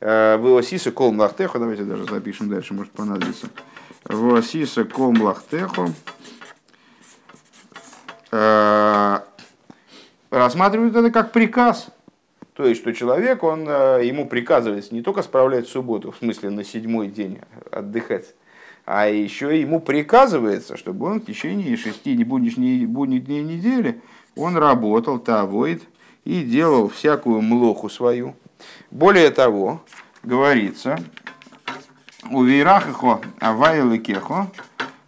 Вилосиса 0.00 0.90
кол 0.90 1.12
млахтехо, 1.12 1.58
давайте 1.58 1.82
даже 1.82 2.06
запишем 2.06 2.48
дальше, 2.48 2.72
может 2.72 2.92
понадобится. 2.92 3.48
Вилосиса 4.08 4.84
кол 4.84 5.12
млахтехо. 5.12 5.92
Рассматривают 10.40 10.96
это 10.96 11.10
как 11.10 11.32
приказ– 11.32 11.88
то 12.54 12.66
есть, 12.66 12.80
что 12.80 12.92
человек, 12.92 13.42
он, 13.42 13.66
э, 13.66 14.00
ему 14.04 14.26
приказывается 14.26 14.94
не 14.94 15.00
только 15.00 15.22
справлять 15.22 15.66
субботу, 15.66 16.10
в 16.10 16.16
смысле 16.16 16.50
на 16.50 16.62
седьмой 16.62 17.08
день 17.08 17.38
отдыхать, 17.70 18.34
а 18.84 19.06
еще 19.08 19.58
ему 19.58 19.80
приказывается, 19.80 20.76
чтобы 20.76 21.06
он 21.06 21.20
в 21.20 21.24
течение 21.24 21.76
шести 21.78 22.22
будничных 22.22 22.88
будних 22.88 23.24
дней 23.24 23.42
недели 23.42 24.02
он 24.36 24.56
работал, 24.58 25.18
тавоид, 25.18 25.82
и 26.24 26.42
делал 26.42 26.88
всякую 26.88 27.40
млоху 27.40 27.88
свою. 27.88 28.34
Более 28.90 29.30
того, 29.30 29.82
говорится, 30.22 30.98
у 32.30 32.42
Вейрахихо 32.42 33.20
Авайла 33.38 33.96
Кехо 33.96 34.50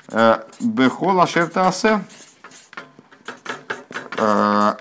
э, 0.08 0.38
Бехола 0.60 1.26
Шертасе 1.26 2.00
э, 4.16 4.72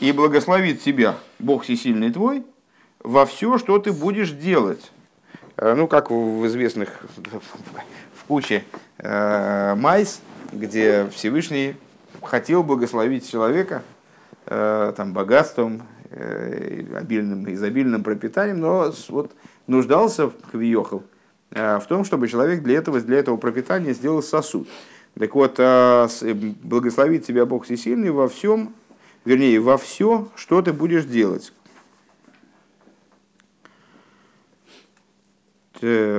и 0.00 0.12
благословит 0.12 0.82
тебя 0.82 1.16
Бог 1.38 1.64
всесильный 1.64 2.10
твой 2.10 2.44
во 3.00 3.26
все, 3.26 3.58
что 3.58 3.78
ты 3.78 3.92
будешь 3.92 4.30
делать. 4.30 4.90
Э, 5.56 5.74
ну, 5.74 5.86
как 5.86 6.10
в 6.10 6.46
известных, 6.46 7.00
в 8.14 8.24
куче 8.26 8.64
э, 8.98 9.74
майс, 9.76 10.20
где 10.52 11.08
Всевышний 11.14 11.76
хотел 12.22 12.62
благословить 12.62 13.30
человека 13.30 13.82
э, 14.46 14.92
там, 14.96 15.12
богатством, 15.12 15.82
э, 16.10 16.84
обильным, 16.96 17.52
изобильным 17.52 18.02
пропитанием, 18.02 18.60
но 18.60 18.92
вот 19.08 19.32
нуждался 19.66 20.28
в 20.28 20.34
Квиохал 20.50 21.02
э, 21.50 21.78
в 21.78 21.86
том, 21.86 22.04
чтобы 22.04 22.28
человек 22.28 22.62
для 22.62 22.78
этого, 22.78 23.00
для 23.00 23.18
этого 23.18 23.36
пропитания 23.36 23.92
сделал 23.92 24.22
сосуд. 24.22 24.68
Так 25.18 25.34
вот, 25.34 25.56
э, 25.58 26.08
благословит 26.62 27.26
тебя 27.26 27.44
Бог 27.44 27.64
всесильный 27.64 28.10
во 28.10 28.28
всем, 28.28 28.74
вернее, 29.24 29.60
во 29.60 29.76
все, 29.76 30.28
что 30.34 30.62
ты 30.62 30.72
будешь 30.72 31.04
делать. 31.04 31.52
А 35.82 36.16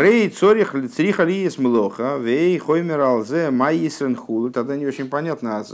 рей 0.00 0.28
цорих 0.30 0.74
цриха 0.92 1.24
лиес 1.24 1.58
млоха, 1.58 2.18
вей 2.18 2.58
хоймер 2.58 3.00
алзе 3.00 3.50
майисрен 3.50 4.16
хулу. 4.16 4.50
Тогда 4.50 4.76
не 4.76 4.84
очень 4.84 5.08
понятно, 5.08 5.58
а 5.58 5.64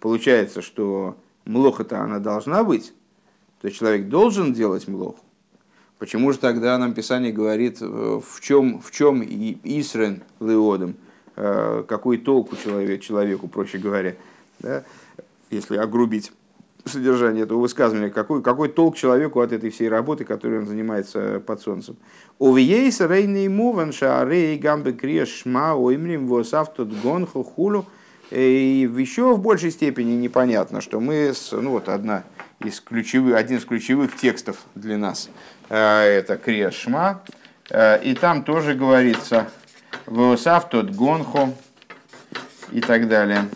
получается, 0.00 0.62
что 0.62 1.16
млоха-то 1.44 2.00
она 2.00 2.18
должна 2.18 2.64
быть, 2.64 2.92
то 3.60 3.68
есть 3.68 3.78
человек 3.78 4.08
должен 4.08 4.52
делать 4.52 4.88
млоху. 4.88 5.20
Почему 5.98 6.32
же 6.32 6.38
тогда 6.38 6.78
нам 6.78 6.94
Писание 6.94 7.32
говорит, 7.32 7.78
э, 7.80 7.84
в 7.84 8.40
чем, 8.40 8.80
в 8.80 8.92
чем 8.92 9.22
Исрен 9.22 10.22
Леодом, 10.38 10.94
э, 11.34 11.82
какой 11.88 12.18
толк 12.18 12.52
у 12.52 12.56
человека, 12.56 13.02
человеку, 13.02 13.48
проще 13.48 13.78
говоря, 13.78 14.14
да, 14.60 14.84
если 15.50 15.76
огрубить 15.76 16.32
содержание 16.88 17.44
этого 17.44 17.60
высказывания, 17.60 18.10
какой, 18.10 18.42
какой 18.42 18.68
толк 18.68 18.96
человеку 18.96 19.40
от 19.40 19.52
этой 19.52 19.70
всей 19.70 19.88
работы, 19.88 20.24
которой 20.24 20.60
он 20.60 20.66
занимается 20.66 21.40
под 21.46 21.60
солнцем. 21.60 21.96
Увиейс 22.38 23.00
рейный 23.00 23.48
муван 23.48 23.92
шаарей 23.92 24.58
гамбе 24.58 24.92
крешма 24.92 25.74
оймрим 25.74 26.26
восавтут 26.26 26.98
гонху 27.00 27.42
хулу. 27.42 27.86
И 28.30 28.90
еще 28.98 29.34
в 29.34 29.40
большей 29.40 29.70
степени 29.70 30.12
непонятно, 30.12 30.82
что 30.82 31.00
мы, 31.00 31.32
с, 31.32 31.52
ну 31.52 31.70
вот 31.70 31.88
одна 31.88 32.24
из 32.60 32.80
ключевых, 32.80 33.36
один 33.36 33.56
из 33.56 33.64
ключевых 33.64 34.16
текстов 34.16 34.58
для 34.74 34.98
нас, 34.98 35.30
э, 35.70 35.76
это 35.76 36.36
Крешма, 36.36 37.22
э, 37.70 38.02
и 38.02 38.14
там 38.14 38.44
тоже 38.44 38.74
говорится 38.74 39.48
«Восавтот 40.04 40.90
гонхо» 40.90 41.54
и 42.70 42.82
так 42.82 43.08
далее. 43.08 43.48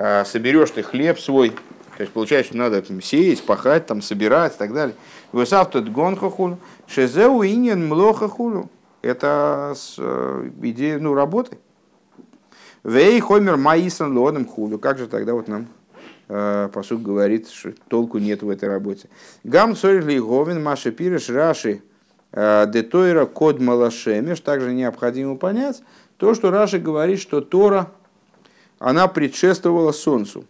А, 0.00 0.24
соберешь 0.24 0.70
ты 0.70 0.84
хлеб 0.84 1.18
свой, 1.18 1.50
то 1.50 2.02
есть 2.02 2.12
получается, 2.12 2.56
надо 2.56 2.80
там, 2.82 3.02
сеять, 3.02 3.42
пахать, 3.42 3.86
там, 3.86 4.00
собирать 4.00 4.54
и 4.54 4.58
так 4.58 4.72
далее. 4.72 4.94
Высав 5.32 5.70
тот 5.70 5.88
гонхахулю, 5.88 6.58
шезеу 6.86 7.42
инин 7.42 7.88
млохахулю. 7.88 8.70
Это 9.02 9.74
э, 9.98 10.50
идея 10.62 10.98
ну, 11.00 11.14
работы. 11.14 11.58
Вей 12.84 13.18
хомер 13.20 13.56
маисан 13.56 14.16
лодом 14.16 14.46
хулю. 14.46 14.78
Как 14.78 14.98
же 14.98 15.08
тогда 15.08 15.34
вот 15.34 15.48
нам 15.48 15.66
э, 16.28 16.68
посуд 16.72 17.02
говорит, 17.02 17.48
что 17.48 17.72
толку 17.88 18.18
нет 18.18 18.42
в 18.42 18.50
этой 18.50 18.68
работе. 18.68 19.08
Гам 19.42 19.74
цорили 19.74 20.20
говин 20.20 20.62
маши 20.62 20.92
пириш 20.92 21.28
раши 21.28 21.82
э, 22.30 22.66
детойра 22.68 23.26
код 23.26 23.58
малашемеш. 23.58 24.38
Также 24.40 24.72
необходимо 24.72 25.36
понять 25.36 25.82
то, 26.18 26.34
что 26.34 26.52
Раши 26.52 26.78
говорит, 26.78 27.20
что 27.20 27.40
Тора– 27.40 27.90
она 28.78 29.08
предшествовала 29.08 29.92
Солнцу. 29.92 30.44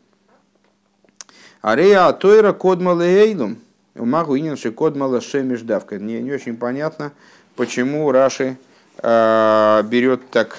Арея 1.60 2.06
Атойра 2.06 2.52
Кодмала 2.52 3.02
Эйлум, 3.02 3.58
Магу 3.94 4.38
Ининши 4.38 4.70
Кодмала 4.70 5.20
Шемишдавка. 5.20 5.98
Не, 5.98 6.20
не 6.20 6.32
очень 6.32 6.56
понятно, 6.56 7.12
почему 7.56 8.10
Раши 8.12 8.56
э, 8.98 9.82
берет 9.84 10.30
так, 10.30 10.58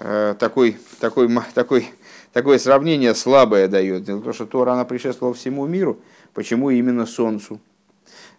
э, 0.00 0.34
такой, 0.38 0.78
такой, 0.98 1.28
такой, 1.54 1.90
такое 2.32 2.58
сравнение 2.58 3.14
слабое 3.14 3.68
дает. 3.68 4.04
Дело 4.04 4.18
в 4.18 4.24
том, 4.24 4.32
что 4.32 4.46
Тора 4.46 4.72
она 4.72 4.84
предшествовала 4.84 5.34
всему 5.34 5.66
миру. 5.66 6.00
Почему 6.34 6.70
именно 6.70 7.06
Солнцу? 7.06 7.60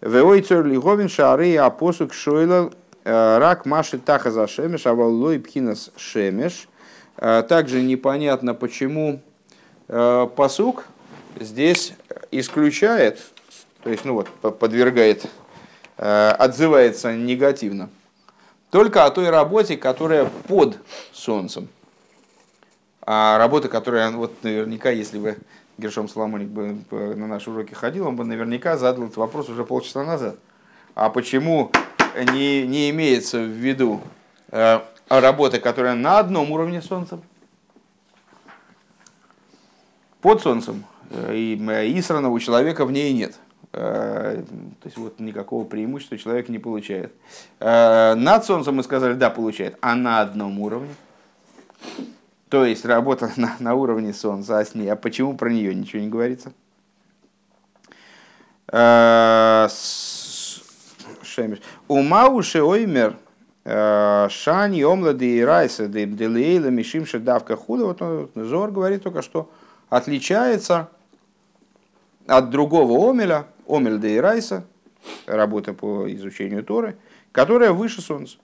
Веой 0.02 0.42
цор 0.42 0.66
лиговин 0.66 1.10
шары 1.10 1.56
апосук 1.58 2.14
шойла 2.14 2.72
э, 3.04 3.38
рак 3.38 3.66
маши 3.66 3.98
таха 3.98 4.32
за 4.32 4.48
шемеш, 4.48 4.88
а 4.88 4.94
валлой 4.94 5.40
пхинас 5.40 5.92
шемеш– 5.96 6.68
также 7.22 7.82
непонятно, 7.82 8.54
почему 8.54 9.22
а, 9.92 10.28
посук 10.28 10.86
здесь 11.38 11.94
исключает, 12.32 13.20
то 13.84 13.90
есть 13.90 14.06
ну 14.06 14.14
вот, 14.14 14.30
подвергает, 14.58 15.26
а, 15.98 16.32
отзывается 16.32 17.14
негативно, 17.14 17.90
только 18.70 19.06
о 19.06 19.12
той 19.12 19.30
работе, 19.30 19.76
которая 19.76 20.26
под 20.48 20.78
солнцем. 21.12 21.68
А 23.02 23.38
работа, 23.38 23.68
которая, 23.68 24.12
вот 24.12 24.32
наверняка, 24.44 24.92
если 24.92 25.20
бы 25.20 25.38
Гершом 25.78 26.08
Соломоник 26.08 26.48
бы 26.48 27.16
на 27.16 27.28
наши 27.28 27.50
уроки 27.50 27.74
ходил, 27.74 28.08
он 28.08 28.16
бы 28.16 28.24
наверняка 28.24 28.78
задал 28.78 29.06
этот 29.06 29.18
вопрос 29.18 29.50
уже 29.50 29.66
полчаса 29.66 30.06
назад. 30.06 30.38
А 30.96 31.10
почему 31.10 31.72
не, 32.34 32.66
не 32.66 32.90
имеется 32.92 33.40
в 33.40 33.48
виду 33.48 34.00
работа, 35.20 35.60
которая 35.60 35.96
на 35.96 36.20
одном 36.20 36.52
уровне 36.52 36.82
Солнца, 36.82 37.20
под 40.22 40.42
Солнцем, 40.42 40.86
э, 41.10 41.36
и 41.36 42.00
Исрана 42.00 42.30
у 42.30 42.40
человека 42.40 42.86
в 42.86 42.92
ней 42.92 43.12
нет. 43.14 43.36
Э, 43.74 44.44
то 44.82 44.86
есть 44.86 44.98
вот 44.98 45.20
никакого 45.20 45.66
преимущества 45.66 46.18
человек 46.18 46.48
не 46.50 46.60
получает. 46.60 47.14
Э, 47.60 48.14
над 48.16 48.46
Солнцем 48.46 48.76
мы 48.76 48.84
сказали, 48.84 49.14
да, 49.14 49.30
получает, 49.30 49.78
а 49.82 49.96
на 49.96 50.22
одном 50.22 50.60
уровне. 50.60 50.94
То 52.50 52.66
есть 52.66 52.86
работа 52.86 53.32
на, 53.38 53.56
на 53.60 53.76
уровне 53.76 54.14
Солнца, 54.14 54.60
а 54.60 54.66
с 54.66 54.76
ней. 54.76 54.90
А 54.90 54.96
почему 54.96 55.36
про 55.36 55.52
нее 55.52 55.76
ничего 55.76 56.02
не 56.02 56.10
говорится? 56.10 56.54
Умауши 61.88 62.64
оймер 62.64 63.18
Э, 63.18 63.31
Шани, 63.64 64.82
Омлады 64.82 65.38
и 65.38 65.42
Райса, 65.42 65.88
Делейла, 65.88 66.68
Мишим, 66.68 67.06
Шедавка, 67.06 67.56
Худа. 67.56 67.86
Вот 67.86 68.02
он, 68.02 68.30
Зор 68.36 68.72
говорит 68.72 69.04
только, 69.04 69.22
что 69.22 69.50
отличается 69.90 70.90
от 72.26 72.50
другого 72.50 73.10
Омеля, 73.10 73.46
Омель 73.68 74.00
де 74.00 74.20
Райса, 74.20 74.66
работа 75.26 75.74
по 75.74 76.12
изучению 76.12 76.64
Торы, 76.64 76.96
которая 77.32 77.72
выше 77.72 78.02
Солнца. 78.02 78.38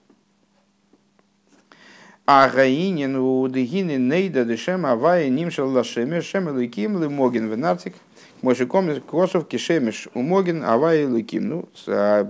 А 2.30 2.48
гаинин 2.50 3.16
у 3.16 3.48
дегины 3.48 3.96
нейда 3.96 4.44
дешем 4.44 4.84
авая 4.84 5.30
нимшал 5.30 5.70
лашеме 5.70 6.20
шем 6.20 6.48
лыким 6.48 6.96
лымогин 6.96 7.48
венартик. 7.48 7.94
Мойши 8.42 8.66
косов 8.66 9.48
кишемиш 9.48 10.08
умогин 10.12 10.62
авая 10.62 11.08
лыким. 11.08 11.48
Ну, 11.48 11.68
а, 11.86 12.28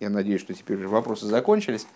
я 0.00 0.10
надеюсь, 0.10 0.40
что 0.40 0.54
теперь 0.54 0.76
уже 0.78 0.88
вопросы 0.88 1.26
закончились. 1.26 1.86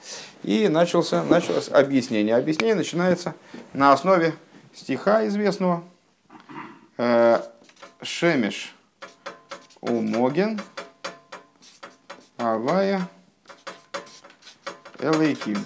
И 0.42 0.68
начался, 0.68 1.22
началось 1.24 1.68
объяснение. 1.68 2.36
Объяснение 2.36 2.74
начинается 2.74 3.34
на 3.72 3.92
основе 3.92 4.34
стиха 4.74 5.26
известного. 5.26 5.84
Э, 6.98 7.40
Шемеш 8.02 8.74
умоген 9.80 10.60
авая 12.36 13.08
элейким 14.98 15.64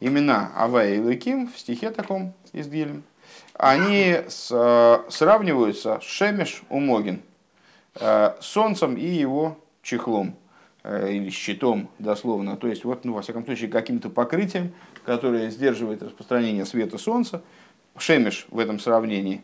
имена 0.00 0.50
Авая 0.56 0.94
и 0.94 0.98
Луким 0.98 1.48
в 1.48 1.58
стихе 1.58 1.90
таком 1.90 2.32
из 2.52 2.66
Дилем, 2.66 3.04
они 3.54 4.22
с, 4.28 4.48
э, 4.50 5.10
сравниваются 5.10 6.00
с 6.00 6.04
Шемеш 6.04 6.62
Умогин, 6.68 7.22
э, 7.96 8.34
солнцем 8.40 8.96
и 8.96 9.06
его 9.06 9.58
чехлом 9.82 10.34
или 10.84 11.30
щитом 11.30 11.88
дословно. 11.98 12.56
То 12.56 12.68
есть, 12.68 12.84
вот, 12.84 13.04
ну, 13.04 13.14
во 13.14 13.22
всяком 13.22 13.44
случае, 13.44 13.68
каким-то 13.68 14.08
покрытием, 14.08 14.72
которое 15.04 15.50
сдерживает 15.50 16.02
распространение 16.02 16.64
света 16.64 16.96
солнца. 16.98 17.42
Шемеш 17.98 18.46
в 18.50 18.58
этом 18.58 18.78
сравнении 18.78 19.42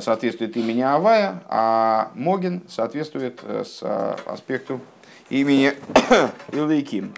соответствует 0.00 0.56
имени 0.56 0.82
Авая, 0.82 1.42
а 1.48 2.12
Могин 2.14 2.62
соответствует 2.68 3.40
с 3.42 3.82
аспекту 4.26 4.80
имени 5.28 5.72
Илайким. 6.52 7.14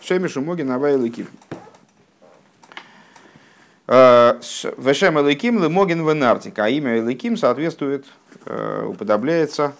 Шемеш 0.00 0.36
Умогин 0.36 0.70
Авая 0.70 0.94
Илайким. 0.94 1.28
Э, 3.94 4.40
Вешем 4.78 5.18
Элыким 5.18 5.62
Лемогин 5.62 6.08
Венартик, 6.08 6.58
а 6.58 6.68
имя 6.68 6.98
Элыким 6.98 7.36
соответствует, 7.36 8.06
э, 8.46 8.86
уподобляется 8.88 9.74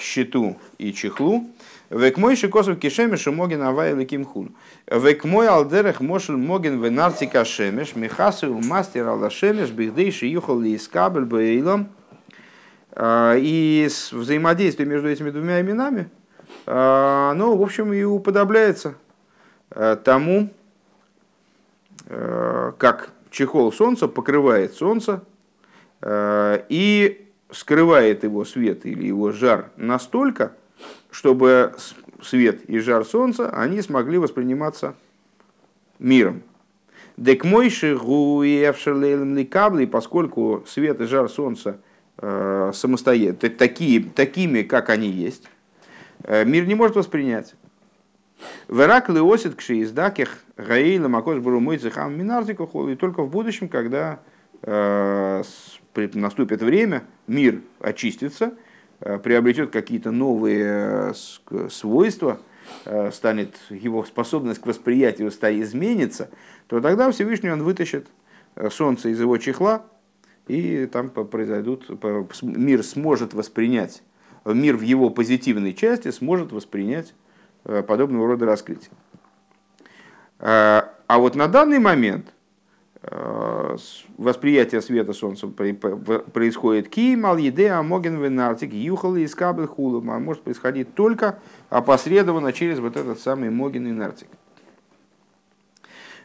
щиту 0.00 0.56
и 0.78 0.92
чехлу. 0.94 1.44
Век 1.90 2.16
мой 2.16 2.34
шикосов 2.36 2.78
кишемеш 2.78 3.26
могин 3.26 3.62
авай 3.62 3.92
Элыким 3.92 4.24
хул. 4.24 4.48
Век 4.90 5.24
мой 5.24 5.48
алдерех 5.48 6.00
мошел 6.00 6.36
могин 6.36 6.82
венартика 6.82 7.44
шемеш, 7.44 7.94
михасы 7.94 8.48
у 8.48 8.60
мастер 8.60 9.06
алла 9.06 9.30
шемеш, 9.30 9.70
бихдей 9.70 10.10
шиюхал 10.10 10.60
ли 10.60 10.76
искабель 10.76 11.24
бейлом. 11.24 11.88
Э, 12.92 13.34
и 13.38 13.88
взаимодействие 14.12 14.88
между 14.88 15.08
этими 15.08 15.30
двумя 15.30 15.60
именами, 15.60 16.08
ну, 16.66 17.56
в 17.56 17.62
общем, 17.62 17.92
и 17.92 18.04
уподобляется 18.04 18.94
тому, 19.68 20.50
как 22.06 23.10
чехол 23.30 23.72
солнца 23.72 24.08
покрывает 24.08 24.74
солнце 24.74 25.22
и 26.06 27.28
скрывает 27.50 28.24
его 28.24 28.44
свет 28.44 28.86
или 28.86 29.06
его 29.06 29.32
жар 29.32 29.70
настолько, 29.76 30.52
чтобы 31.14 31.74
свет 32.20 32.68
и 32.68 32.80
жар 32.80 33.04
солнца 33.04 33.48
они 33.50 33.80
смогли 33.82 34.18
восприниматься 34.18 34.96
миром. 36.00 36.42
Дек 37.16 37.44
мойши 37.44 37.96
кабли, 39.44 39.86
поскольку 39.86 40.64
свет 40.66 41.00
и 41.00 41.04
жар 41.04 41.28
солнца 41.28 41.78
э, 42.18 42.72
самостоятельно, 42.74 43.56
такие, 43.56 44.02
такими, 44.02 44.62
как 44.62 44.90
они 44.90 45.08
есть, 45.08 45.48
э, 46.24 46.44
мир 46.44 46.66
не 46.66 46.74
может 46.74 46.96
воспринять. 46.96 47.54
Верак 48.68 49.08
леосит 49.08 49.54
кши 49.54 49.82
издаких 49.82 50.40
гаила 50.56 51.06
макош 51.06 51.38
бурумой 51.38 51.78
цехам 51.78 52.18
минартику 52.18 52.88
и 52.88 52.96
только 52.96 53.22
в 53.22 53.30
будущем, 53.30 53.68
когда 53.68 54.18
э, 54.62 55.44
наступит 55.94 56.60
время, 56.60 57.04
мир 57.28 57.60
очистится, 57.78 58.54
приобретет 59.18 59.70
какие-то 59.70 60.10
новые 60.10 61.12
э, 61.50 61.68
свойства, 61.70 62.40
э, 62.84 63.10
станет 63.12 63.56
его 63.70 64.04
способность 64.04 64.60
к 64.60 64.66
восприятию 64.66 65.30
изменится, 65.60 66.30
то 66.66 66.80
тогда 66.80 67.10
Всевышний 67.10 67.50
он 67.50 67.62
вытащит 67.62 68.08
э, 68.56 68.70
солнце 68.70 69.10
из 69.10 69.20
его 69.20 69.38
чехла, 69.38 69.84
и 70.46 70.86
там 70.86 71.10
произойдут, 71.10 71.88
мир 72.42 72.82
сможет 72.82 73.32
воспринять, 73.32 74.02
мир 74.44 74.76
в 74.76 74.82
его 74.82 75.08
позитивной 75.08 75.72
части 75.72 76.10
сможет 76.10 76.52
воспринять 76.52 77.14
Э, 77.66 77.82
подобного 77.82 78.26
рода 78.26 78.44
раскрытия. 78.44 78.90
Э, 80.38 80.82
а 81.06 81.18
вот 81.18 81.34
на 81.34 81.48
данный 81.48 81.78
момент 81.78 82.26
э, 82.26 82.32
восприятие 84.18 84.80
света 84.80 85.12
солнца 85.12 85.46
происходит 85.46 86.88
кимал 86.88 87.36
еде 87.36 87.70
амоген 87.70 88.22
венартик 88.22 88.72
юхал 88.72 89.16
из 89.16 89.34
кабель 89.34 89.66
хулу, 89.66 89.98
а 90.08 90.18
может 90.18 90.42
происходить 90.42 90.94
только 90.94 91.38
опосредованно 91.70 92.52
через 92.52 92.78
вот 92.78 92.96
этот 92.96 93.18
самый 93.18 93.50
моген 93.50 93.86
и 93.86 93.92
нартик. 93.92 94.28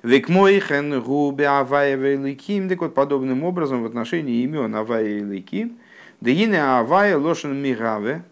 Векмойхен 0.03 1.01
губе 1.01 1.47
авая 1.47 1.95
великим, 1.95 2.69
так 2.69 2.79
вот 2.79 2.93
подобным 2.93 3.43
образом 3.43 3.83
в 3.83 3.85
отношении 3.85 4.43
имен 4.43 4.73
авая 4.75 5.05
и 5.05 5.19
великим, 5.19 5.77
да 6.21 6.31
авая 6.79 7.17
лошен 7.17 7.61
мигаве, 7.61 8.23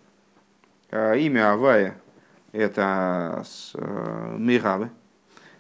имя 0.92 1.52
авая 1.52 1.98
это 2.54 3.44
э, 3.76 4.36
мигавы. 4.38 4.90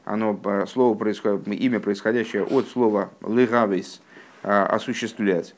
Оно, 0.08 0.39
э, 0.41 0.66
слово 0.68 0.97
происходит, 0.97 1.47
имя, 1.47 1.82
происходящее 1.82 2.45
от 2.45 2.68
слова 2.68 3.10
лигавис, 3.28 4.01
э, 4.43 4.49
осуществлять. 4.49 5.53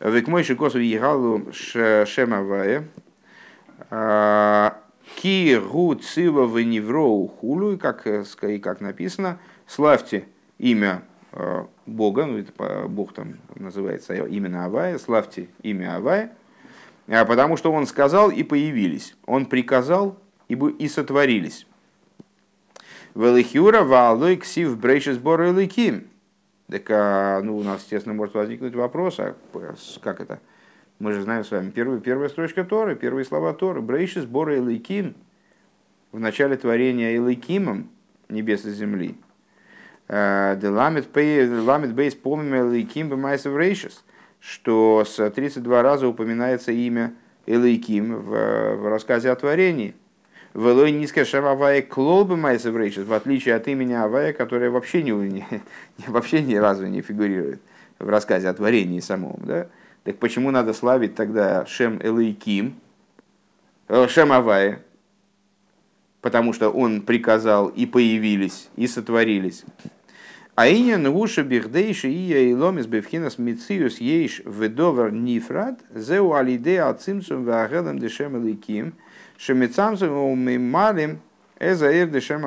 Векмойши 0.00 0.56
косу 0.56 0.78
егалу 0.78 1.52
шемавая. 1.52 2.88
Ки 5.16 5.58
гу 5.58 5.94
цива 5.96 6.46
веневроу 6.46 7.28
хулу, 7.28 7.76
как, 7.76 8.06
и 8.06 8.58
как 8.58 8.80
написано, 8.80 9.38
славьте 9.66 10.26
имя 10.58 11.02
Бога, 11.86 12.26
ну 12.26 12.38
это 12.38 12.86
Бог 12.88 13.12
там 13.12 13.38
называется 13.54 14.14
именно 14.14 14.66
Авая, 14.66 14.98
славьте 14.98 15.48
имя 15.62 15.96
Авая, 15.96 16.32
потому 17.06 17.56
что 17.56 17.72
он 17.72 17.86
сказал 17.86 18.30
и 18.30 18.42
появились. 18.42 19.16
Он 19.26 19.46
приказал 19.46 20.16
и 20.48 20.88
сотворились. 20.88 21.66
Велихюра 23.14 23.82
валой 23.82 24.36
ксив 24.36 24.78
брейшис 24.78 25.18
бореликим. 25.18 26.08
Так, 26.70 26.88
а, 26.90 27.40
ну, 27.42 27.56
у 27.56 27.62
нас, 27.64 27.82
естественно, 27.82 28.14
может 28.14 28.34
возникнуть 28.34 28.74
вопрос, 28.74 29.18
а 29.18 29.34
как 30.00 30.20
это? 30.20 30.38
Мы 31.00 31.12
же 31.12 31.22
знаем 31.22 31.44
с 31.44 31.50
вами, 31.50 31.70
первая, 31.70 31.98
первая 31.98 32.28
строчка 32.28 32.62
Торы, 32.62 32.94
первые 32.94 33.24
слова 33.24 33.54
Торы. 33.54 33.80
Брейшис 33.80 34.26
бора 34.26 34.58
Элейким. 34.58 35.14
В 36.12 36.20
начале 36.20 36.56
творения 36.56 37.16
Элейкимом 37.16 37.88
небес 38.28 38.64
и 38.64 38.70
земли. 38.70 39.16
А, 40.08 40.56
Деламит 40.56 41.08
бейс 41.08 42.14
помимо 42.14 42.58
Элейким 42.58 43.08
бемайсов 43.08 43.56
рейшис. 43.56 44.04
Что 44.38 45.04
с 45.04 45.30
32 45.30 45.82
раза 45.82 46.06
упоминается 46.06 46.70
имя 46.70 47.14
Элейким 47.46 48.16
в, 48.16 48.76
в 48.76 48.88
рассказе 48.88 49.30
о 49.30 49.36
творении. 49.36 49.94
Велой 50.52 50.90
низкая 50.90 51.24
шамавая 51.24 51.80
клолбы 51.80 52.36
майсеврейшис, 52.36 53.04
в 53.06 53.12
отличие 53.12 53.54
от 53.54 53.68
имени 53.68 53.92
Авая, 53.92 54.32
которое 54.32 54.70
вообще, 54.70 55.02
не, 55.02 55.12
не, 55.12 55.46
вообще 56.08 56.42
ни 56.42 56.56
разу 56.56 56.86
не 56.86 57.02
фигурирует 57.02 57.60
в 58.00 58.08
рассказе 58.08 58.48
о 58.48 58.54
творении 58.54 58.98
самом. 58.98 59.38
Да? 59.44 59.68
Так 60.02 60.16
почему 60.16 60.50
надо 60.50 60.72
славить 60.72 61.14
тогда 61.14 61.64
Шем 61.66 62.00
Элейким, 62.02 62.74
э, 63.86 64.08
Шем 64.08 64.32
Авая, 64.32 64.82
потому 66.20 66.52
что 66.52 66.70
он 66.70 67.02
приказал 67.02 67.68
и 67.68 67.86
появились, 67.86 68.70
и 68.74 68.88
сотворились. 68.88 69.64
А 70.56 70.66
иня 70.66 70.98
нуша 70.98 71.44
бихдейши 71.44 72.10
и 72.10 72.50
иломис 72.50 72.86
бевхинас 72.86 73.38
мициус 73.38 73.98
ейш 73.98 74.42
ведовар 74.44 75.12
нифрат 75.12 75.78
зеу 75.94 76.32
алиде 76.34 76.82
ацимцум 76.82 77.44
ваагелем 77.44 78.00
дешем 78.00 78.36
элейким– 78.36 78.94
Шемицамцем 79.40 80.38
мималим 80.38 81.18
эзаир 81.58 82.08
дешем. 82.08 82.44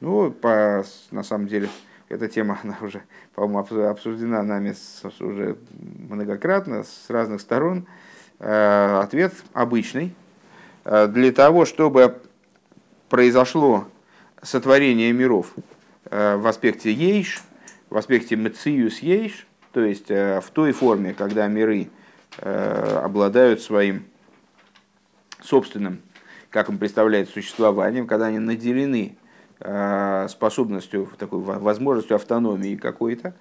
Ну, 0.00 0.30
по, 0.30 0.84
на 1.10 1.22
самом 1.22 1.48
деле, 1.48 1.70
эта 2.10 2.28
тема, 2.28 2.58
она 2.62 2.76
уже, 2.82 3.00
по-моему, 3.34 3.88
обсуждена 3.88 4.42
нами 4.42 4.74
уже 5.20 5.56
многократно, 6.10 6.84
с 6.84 7.08
разных 7.08 7.40
сторон. 7.40 7.86
Э, 8.38 9.00
ответ 9.02 9.32
обычный. 9.54 10.14
Э, 10.84 11.06
для 11.06 11.32
того, 11.32 11.64
чтобы 11.64 12.18
произошло 13.08 13.88
сотворение 14.42 15.10
миров 15.14 15.54
э, 16.04 16.36
в 16.36 16.46
аспекте 16.46 16.92
ейш, 16.92 17.42
в 17.88 17.96
аспекте 17.96 18.36
мециус 18.36 18.98
ейш, 18.98 19.46
то 19.72 19.80
есть 19.82 20.10
в 20.10 20.44
той 20.52 20.72
форме, 20.72 21.14
когда 21.14 21.46
миры 21.46 21.88
обладают 22.40 23.62
своим 23.62 24.04
собственным, 25.42 26.00
как 26.50 26.68
им 26.68 26.78
представляет 26.78 27.28
существованием, 27.28 28.06
когда 28.06 28.26
они 28.26 28.38
наделены 28.38 29.16
способностью, 30.28 31.08
такой 31.18 31.40
возможностью 31.40 32.14
автономии 32.14 32.76
какой-то, 32.76 33.34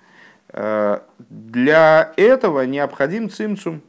для 1.30 2.14
этого 2.18 2.62
необходим 2.66 3.30
цимцум 3.30 3.82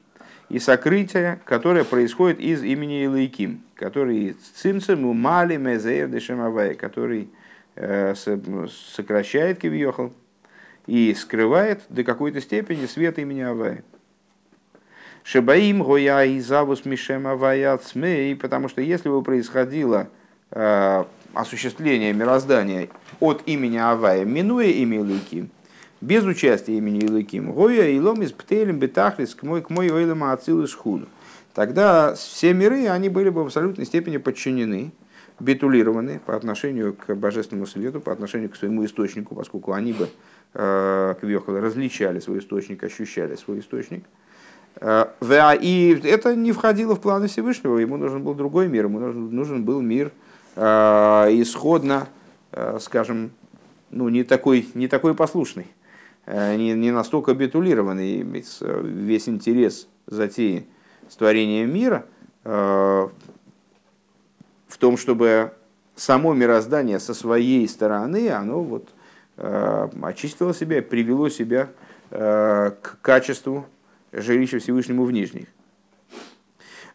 и 0.48 0.58
сокрытие, 0.58 1.40
которое 1.44 1.84
происходит 1.84 2.40
из 2.40 2.62
имени 2.62 3.04
Илайким, 3.04 3.62
который 3.74 4.36
цимцум 4.54 5.04
умали 5.06 5.56
мезеир 5.56 6.08
дешемавай, 6.08 6.74
который 6.74 7.30
сокращает 7.76 9.60
кивьехал 9.60 10.12
и 10.86 11.14
скрывает 11.14 11.82
до 11.88 12.02
какой-то 12.02 12.40
степени 12.40 12.86
свет 12.86 13.18
имени 13.18 13.42
Авая. 13.42 13.84
Шебаим 15.30 15.82
гоя 15.82 16.24
и 16.24 16.40
завус 16.40 16.86
мишем 16.86 17.26
Авая 17.26 17.76
цмей, 17.76 18.34
потому 18.34 18.70
что 18.70 18.80
если 18.80 19.10
бы 19.10 19.22
происходило 19.22 20.08
э, 20.50 21.04
осуществление 21.34 22.14
мироздания 22.14 22.88
от 23.20 23.42
имени 23.44 23.76
Авая, 23.76 24.24
минуя 24.24 24.68
имя 24.68 25.00
Илыким, 25.00 25.50
без 26.00 26.24
участия 26.24 26.78
имени 26.78 27.00
Илыким, 27.00 27.52
гоя 27.52 27.88
и 27.88 28.00
лом 28.00 28.22
из 28.22 28.32
птелем 28.32 28.78
бетахлис 28.78 29.34
к 29.34 29.42
мой 29.42 29.60
к 29.60 29.68
мой 29.68 29.90
ойлам 29.90 30.24
ацилус 30.24 30.72
худу, 30.72 31.08
тогда 31.52 32.14
все 32.14 32.54
миры, 32.54 32.88
они 32.88 33.10
были 33.10 33.28
бы 33.28 33.42
в 33.42 33.48
абсолютной 33.48 33.84
степени 33.84 34.16
подчинены, 34.16 34.92
битулированы 35.40 36.22
по 36.24 36.36
отношению 36.36 36.94
к 36.94 37.14
божественному 37.14 37.66
свету, 37.66 38.00
по 38.00 38.12
отношению 38.12 38.48
к 38.48 38.56
своему 38.56 38.82
источнику, 38.86 39.34
поскольку 39.34 39.74
они 39.74 39.92
бы 39.92 40.08
Э, 40.54 41.14
Квехал 41.20 41.60
различали 41.60 42.20
свой 42.20 42.38
источник, 42.38 42.82
ощущали 42.82 43.36
свой 43.36 43.60
источник. 43.60 44.04
Э, 44.76 45.06
и 45.60 46.00
это 46.04 46.34
не 46.34 46.52
входило 46.52 46.94
в 46.94 47.00
планы 47.00 47.28
Всевышнего, 47.28 47.78
ему 47.78 47.96
нужен 47.96 48.22
был 48.22 48.34
другой 48.34 48.68
мир, 48.68 48.84
ему 48.84 48.98
нужен, 48.98 49.34
нужен 49.34 49.64
был 49.64 49.80
мир 49.80 50.12
э, 50.56 50.62
исходно, 51.32 52.08
скажем, 52.80 53.30
ну, 53.90 54.08
не, 54.08 54.24
такой, 54.24 54.68
не 54.74 54.88
такой 54.88 55.14
послушный, 55.14 55.66
не, 56.26 56.72
не 56.72 56.90
настолько 56.90 57.34
битулированный. 57.34 58.22
Весь 58.22 59.28
интерес 59.28 59.86
затеи 60.06 60.66
с 61.08 61.16
творением 61.16 61.72
мира 61.72 62.06
в 62.44 63.10
том, 64.78 64.96
чтобы 64.96 65.52
само 65.94 66.32
мироздание 66.32 66.98
со 66.98 67.12
своей 67.12 67.68
стороны, 67.68 68.30
оно 68.30 68.62
вот 68.62 68.88
Э, 69.40 69.88
очистило 70.02 70.52
себя, 70.52 70.82
привело 70.82 71.28
себя 71.28 71.68
э, 72.10 72.72
к 72.82 72.98
качеству 73.00 73.66
жилища 74.12 74.58
Всевышнему 74.58 75.04
в 75.04 75.12
нижних. 75.12 75.46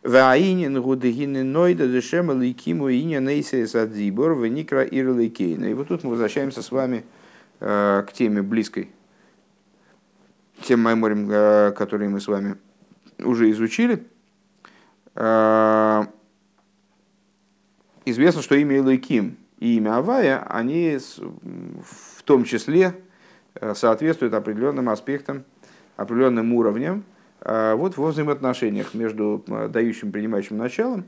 Ваинин 0.03 0.81
гудегины 0.81 1.43
нойда 1.43 1.87
дешема 1.87 2.33
лейкиму 2.33 2.89
иня 2.89 3.19
нейсе 3.19 3.65
садзибор 3.65 4.37
веникра 4.37 4.83
ирлейкейна. 4.83 5.65
И 5.65 5.73
вот 5.73 5.87
тут 5.87 6.03
мы 6.03 6.11
возвращаемся 6.11 6.61
с 6.61 6.71
вами 6.71 7.05
э, 7.59 8.03
к 8.07 8.11
теме 8.11 8.41
близкой, 8.41 8.89
тем 10.61 10.81
майморем, 10.81 11.73
которые 11.73 12.09
мы 12.09 12.19
с 12.19 12.27
вами 12.27 12.57
уже 13.19 13.49
изучили. 13.51 14.05
Известно, 18.05 18.41
что 18.41 18.55
имя 18.55 18.77
Илайким 18.77 19.37
и 19.59 19.77
имя 19.77 19.97
Авая, 19.97 20.43
они 20.49 20.97
в 20.97 22.23
том 22.23 22.43
числе 22.43 22.95
э, 23.55 23.73
соответствует 23.75 24.33
определенным 24.33 24.89
аспектам, 24.89 25.45
определенным 25.95 26.53
уровням 26.53 27.03
э, 27.41 27.73
вот 27.75 27.97
во 27.97 28.07
взаимоотношениях 28.07 28.93
между 28.93 29.43
э, 29.47 29.67
дающим 29.67 30.09
и 30.09 30.11
принимающим 30.11 30.57
началом 30.57 31.05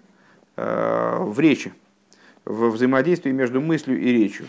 в 0.58 1.38
речи, 1.38 1.74
во 2.46 2.70
взаимодействии 2.70 3.32
между 3.32 3.60
мыслью 3.60 4.00
и 4.00 4.10
речью. 4.10 4.46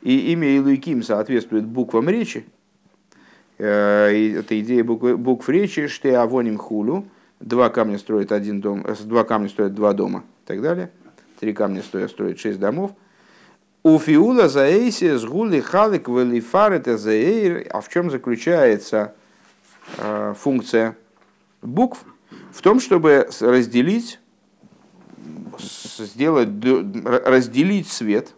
И 0.00 0.32
имя 0.32 0.56
Илуиким 0.56 1.02
соответствует 1.02 1.66
буквам 1.66 2.08
речи. 2.08 2.46
Это 3.58 4.46
идея 4.48 4.82
букв, 4.84 5.18
букв 5.18 5.46
речи, 5.50 5.86
что 5.88 6.22
авоним 6.22 6.56
хулу, 6.56 7.04
два 7.40 7.68
камня 7.68 7.98
строят 7.98 8.32
один 8.32 8.62
дом, 8.62 8.86
два 9.04 9.24
камня 9.24 9.50
строят 9.50 9.74
два 9.74 9.92
дома 9.92 10.24
и 10.44 10.46
так 10.46 10.62
далее. 10.62 10.90
Три 11.40 11.52
камня 11.52 11.82
стоят, 11.82 12.10
строят 12.10 12.38
шесть 12.38 12.58
домов– 12.58 12.92
у 13.82 13.98
фиула 13.98 14.48
заэйси 14.48 15.16
с 15.16 15.24
гули 15.24 15.60
халик 15.60 16.08
велифарета 16.08 16.98
заэйр. 16.98 17.66
А 17.70 17.80
в 17.80 17.88
чем 17.88 18.10
заключается 18.10 18.96
э, 18.96 19.19
функция 20.36 20.96
букв? 21.62 22.04
В 22.52 22.62
том, 22.62 22.80
чтобы 22.80 23.28
разделить, 23.40 24.18
сделать, 25.58 26.48
разделить 27.04 27.88
свет. 27.88 28.34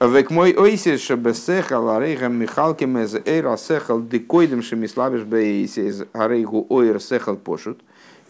Век 0.00 0.30
мой 0.30 0.54
ойсис 0.54 1.00
шебесехал 1.02 1.90
арейхам 1.90 2.34
михалким 2.34 2.98
из 2.98 3.14
эйра 3.14 3.56
сехал 3.56 4.02
декойдем 4.02 4.62
шемиславиш 4.62 5.22
бейсис 5.22 6.04
арейгу 6.12 6.66
ойр 6.68 7.00
сехал 7.00 7.36
пошут. 7.36 7.80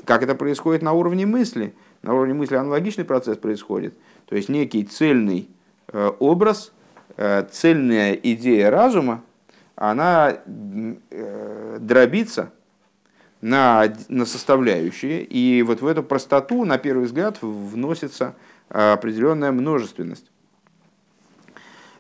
Как 0.05 0.23
это 0.23 0.35
происходит 0.35 0.83
на 0.83 0.93
уровне 0.93 1.27
мысли? 1.27 1.75
На 2.03 2.15
уровне 2.15 2.35
мысли 2.35 2.57
аналогичный 2.57 3.05
процесс 3.05 3.39
происходит. 3.39 3.95
То 4.27 4.37
есть 4.37 4.49
некий 4.49 4.85
цельный 4.85 5.49
Э, 5.97 6.11
образ, 6.19 6.73
э, 7.17 7.45
цельная 7.53 8.15
идея 8.15 8.71
разума, 8.71 9.23
она 9.77 10.39
э, 10.45 11.79
дробится 11.81 12.53
на, 13.41 13.93
на 14.09 14.25
составляющие, 14.25 15.23
и 15.23 15.63
вот 15.63 15.81
в 15.81 15.87
эту 15.87 16.03
простоту, 16.03 16.65
на 16.65 16.79
первый 16.79 17.07
взгляд, 17.07 17.39
вносится 17.43 18.35
определенная 18.69 19.53
множественность. 19.53 20.31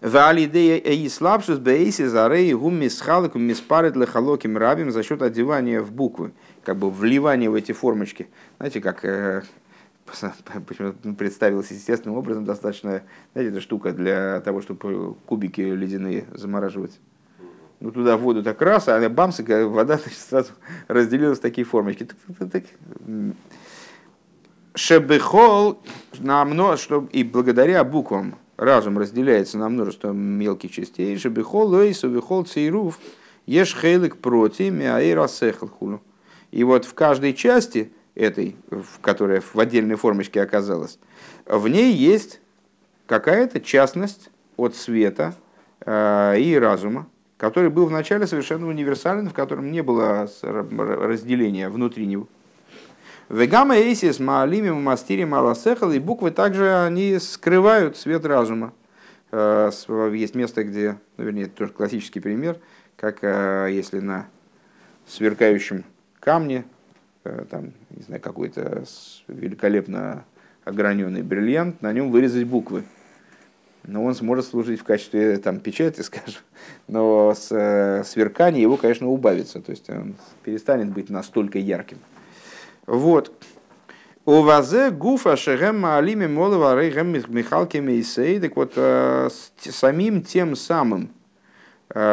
За 0.00 0.30
счет 5.02 5.22
одевания 5.22 5.80
в 5.80 5.92
буквы, 5.92 6.32
как 6.62 6.76
бы 6.76 6.90
вливания 6.90 7.48
в 7.48 7.54
эти 7.54 7.72
формочки. 7.72 8.28
Знаете, 8.58 8.82
как 8.82 9.00
почему 10.66 10.92
представилась 11.14 11.70
естественным 11.70 12.18
образом 12.18 12.44
достаточно, 12.44 13.02
знаете, 13.32 13.52
эта 13.52 13.62
штука 13.62 13.92
для 13.92 14.40
того, 14.40 14.60
чтобы 14.60 15.14
кубики 15.26 15.62
ледяные 15.62 16.26
замораживать. 16.34 17.00
Ну, 17.85 17.91
туда 17.91 18.16
воду 18.16 18.43
так 18.43 18.62
раз, 18.62 18.89
а 18.89 19.07
бамс, 19.11 19.41
вода 19.41 19.99
значит, 20.03 20.18
сразу 20.18 20.53
разделилась 20.89 21.39
в 21.39 21.43
такие 21.43 21.66
формочки. 21.66 22.09
Шебехол, 24.74 25.82
на 26.18 26.47
множество, 26.47 27.07
и 27.12 27.22
благодаря 27.22 27.85
буквам 27.85 28.37
разум 28.57 28.99
разделяется 28.99 29.59
на 29.59 29.68
множество 29.68 30.12
мелких 30.12 30.70
частей. 30.70 31.18
Шебехол, 31.18 31.74
лейсу, 31.74 32.09
вихол, 32.09 32.47
цейруф, 32.47 32.99
еш 33.45 33.76
хейлик 33.76 34.16
проти, 34.16 34.70
мяэйра 34.70 35.28
сехлхулу. 35.28 36.01
И 36.53 36.64
вот 36.64 36.87
в 36.87 36.95
каждой 36.95 37.35
части 37.35 37.93
этой, 38.14 38.57
которая 39.03 39.43
в 39.43 39.61
отдельной 39.61 39.97
формочке 39.97 40.41
оказалась, 40.41 40.99
в 41.45 41.68
ней 41.68 41.93
есть 41.93 42.41
какая-то 43.05 43.61
частность 43.61 44.30
от 44.57 44.74
света 44.74 45.35
э, 45.85 46.41
и 46.41 46.55
разума, 46.59 47.09
который 47.45 47.70
был 47.70 47.86
вначале 47.86 48.26
совершенно 48.26 48.66
универсален, 48.66 49.28
в 49.28 49.32
котором 49.32 49.70
не 49.70 49.82
было 49.82 50.28
разделения 50.42 51.68
внутри 51.68 52.07
него. 52.07 52.28
Вегама 53.28 53.76
эйсис 53.76 54.20
маалими 54.20 54.70
мастири 54.70 55.24
маласехал, 55.24 55.90
и 55.92 55.99
буквы 55.99 56.30
также 56.30 56.84
они 56.84 57.18
скрывают 57.18 57.97
свет 57.97 58.26
разума. 58.26 58.72
Э, 59.32 59.70
есть 60.12 60.34
место, 60.34 60.62
где, 60.64 60.99
ну, 61.16 61.24
вернее, 61.24 61.45
это 61.45 61.57
тоже 61.57 61.72
классический 61.72 62.20
пример, 62.20 62.59
как 62.97 63.18
э, 63.22 63.68
если 63.70 64.01
на 64.01 64.26
сверкающем 65.07 65.84
камне 66.20 66.64
Э, 67.24 67.47
там, 67.49 67.72
не 67.90 68.03
знаю, 68.03 68.20
какой-то 68.20 68.84
великолепно 69.28 70.24
ограненный 70.64 71.22
бриллиант, 71.22 71.80
на 71.80 71.92
нем 71.92 72.11
вырезать 72.11 72.47
буквы. 72.47 72.84
Но 73.87 74.03
он 74.03 74.14
сможет 74.14 74.47
служить 74.47 74.80
в 74.80 74.85
качестве 74.85 75.37
там, 75.37 75.61
печати, 75.61 76.01
скажем, 76.03 76.41
но 76.89 77.35
с, 77.35 77.49
э, 77.51 78.03
сверкание 78.05 78.62
его, 78.62 78.76
конечно, 78.76 79.09
убавится, 79.09 79.61
то 79.61 79.70
есть 79.70 79.89
он 79.91 80.16
перестанет 80.43 80.91
быть 80.91 81.11
настолько 81.11 81.59
ярким. 81.59 81.99
Вот. 82.87 83.32
У 84.24 84.41
вазе 84.41 84.91
гуфа 84.91 85.37
шехем 85.37 85.85
алиме 85.85 86.28
молова 86.28 86.80
рейхем 86.80 87.12
михалки 87.12 87.76
мейсей, 87.76 88.41
так 88.41 88.57
вот, 88.57 88.72
э, 88.76 89.28
самим 89.59 90.22
тем 90.22 90.57
самым, 90.57 91.11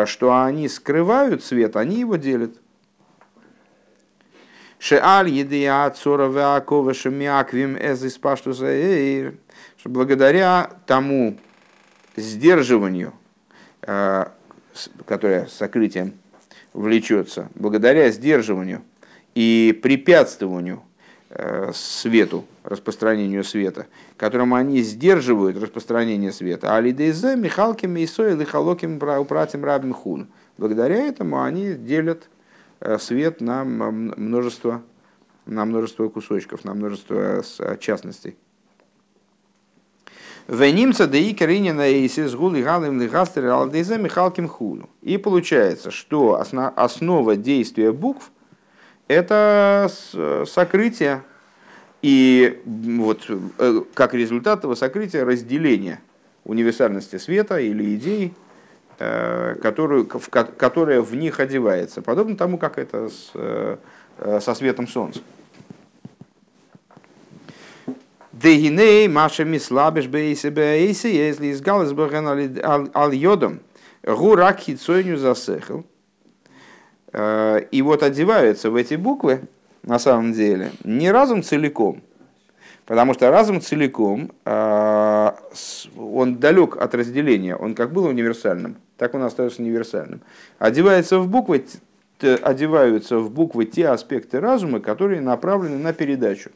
что 0.05 0.43
они 0.43 0.67
скрывают 0.67 1.43
свет, 1.43 1.75
они 1.77 2.01
его 2.01 2.17
делят. 2.17 2.55
Шеаль 4.77 5.29
еды 5.29 5.67
отцора 5.67 6.27
веакова 6.27 6.93
шемиаквим 6.93 7.77
эз 7.77 8.03
из 8.03 8.15
что 8.17 9.89
благодаря 9.89 10.71
тому 10.85 11.37
сдерживанию, 12.15 13.13
э, 13.81 14.25
которое 15.05 15.47
сокрытием 15.47 16.13
влечется, 16.73 17.49
благодаря 17.55 18.09
сдерживанию 18.11 18.81
и 19.35 19.77
препятствованию 19.81 20.83
э, 21.29 21.71
свету, 21.73 22.45
распространению 22.63 23.43
света, 23.43 23.87
которым 24.17 24.53
они 24.53 24.81
сдерживают 24.81 25.57
распространение 25.57 26.31
света. 26.31 26.75
А 26.75 26.81
лидейзе 26.81 27.35
Михалким 27.35 27.97
и 27.97 28.05
Сойл 28.05 28.39
и 28.39 28.45
Халоким 28.45 28.99
Рабим 28.99 29.93
Хун. 29.93 30.27
Благодаря 30.57 30.97
этому 30.97 31.41
они 31.41 31.73
делят 31.73 32.29
э, 32.79 32.97
свет 32.99 33.41
на 33.41 33.63
множество, 33.63 34.83
на 35.45 35.65
множество 35.65 36.07
кусочков, 36.09 36.63
на 36.63 36.73
множество 36.73 37.43
частностей. 37.79 38.37
Венимца 40.47 41.07
да 41.07 41.17
и 41.17 41.33
Каринина 41.33 41.89
и 41.89 42.07
Сизгули 42.07 42.61
Галим 42.61 43.01
Лигастер 43.01 43.45
Алдейзе 43.47 43.97
Михалким 43.97 44.47
Хуну. 44.47 44.89
И 45.01 45.17
получается, 45.17 45.91
что 45.91 46.43
основа 46.75 47.35
действия 47.35 47.91
букв– 47.91 48.31
это 49.07 49.89
сокрытие 50.47 51.23
и 52.01 52.59
вот 52.65 53.29
э, 53.59 53.81
как 53.93 54.13
результат 54.13 54.59
этого 54.59 54.75
сокрытия 54.75 55.23
разделение 55.23 55.99
универсальности 56.45 57.17
света 57.17 57.59
или 57.59 57.95
идей, 57.95 58.33
э, 58.97 59.55
которую, 59.61 60.07
в, 60.07 60.29
которая 60.29 61.01
в 61.01 61.13
них 61.15 61.39
одевается, 61.39 62.01
подобно 62.01 62.35
тому, 62.35 62.57
как 62.57 62.79
это 62.79 63.09
с, 63.09 63.31
э, 63.35 63.77
со 64.39 64.55
светом 64.55 64.87
солнца. 64.87 65.19
Дегиней 68.41 69.07
Маша 69.07 69.45
Мислабеш 69.45 70.07
Бейсе 70.07 70.49
Бейсе, 70.49 71.15
если 71.15 71.47
из 71.47 71.61
Галасбаген 71.61 72.89
ал 72.93 73.11
йодом, 73.11 73.59
гурак 74.03 74.59
хитсойню 74.59 75.17
засехал. 75.17 75.83
И 77.13 77.81
вот 77.83 78.03
одеваются 78.03 78.71
в 78.71 78.75
эти 78.75 78.95
буквы, 78.95 79.41
на 79.83 79.99
самом 79.99 80.33
деле, 80.33 80.71
не 80.83 81.11
разум 81.11 81.43
целиком, 81.43 82.01
потому 82.85 83.13
что 83.13 83.29
разум 83.29 83.61
целиком, 83.61 84.31
а, 84.45 85.37
он 85.97 86.37
далек 86.37 86.77
от 86.77 86.95
разделения, 86.95 87.55
он 87.55 87.75
как 87.75 87.91
был 87.91 88.05
универсальным, 88.05 88.77
так 88.97 89.13
он 89.13 89.23
остается 89.23 89.61
универсальным. 89.61 90.21
Одевается 90.57 91.19
в 91.19 91.27
буквы, 91.27 91.65
одеваются 92.21 93.17
в 93.17 93.29
буквы 93.29 93.65
те 93.65 93.89
аспекты 93.89 94.39
разума, 94.39 94.79
которые 94.79 95.21
направлены 95.21 95.77
на 95.77 95.93
передачу. 95.93 96.51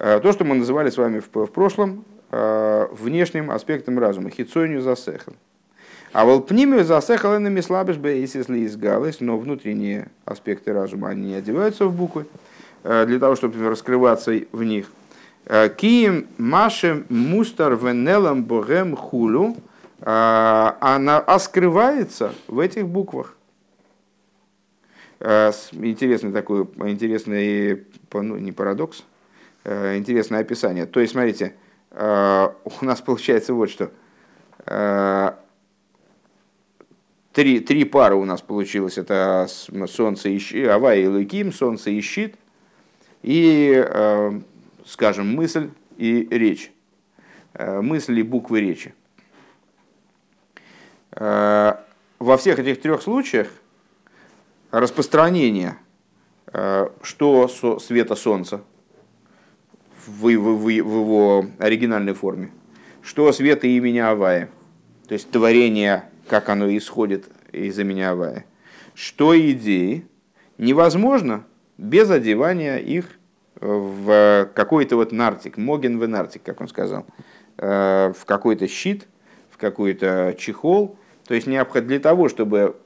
Э, 0.00 0.18
то, 0.18 0.32
что 0.32 0.44
мы 0.44 0.54
называли 0.54 0.88
с 0.88 0.96
вами 0.96 1.20
в, 1.20 1.28
в 1.30 1.52
прошлом 1.52 2.06
э, 2.30 2.88
внешним 2.90 3.50
аспектом 3.50 3.98
разума, 3.98 4.30
хитсонию 4.30 4.80
засехал. 4.80 5.34
А 6.12 6.24
волпнимию 6.24 6.84
засехал 6.84 7.36
инами 7.36 7.60
слабыш 7.60 7.96
если 7.96 8.64
изгалось, 8.64 9.20
но 9.20 9.38
внутренние 9.38 10.08
аспекты 10.24 10.72
разума, 10.72 11.10
они 11.10 11.34
одеваются 11.34 11.84
в 11.84 11.94
буквы, 11.94 12.24
э, 12.82 13.04
для 13.04 13.18
того, 13.18 13.36
чтобы 13.36 13.68
раскрываться 13.68 14.32
в 14.52 14.64
них. 14.64 14.90
Кием 15.76 16.28
машем 16.38 17.06
мустар 17.08 17.74
венелам 17.74 18.44
богем 18.44 18.94
хулю, 18.94 19.56
она 20.00 21.18
оскрывается 21.26 22.32
в 22.46 22.58
этих 22.60 22.86
буквах. 22.86 23.34
Интересный 25.18 26.32
такой, 26.32 26.68
интересный, 26.84 27.84
ну, 28.12 28.36
не 28.36 28.52
парадокс, 28.52 29.02
интересное 29.64 30.40
описание. 30.40 30.86
То 30.86 31.00
есть, 31.00 31.12
смотрите, 31.12 31.54
э, 31.90 32.48
у 32.64 32.84
нас 32.84 33.00
получается 33.00 33.54
вот 33.54 33.70
что. 33.70 33.90
Э, 34.66 35.32
три, 37.32 37.60
три 37.60 37.84
пары 37.84 38.14
у 38.14 38.24
нас 38.24 38.40
получилось. 38.40 38.98
Это 38.98 39.46
Солнце 39.86 40.30
и 40.30 40.38
щит, 40.38 40.68
Авай 40.68 41.02
и 41.02 41.06
Луким, 41.06 41.52
Солнце 41.52 41.90
и 41.90 42.00
щит. 42.00 42.36
И, 43.22 43.86
скажем, 44.86 45.34
мысль 45.36 45.70
и 45.98 46.26
речь. 46.30 46.72
Мысль 47.52 48.18
и 48.18 48.22
буквы 48.22 48.60
речи. 48.62 48.94
Во 51.10 52.36
всех 52.38 52.58
этих 52.58 52.80
трех 52.80 53.02
случаях 53.02 53.48
распространение 54.70 55.76
что 57.02 57.78
света 57.78 58.14
Солнца, 58.14 58.62
в, 60.06 60.22
в, 60.22 60.36
в, 60.36 60.64
в 60.64 60.68
его 60.68 61.46
оригинальной 61.58 62.14
форме. 62.14 62.50
Что 63.02 63.32
света 63.32 63.66
имени 63.66 63.98
Авая, 63.98 64.50
то 65.08 65.14
есть 65.14 65.30
творение, 65.30 66.04
как 66.28 66.48
оно 66.48 66.74
исходит 66.76 67.26
из 67.52 67.78
имени 67.78 68.02
Авая. 68.02 68.44
Что 68.94 69.38
идеи 69.38 70.06
невозможно 70.58 71.44
без 71.78 72.10
одевания 72.10 72.76
их 72.76 73.18
в 73.56 74.50
какой-то 74.54 74.96
вот 74.96 75.12
нартик, 75.12 75.56
моген 75.56 75.98
в 75.98 76.06
нартик, 76.06 76.42
как 76.42 76.60
он 76.60 76.68
сказал, 76.68 77.06
э, 77.58 78.12
в 78.16 78.24
какой-то 78.24 78.68
щит, 78.68 79.06
в 79.50 79.56
какой-то 79.56 80.34
чехол. 80.38 80.96
То 81.26 81.34
есть 81.34 81.46
необходимо 81.46 81.88
для 81.88 82.00
того, 82.00 82.28
чтобы 82.28 82.76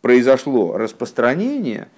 произошло 0.00 0.76
распространение, 0.76 1.88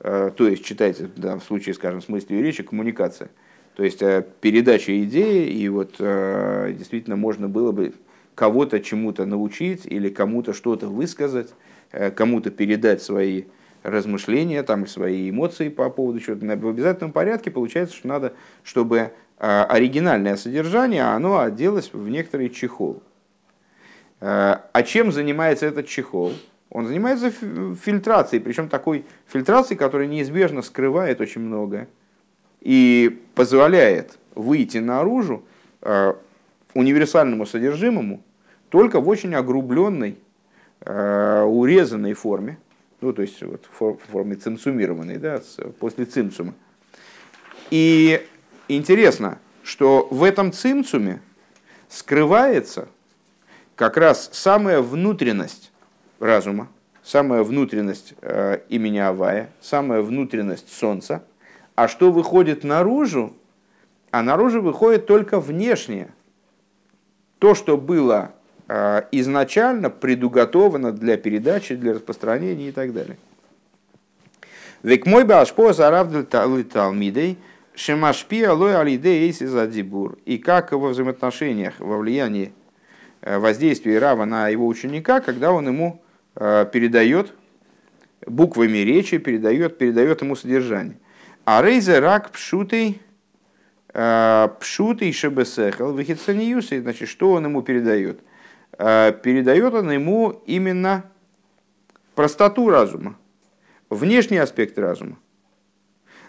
э, 0.00 0.30
то 0.34 0.48
есть 0.48 0.64
читайте 0.64 1.10
да, 1.16 1.38
в 1.38 1.44
случае, 1.44 1.74
скажем, 1.74 2.00
с 2.00 2.08
мыслью 2.08 2.38
и 2.38 2.42
речи, 2.42 2.62
коммуникация– 2.62 3.30
то 3.78 3.84
есть 3.84 4.02
э, 4.02 4.24
передача 4.40 5.04
идеи, 5.04 5.46
и 5.46 5.68
вот 5.68 5.94
э, 6.00 6.74
действительно 6.76 7.14
можно 7.14 7.48
было 7.48 7.70
бы 7.70 7.94
кого-то 8.34 8.80
чему-то 8.80 9.24
научить 9.24 9.86
или 9.86 10.08
кому-то 10.08 10.52
что-то 10.52 10.88
высказать, 10.88 11.54
э, 11.92 12.10
кому-то 12.10 12.50
передать 12.50 13.02
свои 13.04 13.44
размышления, 13.84 14.64
там, 14.64 14.88
свои 14.88 15.30
эмоции 15.30 15.68
по 15.68 15.90
поводу 15.90 16.18
чего-то. 16.18 16.44
В 16.44 16.68
обязательном 16.68 17.12
порядке 17.12 17.52
получается, 17.52 17.94
что 17.94 18.08
надо, 18.08 18.32
чтобы 18.64 19.12
оригинальное 19.38 20.34
содержание, 20.34 21.04
оно 21.04 21.38
оделось 21.38 21.92
в 21.92 22.08
некоторый 22.08 22.50
чехол. 22.50 23.00
А 24.20 24.82
чем 24.84 25.12
занимается 25.12 25.66
этот 25.66 25.86
чехол? 25.86 26.32
Он 26.70 26.88
занимается 26.88 27.30
фильтрацией, 27.30 28.42
причем 28.42 28.68
такой 28.68 29.04
фильтрацией, 29.28 29.78
которая 29.78 30.08
неизбежно 30.08 30.62
скрывает 30.62 31.20
очень 31.20 31.42
многое 31.42 31.86
и 32.60 33.22
позволяет 33.34 34.18
выйти 34.34 34.78
наружу 34.78 35.44
э, 35.82 36.14
универсальному 36.74 37.46
содержимому 37.46 38.22
только 38.68 39.00
в 39.00 39.08
очень 39.08 39.34
огрубленной, 39.34 40.18
э, 40.80 41.42
урезанной 41.42 42.14
форме, 42.14 42.58
ну, 43.00 43.12
то 43.12 43.22
есть 43.22 43.42
вот, 43.42 43.64
в 43.78 43.98
форме 44.10 44.36
цинцумированной, 44.36 45.16
да, 45.18 45.40
после 45.78 46.04
цинцума. 46.04 46.54
И 47.70 48.26
интересно, 48.68 49.38
что 49.62 50.08
в 50.10 50.24
этом 50.24 50.52
цинцуме 50.52 51.20
скрывается 51.88 52.88
как 53.76 53.96
раз 53.96 54.30
самая 54.32 54.80
внутренность 54.80 55.70
разума, 56.18 56.68
самая 57.02 57.42
внутренность 57.42 58.14
э, 58.20 58.60
имени 58.68 58.98
Авая, 58.98 59.50
самая 59.60 60.02
внутренность 60.02 60.72
Солнца– 60.72 61.22
а 61.78 61.86
что 61.86 62.10
выходит 62.10 62.64
наружу? 62.64 63.36
А 64.10 64.24
наружу 64.24 64.60
выходит 64.60 65.06
только 65.06 65.38
внешнее. 65.38 66.08
То, 67.38 67.54
что 67.54 67.76
было 67.76 68.32
э, 68.66 69.02
изначально 69.12 69.88
предуготовано 69.88 70.90
для 70.90 71.16
передачи, 71.16 71.76
для 71.76 71.94
распространения 71.94 72.70
и 72.70 72.72
так 72.72 72.92
далее. 72.92 73.16
Век 74.82 75.06
мой 75.06 75.22
башпо 75.24 75.72
зарав 75.72 76.08
талмидей, 76.26 77.38
шемашпи 77.76 78.42
алой 78.42 78.76
алидей 78.76 79.30
задибур. 79.30 80.18
И 80.24 80.38
как 80.38 80.72
во 80.72 80.88
взаимоотношениях, 80.88 81.78
во 81.78 81.98
влиянии 81.98 82.52
э, 83.20 83.38
воздействия 83.38 84.00
Рава 84.00 84.24
на 84.24 84.48
его 84.48 84.66
ученика, 84.66 85.20
когда 85.20 85.52
он 85.52 85.68
ему 85.68 86.02
э, 86.34 86.66
передает 86.72 87.34
буквами 88.26 88.78
речи, 88.78 89.18
передает, 89.18 89.78
передает 89.78 90.22
ему 90.22 90.34
содержание. 90.34 90.96
А 91.50 91.62
рейзе 91.62 91.98
рак 91.98 92.30
пшутый, 92.30 93.00
э, 93.94 94.48
пшутый 94.60 95.10
шебесехал, 95.14 95.94
вихицаниюсы, 95.94 96.82
значит, 96.82 97.08
что 97.08 97.32
он 97.32 97.46
ему 97.46 97.62
передает? 97.62 98.20
Э, 98.76 99.14
передает 99.22 99.72
он 99.72 99.90
ему 99.90 100.42
именно 100.44 101.06
простоту 102.14 102.68
разума, 102.68 103.16
внешний 103.88 104.36
аспект 104.36 104.78
разума. 104.78 105.16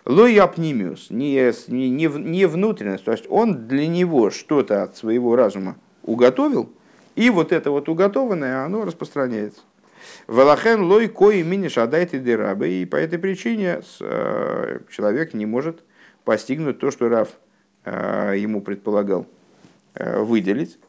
Лой 0.06 0.38
апнимиус, 0.38 1.10
не, 1.10 1.52
не, 1.68 2.06
не 2.06 2.46
внутренность, 2.46 3.04
то 3.04 3.12
есть 3.12 3.26
он 3.28 3.68
для 3.68 3.88
него 3.88 4.30
что-то 4.30 4.84
от 4.84 4.96
своего 4.96 5.36
разума 5.36 5.76
уготовил, 6.04 6.72
и 7.16 7.30
вот 7.30 7.52
это 7.52 7.72
вот 7.72 7.90
уготованное, 7.90 8.64
оно 8.64 8.86
распространяется. 8.86 9.60
Валахен 10.28 10.84
лой 10.84 11.08
кои 11.08 11.42
миниш 11.44 11.78
адайте 11.78 12.20
дерабы. 12.20 12.70
И 12.70 12.86
по 12.86 12.96
этой 12.96 13.20
причине 13.20 13.82
э, 14.00 14.80
человек 14.92 15.34
не 15.34 15.46
может 15.46 15.84
постигнуть 16.24 16.80
то, 16.80 16.92
что 16.92 17.10
Раф 17.10 17.30
э, 17.86 18.36
ему 18.38 18.62
предполагал 18.62 19.26
э, 19.96 20.22
выделить. 20.22 20.80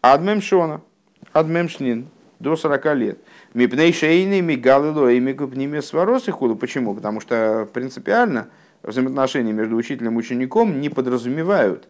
Адмем 0.00 0.40
шона, 0.40 0.80
адмем 1.32 1.68
шнин, 1.68 2.08
до 2.38 2.56
40 2.56 2.94
лет. 2.96 3.18
Мипней 3.54 3.92
шейны 3.92 4.40
мигалы 4.40 4.92
лоими 4.92 5.32
купними 5.32 5.80
своросы 5.80 6.30
худу. 6.30 6.54
Почему? 6.56 6.94
Потому 6.94 7.20
что 7.20 7.68
принципиально 7.72 8.48
взаимоотношения 8.82 9.52
между 9.52 9.76
учителем 9.76 10.14
и 10.14 10.18
учеником 10.18 10.80
не 10.80 10.88
подразумевают 10.88 11.88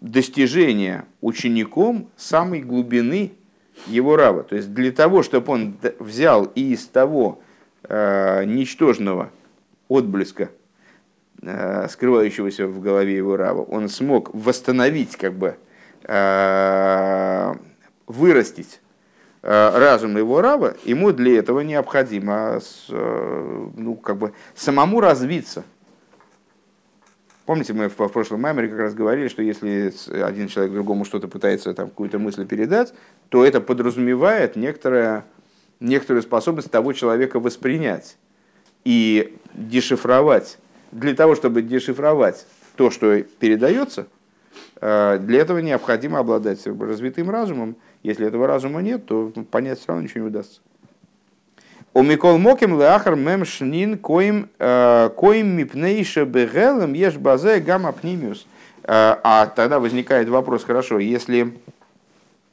достижения 0.00 1.04
учеником 1.20 2.10
самой 2.16 2.60
глубины 2.60 3.32
его 3.86 4.16
рава. 4.16 4.42
То 4.42 4.56
есть 4.56 4.72
для 4.72 4.92
того, 4.92 5.22
чтобы 5.22 5.52
он 5.52 5.76
взял 5.98 6.44
и 6.54 6.72
из 6.72 6.86
того 6.86 7.40
э, 7.84 8.44
ничтожного 8.44 9.30
отблеска, 9.88 10.50
э, 11.42 11.88
скрывающегося 11.88 12.66
в 12.66 12.80
голове 12.80 13.16
его 13.16 13.36
рава, 13.36 13.62
он 13.62 13.88
смог 13.88 14.30
восстановить, 14.34 15.16
как 15.16 15.34
бы, 15.34 15.56
э, 16.04 17.54
вырастить 18.06 18.80
э, 19.42 19.78
разум 19.78 20.16
его 20.16 20.40
рава, 20.40 20.76
ему 20.84 21.12
для 21.12 21.38
этого 21.38 21.60
необходимо 21.60 22.60
э, 22.88 23.68
ну, 23.76 23.94
как 23.94 24.16
бы, 24.16 24.32
самому 24.54 25.00
развиться– 25.00 25.64
Помните, 27.48 27.72
мы 27.72 27.88
в, 27.88 27.96
в 27.98 28.08
прошлом 28.12 28.42
маймере 28.42 28.68
как 28.68 28.78
раз 28.78 28.92
говорили, 28.94 29.28
что 29.28 29.40
если 29.40 29.90
один 30.22 30.48
человек 30.48 30.74
другому 30.74 31.06
что-то 31.06 31.28
пытается, 31.28 31.72
там, 31.72 31.88
какую-то 31.88 32.18
мысль 32.18 32.44
передать, 32.44 32.92
то 33.30 33.42
это 33.42 33.62
подразумевает 33.62 34.54
некоторая, 34.54 35.24
некоторую 35.80 36.20
способность 36.20 36.70
того 36.70 36.92
человека 36.92 37.40
воспринять 37.40 38.18
и 38.84 39.34
дешифровать. 39.54 40.58
Для 40.92 41.14
того, 41.14 41.34
чтобы 41.34 41.62
дешифровать 41.62 42.46
то, 42.76 42.90
что 42.90 43.22
передается, 43.22 44.08
э, 44.82 45.18
для 45.18 45.40
этого 45.40 45.60
необходимо 45.60 46.18
обладать 46.18 46.66
развитым 46.66 47.30
разумом. 47.30 47.76
Если 48.02 48.26
этого 48.26 48.46
разума 48.46 48.82
нет, 48.82 49.06
то 49.06 49.32
понять 49.50 49.78
все 49.78 49.88
равно 49.88 50.02
ничего 50.02 50.24
не 50.24 50.26
удастся. 50.26 50.60
У 51.94 52.02
Микол 52.02 52.36
Моким 52.38 52.78
Леахар 52.78 53.16
Мем 53.16 53.46
Шнин 53.46 53.96
Коим 53.96 54.50
э, 54.58 55.08
Коим 55.16 55.56
Мипнейша 55.56 56.26
Бегелем 56.26 56.92
Еш 56.92 57.16
Базе 57.16 57.60
Гамма 57.60 57.92
Пнимиус. 57.92 58.46
Э, 58.84 59.16
а 59.24 59.46
тогда 59.46 59.80
возникает 59.80 60.28
вопрос, 60.28 60.64
хорошо, 60.64 60.98
если 60.98 61.54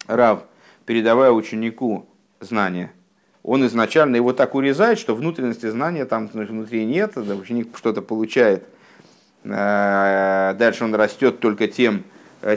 Рав, 0.08 0.44
передавая 0.86 1.32
ученику 1.32 2.06
знания, 2.40 2.94
он 3.44 3.66
изначально 3.68 4.16
его 4.16 4.32
так 4.32 4.56
урезает, 4.56 5.00
что 5.00 5.14
внутренности 5.14 5.70
знания 5.70 6.06
там 6.06 6.28
внутри 6.28 6.86
нет, 6.86 7.18
ученик 7.18 7.78
что-то 7.78 8.02
получает, 8.02 8.64
э, 9.44 10.56
дальше 10.58 10.86
он 10.86 10.96
растет 10.96 11.42
только 11.42 11.68
тем, 11.68 12.04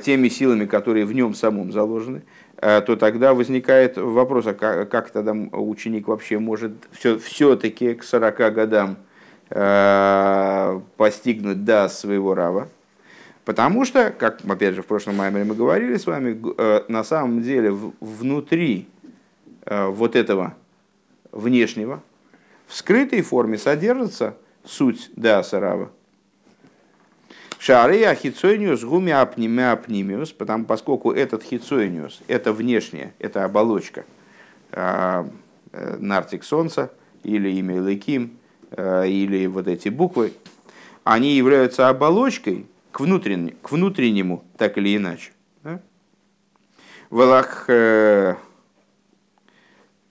теми 0.05 0.29
силами, 0.29 0.65
которые 0.65 1.07
в 1.07 1.13
нем 1.13 1.35
самом 1.35 1.73
заложены. 1.73 2.23
Э, 2.61 2.81
то 2.81 2.97
тогда 2.97 3.35
возникает 3.35 3.97
вопрос, 3.97 4.47
а 4.47 4.55
как, 4.55 4.91
как 4.91 5.11
тогда 5.11 5.33
ученик 5.33 6.09
вообще 6.09 6.39
может 6.39 6.73
все, 6.91 7.19
все-таки 7.19 7.95
к 7.95 8.03
40 8.03 8.53
годам 8.53 8.97
э, 9.51 10.81
постигнуть 10.97 11.65
да 11.65 11.89
своего 11.89 12.35
рава. 12.35 12.69
Потому 13.45 13.85
что, 13.85 14.11
как 14.11 14.41
опять 14.47 14.75
же 14.75 14.83
в 14.83 14.87
прошлом 14.87 15.17
маме 15.17 15.45
мы 15.45 15.55
говорили 15.55 15.97
с 15.97 16.07
вами, 16.07 16.39
э, 16.59 16.83
на 16.89 17.05
самом 17.05 17.43
деле 17.43 17.71
внутри 18.01 18.89
э, 19.65 19.87
вот 19.87 20.17
этого 20.17 20.55
внешнего, 21.31 22.03
в 22.67 22.75
скрытой 22.75 23.23
форме 23.23 23.57
содержится 23.57 24.37
суть 24.65 25.11
да 25.15 25.45
сарава. 25.45 25.91
Шары 27.59 28.05
ахицойниус 28.05 28.85
гуми 28.85 29.11
апнимиус, 29.11 30.33
потому 30.33 30.65
поскольку 30.65 31.13
этот 31.13 31.43
хицойниус, 31.43 32.21
это 32.29 32.53
внешнее, 32.53 33.15
это 33.19 33.45
оболочка, 33.45 34.05
а, 34.71 35.29
э, 35.73 35.97
нартик 35.99 36.45
солнца, 36.45 36.93
или 37.25 37.51
имя 37.51 37.81
Леким, 37.81 38.39
э, 38.71 39.09
или 39.09 39.47
вот 39.47 39.67
эти 39.67 39.89
буквы, 39.89 40.35
они 41.03 41.37
являются 41.37 41.89
оболочкой 41.89 42.67
к, 42.93 43.01
внутреннему, 43.01 43.57
к 43.61 43.73
внутреннему, 43.73 44.45
так 44.57 44.79
или 44.79 44.97
иначе. 44.97 45.33
Да? 45.65 45.81
Валах 47.11 47.65
э, 47.69 48.37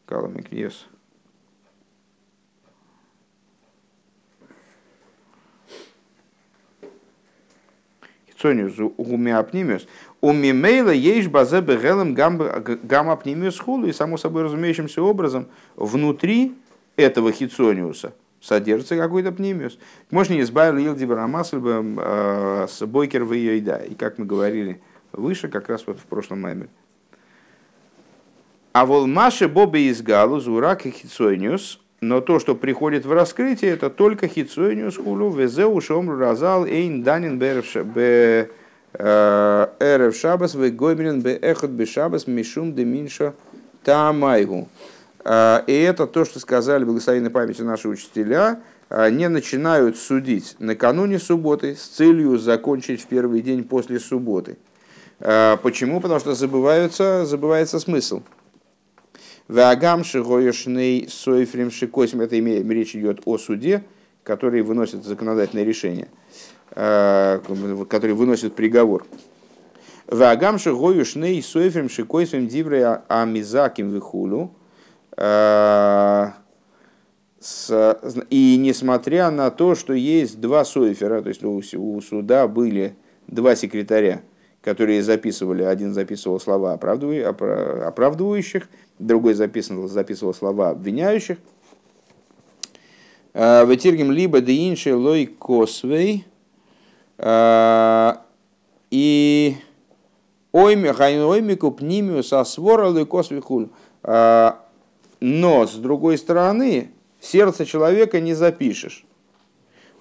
Каламикнес. 0.06 0.88
Сониус 8.40 8.76
умиапнимиус, 8.98 9.88
умимейла 10.22 10.92
ейш 10.92 11.28
базе 11.28 11.62
бегелем 11.62 12.14
гамапнимиус 12.14 13.60
хулу, 13.60 13.88
и 13.88 13.94
само 13.94 14.18
собой 14.18 14.44
разумеющимся 14.44 15.02
образом 15.02 15.48
внутри 15.76 16.54
этого 16.96 17.32
хитсониуса 17.32 18.14
содержится 18.40 18.96
какой-то 18.96 19.32
пнимиус. 19.32 19.80
Можно 20.12 20.34
не 20.34 20.42
избавил 20.42 20.78
Илди 20.78 21.06
Барамасльба 21.06 22.68
с 22.70 22.86
Бойкер 22.86 23.24
в 23.24 23.34
ее 23.34 23.60
да. 23.62 23.78
И 23.78 23.96
как 23.96 24.20
мы 24.20 24.26
говорили 24.26 24.82
выше, 25.12 25.48
как 25.48 25.70
раз 25.70 25.88
вот 25.88 26.00
в 26.00 26.04
прошлом 26.04 26.42
маме. 26.42 26.68
А 28.74 28.86
волмаше 28.86 29.48
бобе 29.48 29.88
из 29.90 30.04
галу 30.04 30.40
зурак 30.40 30.86
и 30.86 30.92
хитсониус, 30.92 31.82
но 32.02 32.22
то, 32.22 32.40
что 32.40 32.56
приходит 32.56 33.06
в 33.06 33.12
раскрытие, 33.12 33.72
это 33.72 33.90
только 33.90 34.28
хицуэниус 34.28 34.98
хулу 34.98 35.32
везеу 35.32 35.80
шомру 35.82 36.18
разал 36.18 36.66
эйн 36.66 37.02
данин 37.04 37.40
бе 37.40 38.52
э, 38.94 39.68
эрев 39.80 40.16
шабас 40.16 40.54
ве 40.54 40.70
гоймерин 40.70 41.26
эхот 41.26 41.72
бе 41.72 41.86
шабас 41.86 42.28
мишум 42.28 42.74
де 42.74 42.86
минша 42.86 43.34
таамайгу. 43.84 44.68
Э, 45.26 45.62
и 45.66 45.74
это 45.74 46.06
то, 46.06 46.24
что 46.24 46.40
сказали 46.40 46.84
благословенной 46.84 47.32
памяти 47.32 47.64
наши 47.64 47.88
учителя, 47.90 48.60
э, 48.90 49.10
не 49.10 49.28
начинают 49.28 49.98
судить 49.98 50.56
накануне 50.60 51.18
субботы 51.18 51.76
с 51.76 51.82
целью 51.82 52.38
закончить 52.38 53.02
в 53.02 53.08
первый 53.08 53.42
день 53.42 53.64
после 53.64 54.00
субботы. 54.00 54.58
Почему? 55.20 56.00
Потому 56.00 56.20
что 56.20 56.36
забывается, 56.36 57.26
забывается 57.26 57.80
смысл. 57.80 58.22
Вагам 59.48 60.04
шигоешней 60.04 61.08
сойфрим 61.10 61.72
шикосим. 61.72 62.22
Это 62.22 62.38
имеет, 62.38 62.70
речь 62.70 62.96
идет 62.96 63.22
о 63.26 63.38
суде, 63.38 63.84
который 64.24 64.62
выносит 64.62 65.06
законодательное 65.06 65.64
решение, 65.64 66.10
э, 66.72 67.40
который 67.90 68.14
выносит 68.14 68.56
приговор. 68.56 69.06
Вагам 70.08 70.60
шигоешней 70.60 71.42
сойфрим 71.42 71.90
шикосим 71.90 72.48
дивре 72.48 73.02
амизаким 73.08 73.90
вихулу. 73.90 74.54
Э, 75.16 76.32
и 78.30 78.58
несмотря 78.58 79.32
на 79.32 79.52
то, 79.52 79.76
что 79.76 79.94
есть 79.94 80.42
два 80.42 80.66
сойфера, 80.66 81.22
то 81.22 81.30
есть 81.30 81.44
у 81.76 82.02
суда 82.02 82.48
были 82.48 82.96
два 83.28 83.56
секретаря, 83.56 84.22
которые 84.68 85.02
записывали, 85.02 85.64
один 85.64 85.94
записывал 85.94 86.42
слова 86.42 86.74
оправдывающих, 86.74 88.68
другой 89.00 89.34
записывал, 89.34 89.88
записывал 89.88 90.34
слова 90.34 90.72
обвиняющих. 90.72 91.38
А, 93.34 93.64
Ветиргим 93.64 94.12
либо 94.12 94.42
де 94.42 94.68
инши 94.68 94.94
лой 94.94 95.26
косвей 95.26 96.26
а, 97.18 98.26
и 98.92 99.56
ойми 100.52 100.90
хайноймику 100.92 101.72
пнимию 101.72 102.22
со 102.22 102.44
свора 102.44 102.90
лой 102.90 103.06
косвей 103.06 103.40
хуль. 103.40 103.70
А, 104.04 104.66
но, 105.22 105.66
с 105.66 105.76
другой 105.76 106.18
стороны, 106.18 106.92
сердце 107.22 107.66
человека 107.66 108.20
не 108.20 108.34
запишешь. 108.34 109.06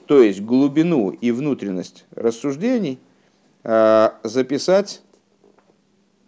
То 0.07 0.21
есть 0.21 0.41
глубину 0.41 1.11
и 1.11 1.31
внутренность 1.31 2.05
рассуждений 2.17 2.99
записать 4.23 5.03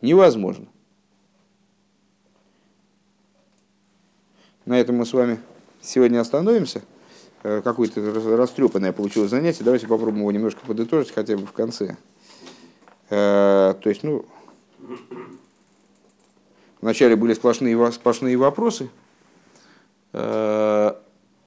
невозможно. 0.01 0.66
На 4.68 4.78
этом 4.78 4.97
мы 4.97 5.07
с 5.07 5.12
вами 5.12 5.39
сегодня 5.80 6.20
остановимся. 6.20 6.82
Э, 7.43 7.62
какое-то 7.62 8.03
растрепанное 8.36 8.93
получилось 8.93 9.30
занятие. 9.30 9.64
Давайте 9.64 9.86
попробуем 9.86 10.18
его 10.18 10.32
немножко 10.32 10.61
подытожить 10.66 11.14
хотя 11.14 11.39
бы 11.39 11.47
в 11.47 11.53
конце. 11.53 11.97
Э, 13.09 13.74
то 13.80 13.89
есть, 13.89 14.03
ну, 14.03 14.26
вначале 16.82 17.16
были 17.16 17.32
сплошные, 17.32 17.93
сплошные 17.93 18.36
вопросы. 18.36 18.91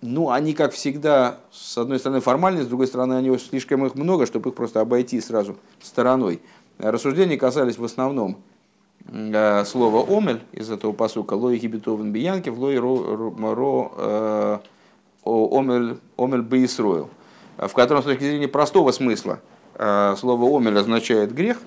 Ну, 0.01 0.31
они, 0.31 0.53
как 0.53 0.73
всегда, 0.73 1.37
с 1.51 1.77
одной 1.77 1.99
стороны 1.99 2.21
формальные, 2.21 2.63
с 2.63 2.67
другой 2.67 2.87
стороны, 2.87 3.13
они 3.13 3.37
слишком 3.37 3.85
их 3.85 3.95
много, 3.95 4.25
чтобы 4.25 4.49
их 4.49 4.55
просто 4.55 4.81
обойти 4.81 5.21
сразу 5.21 5.57
стороной. 5.81 6.41
Рассуждения 6.79 7.37
касались 7.37 7.77
в 7.77 7.83
основном 7.83 8.37
Э, 9.07 9.65
слово 9.65 10.05
омель 10.17 10.41
из 10.51 10.69
этого 10.69 10.93
посука 10.93 11.33
лой 11.33 11.57
гибитовен 11.57 12.11
биянкев 12.11 12.57
лой 12.57 12.77
ро, 12.77 13.33
ро 13.55 13.91
э, 13.97 14.57
омель 15.25 15.97
омель 16.17 16.41
бейсроил 16.41 17.09
в 17.57 17.73
котором 17.73 18.01
с 18.01 18.05
точки 18.05 18.23
зрения 18.23 18.47
простого 18.47 18.91
смысла 18.91 19.39
э, 19.75 20.15
слово 20.17 20.57
омель 20.57 20.77
означает 20.77 21.33
грех 21.33 21.57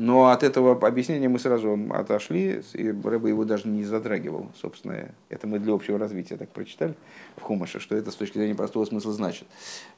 Но 0.00 0.28
от 0.28 0.42
этого 0.42 0.72
объяснения 0.88 1.28
мы 1.28 1.38
сразу 1.38 1.78
отошли, 1.90 2.62
и 2.72 2.88
Рэба 2.88 3.28
его 3.28 3.44
даже 3.44 3.68
не 3.68 3.84
затрагивал, 3.84 4.50
собственно. 4.58 5.10
Это 5.28 5.46
мы 5.46 5.58
для 5.58 5.74
общего 5.74 5.98
развития 5.98 6.38
так 6.38 6.48
прочитали 6.48 6.94
в 7.36 7.42
Хумаше, 7.42 7.80
что 7.80 7.94
это 7.94 8.10
с 8.10 8.14
точки 8.14 8.38
зрения 8.38 8.54
простого 8.54 8.86
смысла 8.86 9.12
значит. 9.12 9.46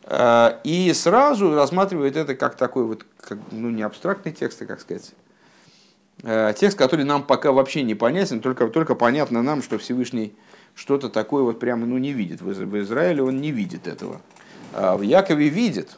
А, 0.02 0.58
и 0.64 0.92
сразу 0.92 1.54
рассматривает 1.54 2.16
это 2.16 2.34
как 2.34 2.56
такой 2.56 2.82
вот, 2.82 3.06
как, 3.16 3.38
ну 3.52 3.70
не 3.70 3.84
абстрактный 3.84 4.32
текст, 4.32 4.60
а 4.62 4.66
как 4.66 4.80
сказать, 4.80 5.12
а, 6.24 6.52
текст, 6.52 6.76
который 6.76 7.04
нам 7.04 7.22
пока 7.22 7.52
вообще 7.52 7.84
не 7.84 7.94
понятен, 7.94 8.40
только, 8.40 8.66
только 8.70 8.96
понятно 8.96 9.40
нам, 9.40 9.62
что 9.62 9.78
Всевышний 9.78 10.34
что-то 10.74 11.10
такое 11.10 11.44
вот 11.44 11.60
прямо 11.60 11.86
ну, 11.86 11.98
не 11.98 12.12
видит. 12.12 12.40
В, 12.40 12.80
Израиле 12.80 13.22
он 13.22 13.40
не 13.40 13.52
видит 13.52 13.86
этого. 13.86 14.20
А 14.72 14.96
в 14.96 15.02
Якове 15.02 15.48
видит, 15.48 15.96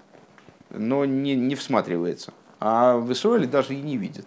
но 0.69 1.07
не, 1.07 1.35
не 1.35 1.55
всматривается 1.55 2.35
а 2.67 2.97
в 2.97 3.13
Исроиле 3.13 3.47
даже 3.47 3.75
и 3.75 3.83
не 3.83 3.99
видит. 3.99 4.25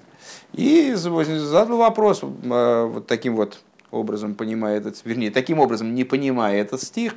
И 0.53 0.93
задал 0.93 1.77
вопрос, 1.79 2.21
э, 2.21 2.85
вот 2.85 3.07
таким 3.07 3.35
вот 3.35 3.63
образом 3.89 4.35
понимая 4.35 4.77
этот, 4.77 5.01
вернее, 5.05 5.31
таким 5.31 5.59
образом 5.59 5.95
не 5.95 6.03
понимая 6.03 6.61
этот 6.61 6.83
стих, 6.83 7.15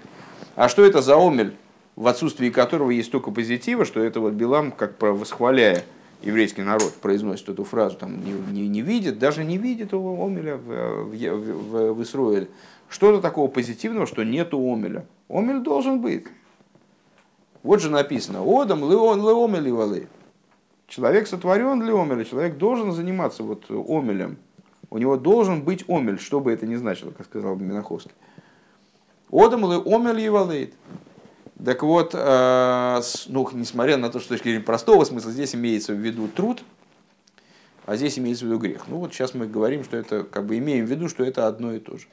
а 0.56 0.70
что 0.70 0.82
это 0.82 1.02
за 1.02 1.16
омель, 1.16 1.54
в 1.94 2.06
отсутствии 2.06 2.48
которого 2.48 2.90
есть 2.90 3.12
только 3.12 3.30
позитива, 3.32 3.84
что 3.84 4.02
это 4.02 4.18
вот 4.20 4.32
Билам, 4.32 4.72
как 4.72 4.94
восхваляя 5.02 5.84
еврейский 6.22 6.62
народ, 6.62 6.94
произносит 6.94 7.50
эту 7.50 7.64
фразу, 7.64 7.98
там, 7.98 8.24
не, 8.24 8.32
не, 8.32 8.68
не 8.68 8.80
видит, 8.80 9.18
даже 9.18 9.44
не 9.44 9.58
видит 9.58 9.92
его 9.92 10.24
омеля 10.24 10.56
в, 10.56 11.04
в, 11.04 11.12
в, 11.12 11.92
в 11.92 12.02
Исроиле. 12.02 12.48
Что-то 12.88 13.20
такого 13.20 13.48
позитивного, 13.48 14.06
что 14.06 14.24
нету 14.24 14.58
омеля. 14.58 15.04
Омель 15.28 15.60
должен 15.60 16.00
быть. 16.00 16.24
Вот 17.62 17.82
же 17.82 17.90
написано, 17.90 18.40
«Одам 18.40 18.90
леон 18.90 19.20
леомель 19.20 19.70
валы». 19.70 20.08
Человек 20.90 21.28
сотворен 21.28 21.78
для 21.78 21.94
омеля, 21.94 22.24
человек 22.24 22.56
должен 22.56 22.90
заниматься 22.90 23.44
вот 23.44 23.70
омелем. 23.70 24.38
У 24.90 24.98
него 24.98 25.16
должен 25.16 25.62
быть 25.62 25.84
омель, 25.88 26.18
что 26.18 26.40
бы 26.40 26.52
это 26.52 26.66
ни 26.66 26.74
значило, 26.74 27.12
как 27.12 27.26
сказал 27.26 27.54
Минаховский. 27.54 28.10
Одам 29.30 29.70
ли 29.70 29.76
омель 29.76 30.20
евалейт. 30.20 30.74
Так 31.64 31.84
вот, 31.84 32.10
э, 32.12 33.00
ну, 33.28 33.48
несмотря 33.52 33.98
на 33.98 34.10
то, 34.10 34.18
что 34.18 34.26
с 34.26 34.28
точки 34.30 34.48
зрения 34.48 34.64
простого 34.64 35.04
смысла, 35.04 35.30
здесь 35.30 35.54
имеется 35.54 35.92
в 35.92 35.98
виду 35.98 36.26
труд, 36.26 36.64
а 37.86 37.94
здесь 37.94 38.18
имеется 38.18 38.44
в 38.44 38.48
виду 38.48 38.58
грех. 38.58 38.88
Ну 38.88 38.96
вот 38.96 39.14
сейчас 39.14 39.32
мы 39.32 39.46
говорим, 39.46 39.84
что 39.84 39.96
это, 39.96 40.24
как 40.24 40.44
бы 40.44 40.58
имеем 40.58 40.86
в 40.86 40.90
виду, 40.90 41.08
что 41.08 41.22
это 41.22 41.46
одно 41.46 41.72
и 41.72 41.78
то 41.78 41.98
же. 41.98 42.08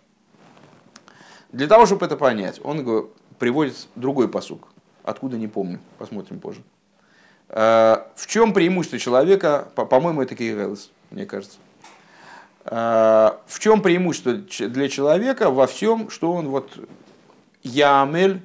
Для 1.51 1.65
того, 1.65 1.87
чтобы 1.87 2.05
это 2.05 2.15
понять, 2.15 2.61
он 2.63 3.09
приводит 3.39 3.87
другой 3.95 4.27
посук. 4.27 4.67
Откуда 5.01 5.35
не 5.37 5.47
помню, 5.47 5.79
посмотрим 5.97 6.39
позже. 6.39 6.61
Э, 7.49 7.97
в 8.15 8.27
чем 8.27 8.53
преимущество 8.53 8.99
человека, 8.99 9.69
по-моему, 9.75 10.21
это 10.21 10.35
Кейгелес, 10.35 10.91
мне 11.11 11.25
кажется. 11.25 11.57
Э, 12.65 13.31
в 13.45 13.59
чем 13.59 13.81
преимущество 13.81 14.33
для 14.33 14.89
человека 14.89 15.49
во 15.49 15.67
всем, 15.67 16.09
что 16.09 16.33
он 16.33 16.49
вот 16.49 16.77
Ямель 17.63 18.41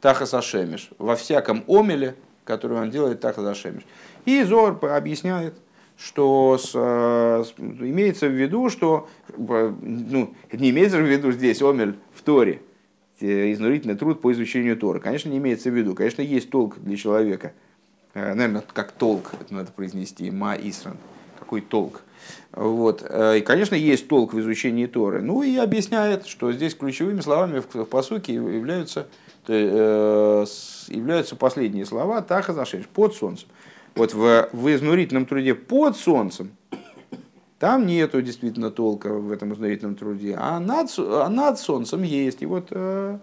Тахасашемиш, 0.00 0.90
во 0.98 1.16
всяком 1.16 1.64
омеле, 1.66 2.14
который 2.44 2.78
он 2.78 2.90
делает 2.90 3.20
Тахасашемиш. 3.20 3.84
И 4.26 4.42
Зор 4.42 4.78
объясняет, 4.84 5.54
что 5.96 6.58
с, 6.58 6.72
э, 6.74 7.44
с, 7.44 7.58
имеется 7.58 8.26
в 8.26 8.32
виду, 8.32 8.68
что 8.68 9.08
ну, 9.36 10.34
не 10.52 10.70
имеется 10.70 10.98
в 10.98 11.02
виду 11.02 11.32
здесь 11.32 11.62
омель 11.62 11.96
в 12.12 12.22
Торе, 12.22 12.60
изнурительный 13.20 13.94
труд 13.94 14.20
по 14.20 14.32
изучению 14.32 14.76
Тора. 14.76 14.98
Конечно, 14.98 15.28
не 15.30 15.38
имеется 15.38 15.70
в 15.70 15.74
виду. 15.74 15.94
Конечно, 15.94 16.20
есть 16.20 16.50
толк 16.50 16.78
для 16.80 16.96
человека– 16.98 17.54
наверное, 18.14 18.62
как 18.72 18.92
толк, 18.92 19.32
это 19.40 19.54
надо 19.54 19.72
произнести, 19.72 20.30
ма 20.30 20.54
исран, 20.56 20.96
какой 21.38 21.60
толк. 21.60 22.02
Вот. 22.52 23.04
Э, 23.08 23.38
и, 23.38 23.40
конечно, 23.40 23.74
есть 23.74 24.08
толк 24.08 24.34
в 24.34 24.40
изучении 24.40 24.86
Торы. 24.86 25.22
Ну 25.22 25.42
и 25.42 25.56
объясняет, 25.56 26.26
что 26.26 26.52
здесь 26.52 26.74
ключевыми 26.74 27.20
словами 27.20 27.60
в 27.60 27.84
посуке 27.84 28.34
являются, 28.34 29.06
э, 29.48 30.44
являются 30.88 31.36
последние 31.36 31.86
слова 31.86 32.22
«таха 32.22 32.52
зашеш»– 32.52 32.86
«под 32.94 33.14
солнцем». 33.14 33.48
Вот 33.94 34.14
в, 34.14 34.48
в 34.52 34.74
изнурительном 34.74 35.26
труде 35.26 35.54
«под 35.54 35.96
солнцем» 35.96 36.52
там 37.58 37.86
нету 37.86 38.20
действительно 38.22 38.70
толка 38.70 39.12
в 39.12 39.30
этом 39.30 39.54
изнурительном 39.54 39.94
труде, 39.94 40.36
а 40.36 40.58
над, 40.58 40.92
а 40.98 41.28
над 41.28 41.60
солнцем 41.60 42.02
есть. 42.02 42.42
И 42.42 42.46
вот 42.46 42.68
э, 42.70 43.18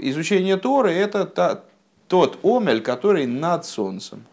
изучение 0.00 0.56
Торы– 0.56 0.92
это 0.92 1.26
та, 1.26 1.64
тот 2.08 2.38
омель, 2.42 2.82
который 2.82 3.26
над 3.26 3.64
солнцем. 3.64 4.24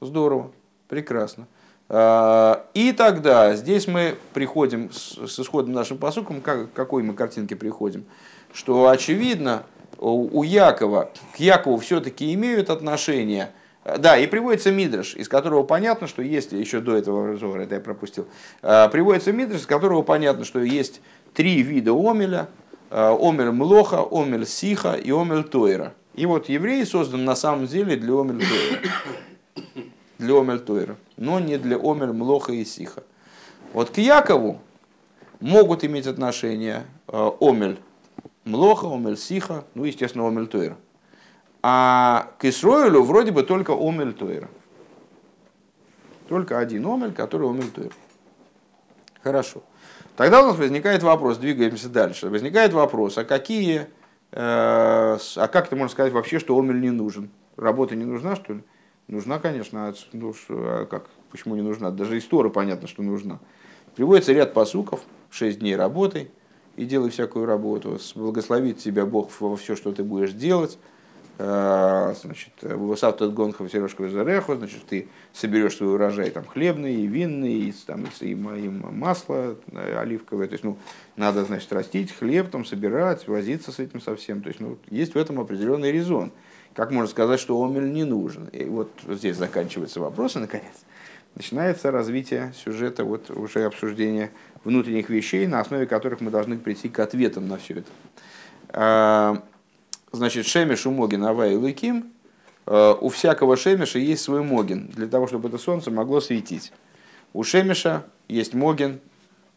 Здорово, 0.00 0.50
прекрасно. 0.88 1.46
А, 1.88 2.66
и 2.74 2.92
тогда 2.92 3.54
здесь 3.54 3.86
мы 3.86 4.16
приходим 4.34 4.90
с 4.92 5.38
исходным 5.38 5.74
нашим 5.74 5.98
посуком, 5.98 6.40
к 6.40 6.68
какой 6.74 7.02
мы 7.02 7.14
картинке 7.14 7.56
приходим, 7.56 8.04
что 8.52 8.88
очевидно 8.88 9.62
у 9.98 10.42
Якова, 10.42 11.10
к 11.34 11.40
Якову 11.40 11.78
все-таки 11.78 12.34
имеют 12.34 12.68
отношение, 12.68 13.52
да, 13.84 14.18
и 14.18 14.26
приводится 14.26 14.72
Мидрш, 14.72 15.14
из 15.14 15.28
которого 15.28 15.62
понятно, 15.62 16.06
что 16.06 16.20
есть, 16.20 16.52
еще 16.52 16.80
до 16.80 16.96
этого 16.96 17.28
разговора, 17.28 17.62
это 17.62 17.76
я 17.76 17.80
пропустил, 17.80 18.26
а, 18.62 18.88
приводится 18.88 19.32
Мидрш, 19.32 19.60
из 19.60 19.66
которого 19.66 20.02
понятно, 20.02 20.44
что 20.44 20.58
есть 20.58 21.00
три 21.32 21.62
вида 21.62 21.92
омеля, 21.92 22.48
а, 22.90 23.16
омель 23.16 23.52
млоха, 23.52 24.04
омель 24.10 24.46
сиха 24.46 24.94
и 24.94 25.10
омель 25.12 25.44
тойра– 25.44 25.94
и 26.16 26.24
вот 26.24 26.48
еврей 26.48 26.84
создан 26.86 27.24
на 27.24 27.36
самом 27.36 27.66
деле 27.66 27.96
для 27.96 28.14
Омель 28.14 28.40
Тойра. 28.40 28.92
Для 30.18 30.34
Омель 30.40 30.60
Тойра. 30.60 30.96
Но 31.16 31.38
не 31.40 31.58
для 31.58 31.76
Омель 31.76 32.12
Млоха 32.12 32.52
и 32.52 32.64
Сиха. 32.64 33.02
Вот 33.74 33.90
к 33.90 33.98
Якову 33.98 34.60
могут 35.40 35.84
иметь 35.84 36.06
отношение 36.06 36.86
э, 37.08 37.30
Омель 37.40 37.78
Млоха, 38.44 38.86
Омель 38.86 39.18
Сиха, 39.18 39.64
ну, 39.74 39.84
естественно, 39.84 40.26
Омель 40.26 40.46
Тойра. 40.46 40.78
А 41.62 42.30
к 42.38 42.46
Исроилю 42.46 43.02
вроде 43.02 43.32
бы 43.32 43.42
только 43.42 43.72
Омель 43.72 44.14
Тойра. 44.14 44.48
Только 46.28 46.58
один 46.58 46.86
Омель, 46.86 47.12
который 47.12 47.48
Омель 47.48 47.70
Тойра. 47.70 47.92
Хорошо. 49.22 49.62
Тогда 50.16 50.42
у 50.42 50.46
нас 50.46 50.56
возникает 50.56 51.02
вопрос, 51.02 51.36
двигаемся 51.36 51.90
дальше. 51.90 52.30
Возникает 52.30 52.72
вопрос, 52.72 53.18
а 53.18 53.24
какие 53.24 53.88
а 54.38 55.48
как 55.50 55.68
ты 55.68 55.76
можешь 55.76 55.92
сказать 55.92 56.12
вообще, 56.12 56.38
что 56.38 56.58
омель 56.58 56.80
не 56.80 56.90
нужен? 56.90 57.30
Работа 57.56 57.96
не 57.96 58.04
нужна, 58.04 58.36
что 58.36 58.54
ли? 58.54 58.64
Нужна, 59.08 59.38
конечно. 59.38 59.88
А, 59.88 59.94
ну, 60.12 60.34
а 60.48 60.84
как? 60.84 61.06
Почему 61.30 61.56
не 61.56 61.62
нужна? 61.62 61.90
Даже 61.90 62.18
история 62.18 62.50
понятно, 62.50 62.86
что 62.86 63.02
нужна. 63.02 63.38
Приводится 63.94 64.32
ряд 64.32 64.52
посуков, 64.52 65.00
6 65.30 65.60
дней 65.60 65.74
работы, 65.74 66.30
и 66.76 66.84
делай 66.84 67.08
всякую 67.10 67.46
работу. 67.46 67.98
Благословит 68.14 68.78
тебя 68.78 69.06
Бог 69.06 69.30
во 69.40 69.56
все, 69.56 69.74
что 69.74 69.92
ты 69.92 70.04
будешь 70.04 70.32
делать. 70.32 70.78
Э, 71.38 72.14
значит, 72.22 72.52
высавтат 72.62 73.34
гонхов 73.34 73.70
сережку 73.70 74.08
зареху, 74.08 74.54
значит, 74.54 74.86
ты 74.86 75.08
соберешь 75.34 75.76
свой 75.76 75.94
урожай 75.94 76.30
там, 76.30 76.46
хлебный, 76.46 76.94
и 76.94 77.06
винный, 77.06 77.52
и, 77.52 77.74
там, 77.86 78.06
и, 78.20 78.30
и 78.30 78.34
масло 78.34 79.56
э, 79.70 79.98
оливковое. 79.98 80.46
То 80.46 80.52
есть, 80.54 80.64
ну, 80.64 80.78
надо, 81.16 81.44
значит, 81.44 81.70
растить 81.74 82.12
хлеб, 82.12 82.48
там, 82.48 82.64
собирать, 82.64 83.28
возиться 83.28 83.70
с 83.70 83.78
этим 83.78 84.00
совсем. 84.00 84.40
То 84.40 84.48
есть, 84.48 84.60
ну, 84.60 84.78
есть 84.88 85.14
в 85.14 85.18
этом 85.18 85.38
определенный 85.38 85.92
резон. 85.92 86.32
Как 86.74 86.90
можно 86.90 87.10
сказать, 87.10 87.38
что 87.38 87.62
омель 87.62 87.92
не 87.92 88.04
нужен? 88.04 88.46
И 88.46 88.64
вот 88.64 88.90
здесь 89.06 89.36
заканчиваются 89.36 90.00
вопросы, 90.00 90.38
наконец. 90.38 90.84
Начинается 91.34 91.90
развитие 91.90 92.54
сюжета, 92.56 93.04
вот 93.04 93.28
уже 93.30 93.64
обсуждение 93.64 94.30
внутренних 94.64 95.10
вещей, 95.10 95.46
на 95.46 95.60
основе 95.60 95.84
которых 95.86 96.22
мы 96.22 96.30
должны 96.30 96.56
прийти 96.56 96.88
к 96.88 96.98
ответам 96.98 97.46
на 97.46 97.58
все 97.58 97.82
это. 98.70 99.42
Значит, 100.16 100.46
Шемиш 100.46 100.86
у 100.86 100.90
Могин 100.90 101.24
Авай 101.24 101.52
и 101.52 101.56
Лыким, 101.56 102.06
э, 102.64 102.94
у 102.98 103.10
всякого 103.10 103.54
Шемиша 103.54 103.98
есть 103.98 104.22
свой 104.22 104.42
Могин, 104.42 104.86
для 104.86 105.08
того, 105.08 105.26
чтобы 105.26 105.50
это 105.50 105.58
солнце 105.58 105.90
могло 105.90 106.22
светить. 106.22 106.72
У 107.34 107.44
Шемиша 107.44 108.06
есть 108.26 108.54
Могин, 108.54 109.00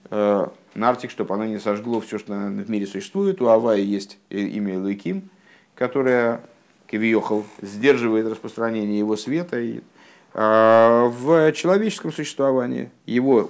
э, 0.10 0.48
Нартик, 0.76 1.12
чтобы 1.12 1.34
оно 1.34 1.46
не 1.46 1.60
сожгло 1.60 2.02
все, 2.02 2.20
что 2.20 2.34
в 2.34 2.70
мире 2.70 2.86
существует. 2.88 3.42
У 3.42 3.48
Авая 3.48 3.80
есть 3.80 4.18
имя 4.30 4.78
Лыким, 4.78 5.30
которое 5.76 6.42
Кивиохал 6.88 7.46
сдерживает 7.62 8.28
распространение 8.28 9.00
его 9.00 9.16
света. 9.16 9.64
А 10.34 11.08
в 11.08 11.54
человеческом 11.54 12.12
существовании 12.12 12.92
его 13.06 13.50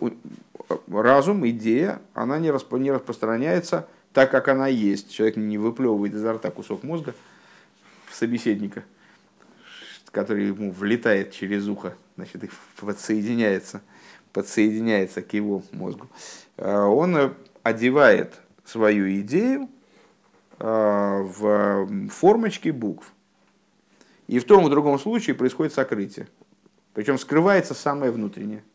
разум, 0.91 1.47
идея, 1.49 2.01
она 2.13 2.37
не 2.37 2.51
распространяется– 2.51 3.87
так, 4.19 4.31
как 4.31 4.49
она 4.49 4.67
есть. 4.67 5.13
Человек 5.13 5.37
не 5.37 5.57
выплевывает 5.57 6.13
изо 6.13 6.33
рта 6.33 6.51
кусок 6.51 6.83
мозга 6.83 7.15
в 8.09 8.13
собеседника, 8.13 8.83
который 10.11 10.47
ему 10.47 10.73
влетает 10.73 11.31
через 11.31 11.69
ухо, 11.69 11.95
значит, 12.17 12.43
и 12.43 12.49
подсоединяется, 12.75 13.81
подсоединяется 14.33 15.21
к 15.21 15.33
его 15.33 15.63
мозгу. 15.71 16.09
А 16.57 16.87
он 16.87 17.33
одевает 17.63 18.33
свою 18.65 19.09
идею 19.21 19.69
а, 20.57 21.21
в 21.21 22.09
формочки 22.09 22.67
букв. 22.67 23.13
И 24.27 24.39
в 24.39 24.43
том 24.43 24.65
и 24.65 24.67
в 24.67 24.69
другом 24.69 24.99
случае 24.99 25.33
происходит 25.33 25.71
сокрытие. 25.71 26.27
Причем 26.93 27.17
скрывается 27.17 27.73
самое 27.73 28.11
внутреннее. 28.11 28.65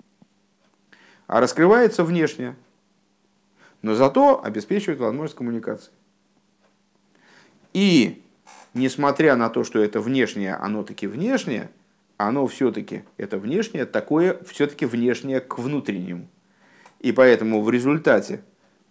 а 1.27 1.41
раскрывается 1.41 2.03
внешне, 2.03 2.57
но 3.85 3.95
зато 3.95 4.43
обеспечивает 4.43 4.99
возможность 4.99 5.35
коммуникации. 5.35 5.93
И 7.75 8.23
несмотря 8.73 9.37
на 9.37 9.51
то, 9.51 9.63
что 9.63 9.79
это 9.79 10.01
внешнее, 10.01 10.55
оно 10.55 10.85
таки 10.85 11.07
внешнее, 11.07 11.69
оно 12.17 12.47
все-таки, 12.47 13.05
это 13.19 13.37
внешнее, 13.37 13.85
такое 13.85 14.43
все-таки 14.45 14.87
внешнее 14.87 15.41
к 15.41 15.59
внутреннему. 15.59 16.27
И 17.01 17.13
поэтому 17.13 17.61
в 17.61 17.69
результате 17.69 18.43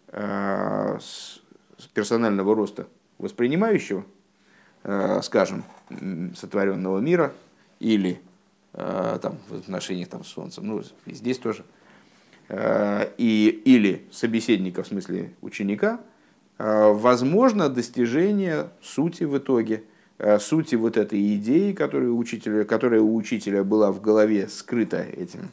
э, 0.10 1.00
персонального 1.96 2.54
роста 2.54 2.88
воспринимающего, 3.18 4.06
э, 4.84 5.22
скажем, 5.24 5.64
сотворенного 6.36 7.00
мира 7.00 7.34
или 7.80 8.22
э, 8.74 9.18
там, 9.20 9.40
в 9.50 9.56
отношениях 9.56 10.10
там, 10.10 10.24
с 10.24 10.28
Солнцем, 10.28 10.68
ну, 10.68 10.84
и 11.08 11.16
здесь 11.16 11.40
тоже, 11.40 11.66
и, 13.18 13.62
или 13.66 14.04
собеседника, 14.12 14.84
в 14.84 14.88
смысле 14.88 15.34
ученика, 15.42 16.02
возможно 16.58 17.70
достижение 17.70 18.70
сути 18.82 19.24
в 19.24 19.38
итоге, 19.38 19.84
сути 20.40 20.76
вот 20.76 20.98
этой 20.98 21.36
идеи, 21.36 21.74
которая 21.74 22.10
учителя, 22.10 22.64
которая 22.64 23.02
у 23.02 23.16
учителя 23.16 23.64
была 23.64 23.92
в 23.92 24.02
голове 24.02 24.48
скрыта 24.50 25.02
этим, 25.02 25.50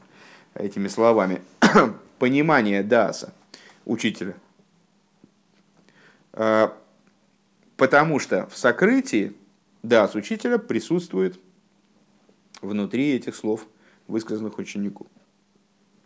этими 0.55 0.89
словами, 0.89 1.41
понимание 2.19 2.83
Дааса, 2.83 3.33
учителя– 3.85 4.35
потому 7.81 8.19
что 8.19 8.47
в 8.49 8.57
сокрытии 8.57 9.33
да, 9.83 10.07
с 10.07 10.15
учителя 10.15 10.59
присутствует 10.59 11.41
внутри 12.61 13.15
этих 13.15 13.35
слов, 13.35 13.67
высказанных 14.07 14.59
ученику. 14.59 15.07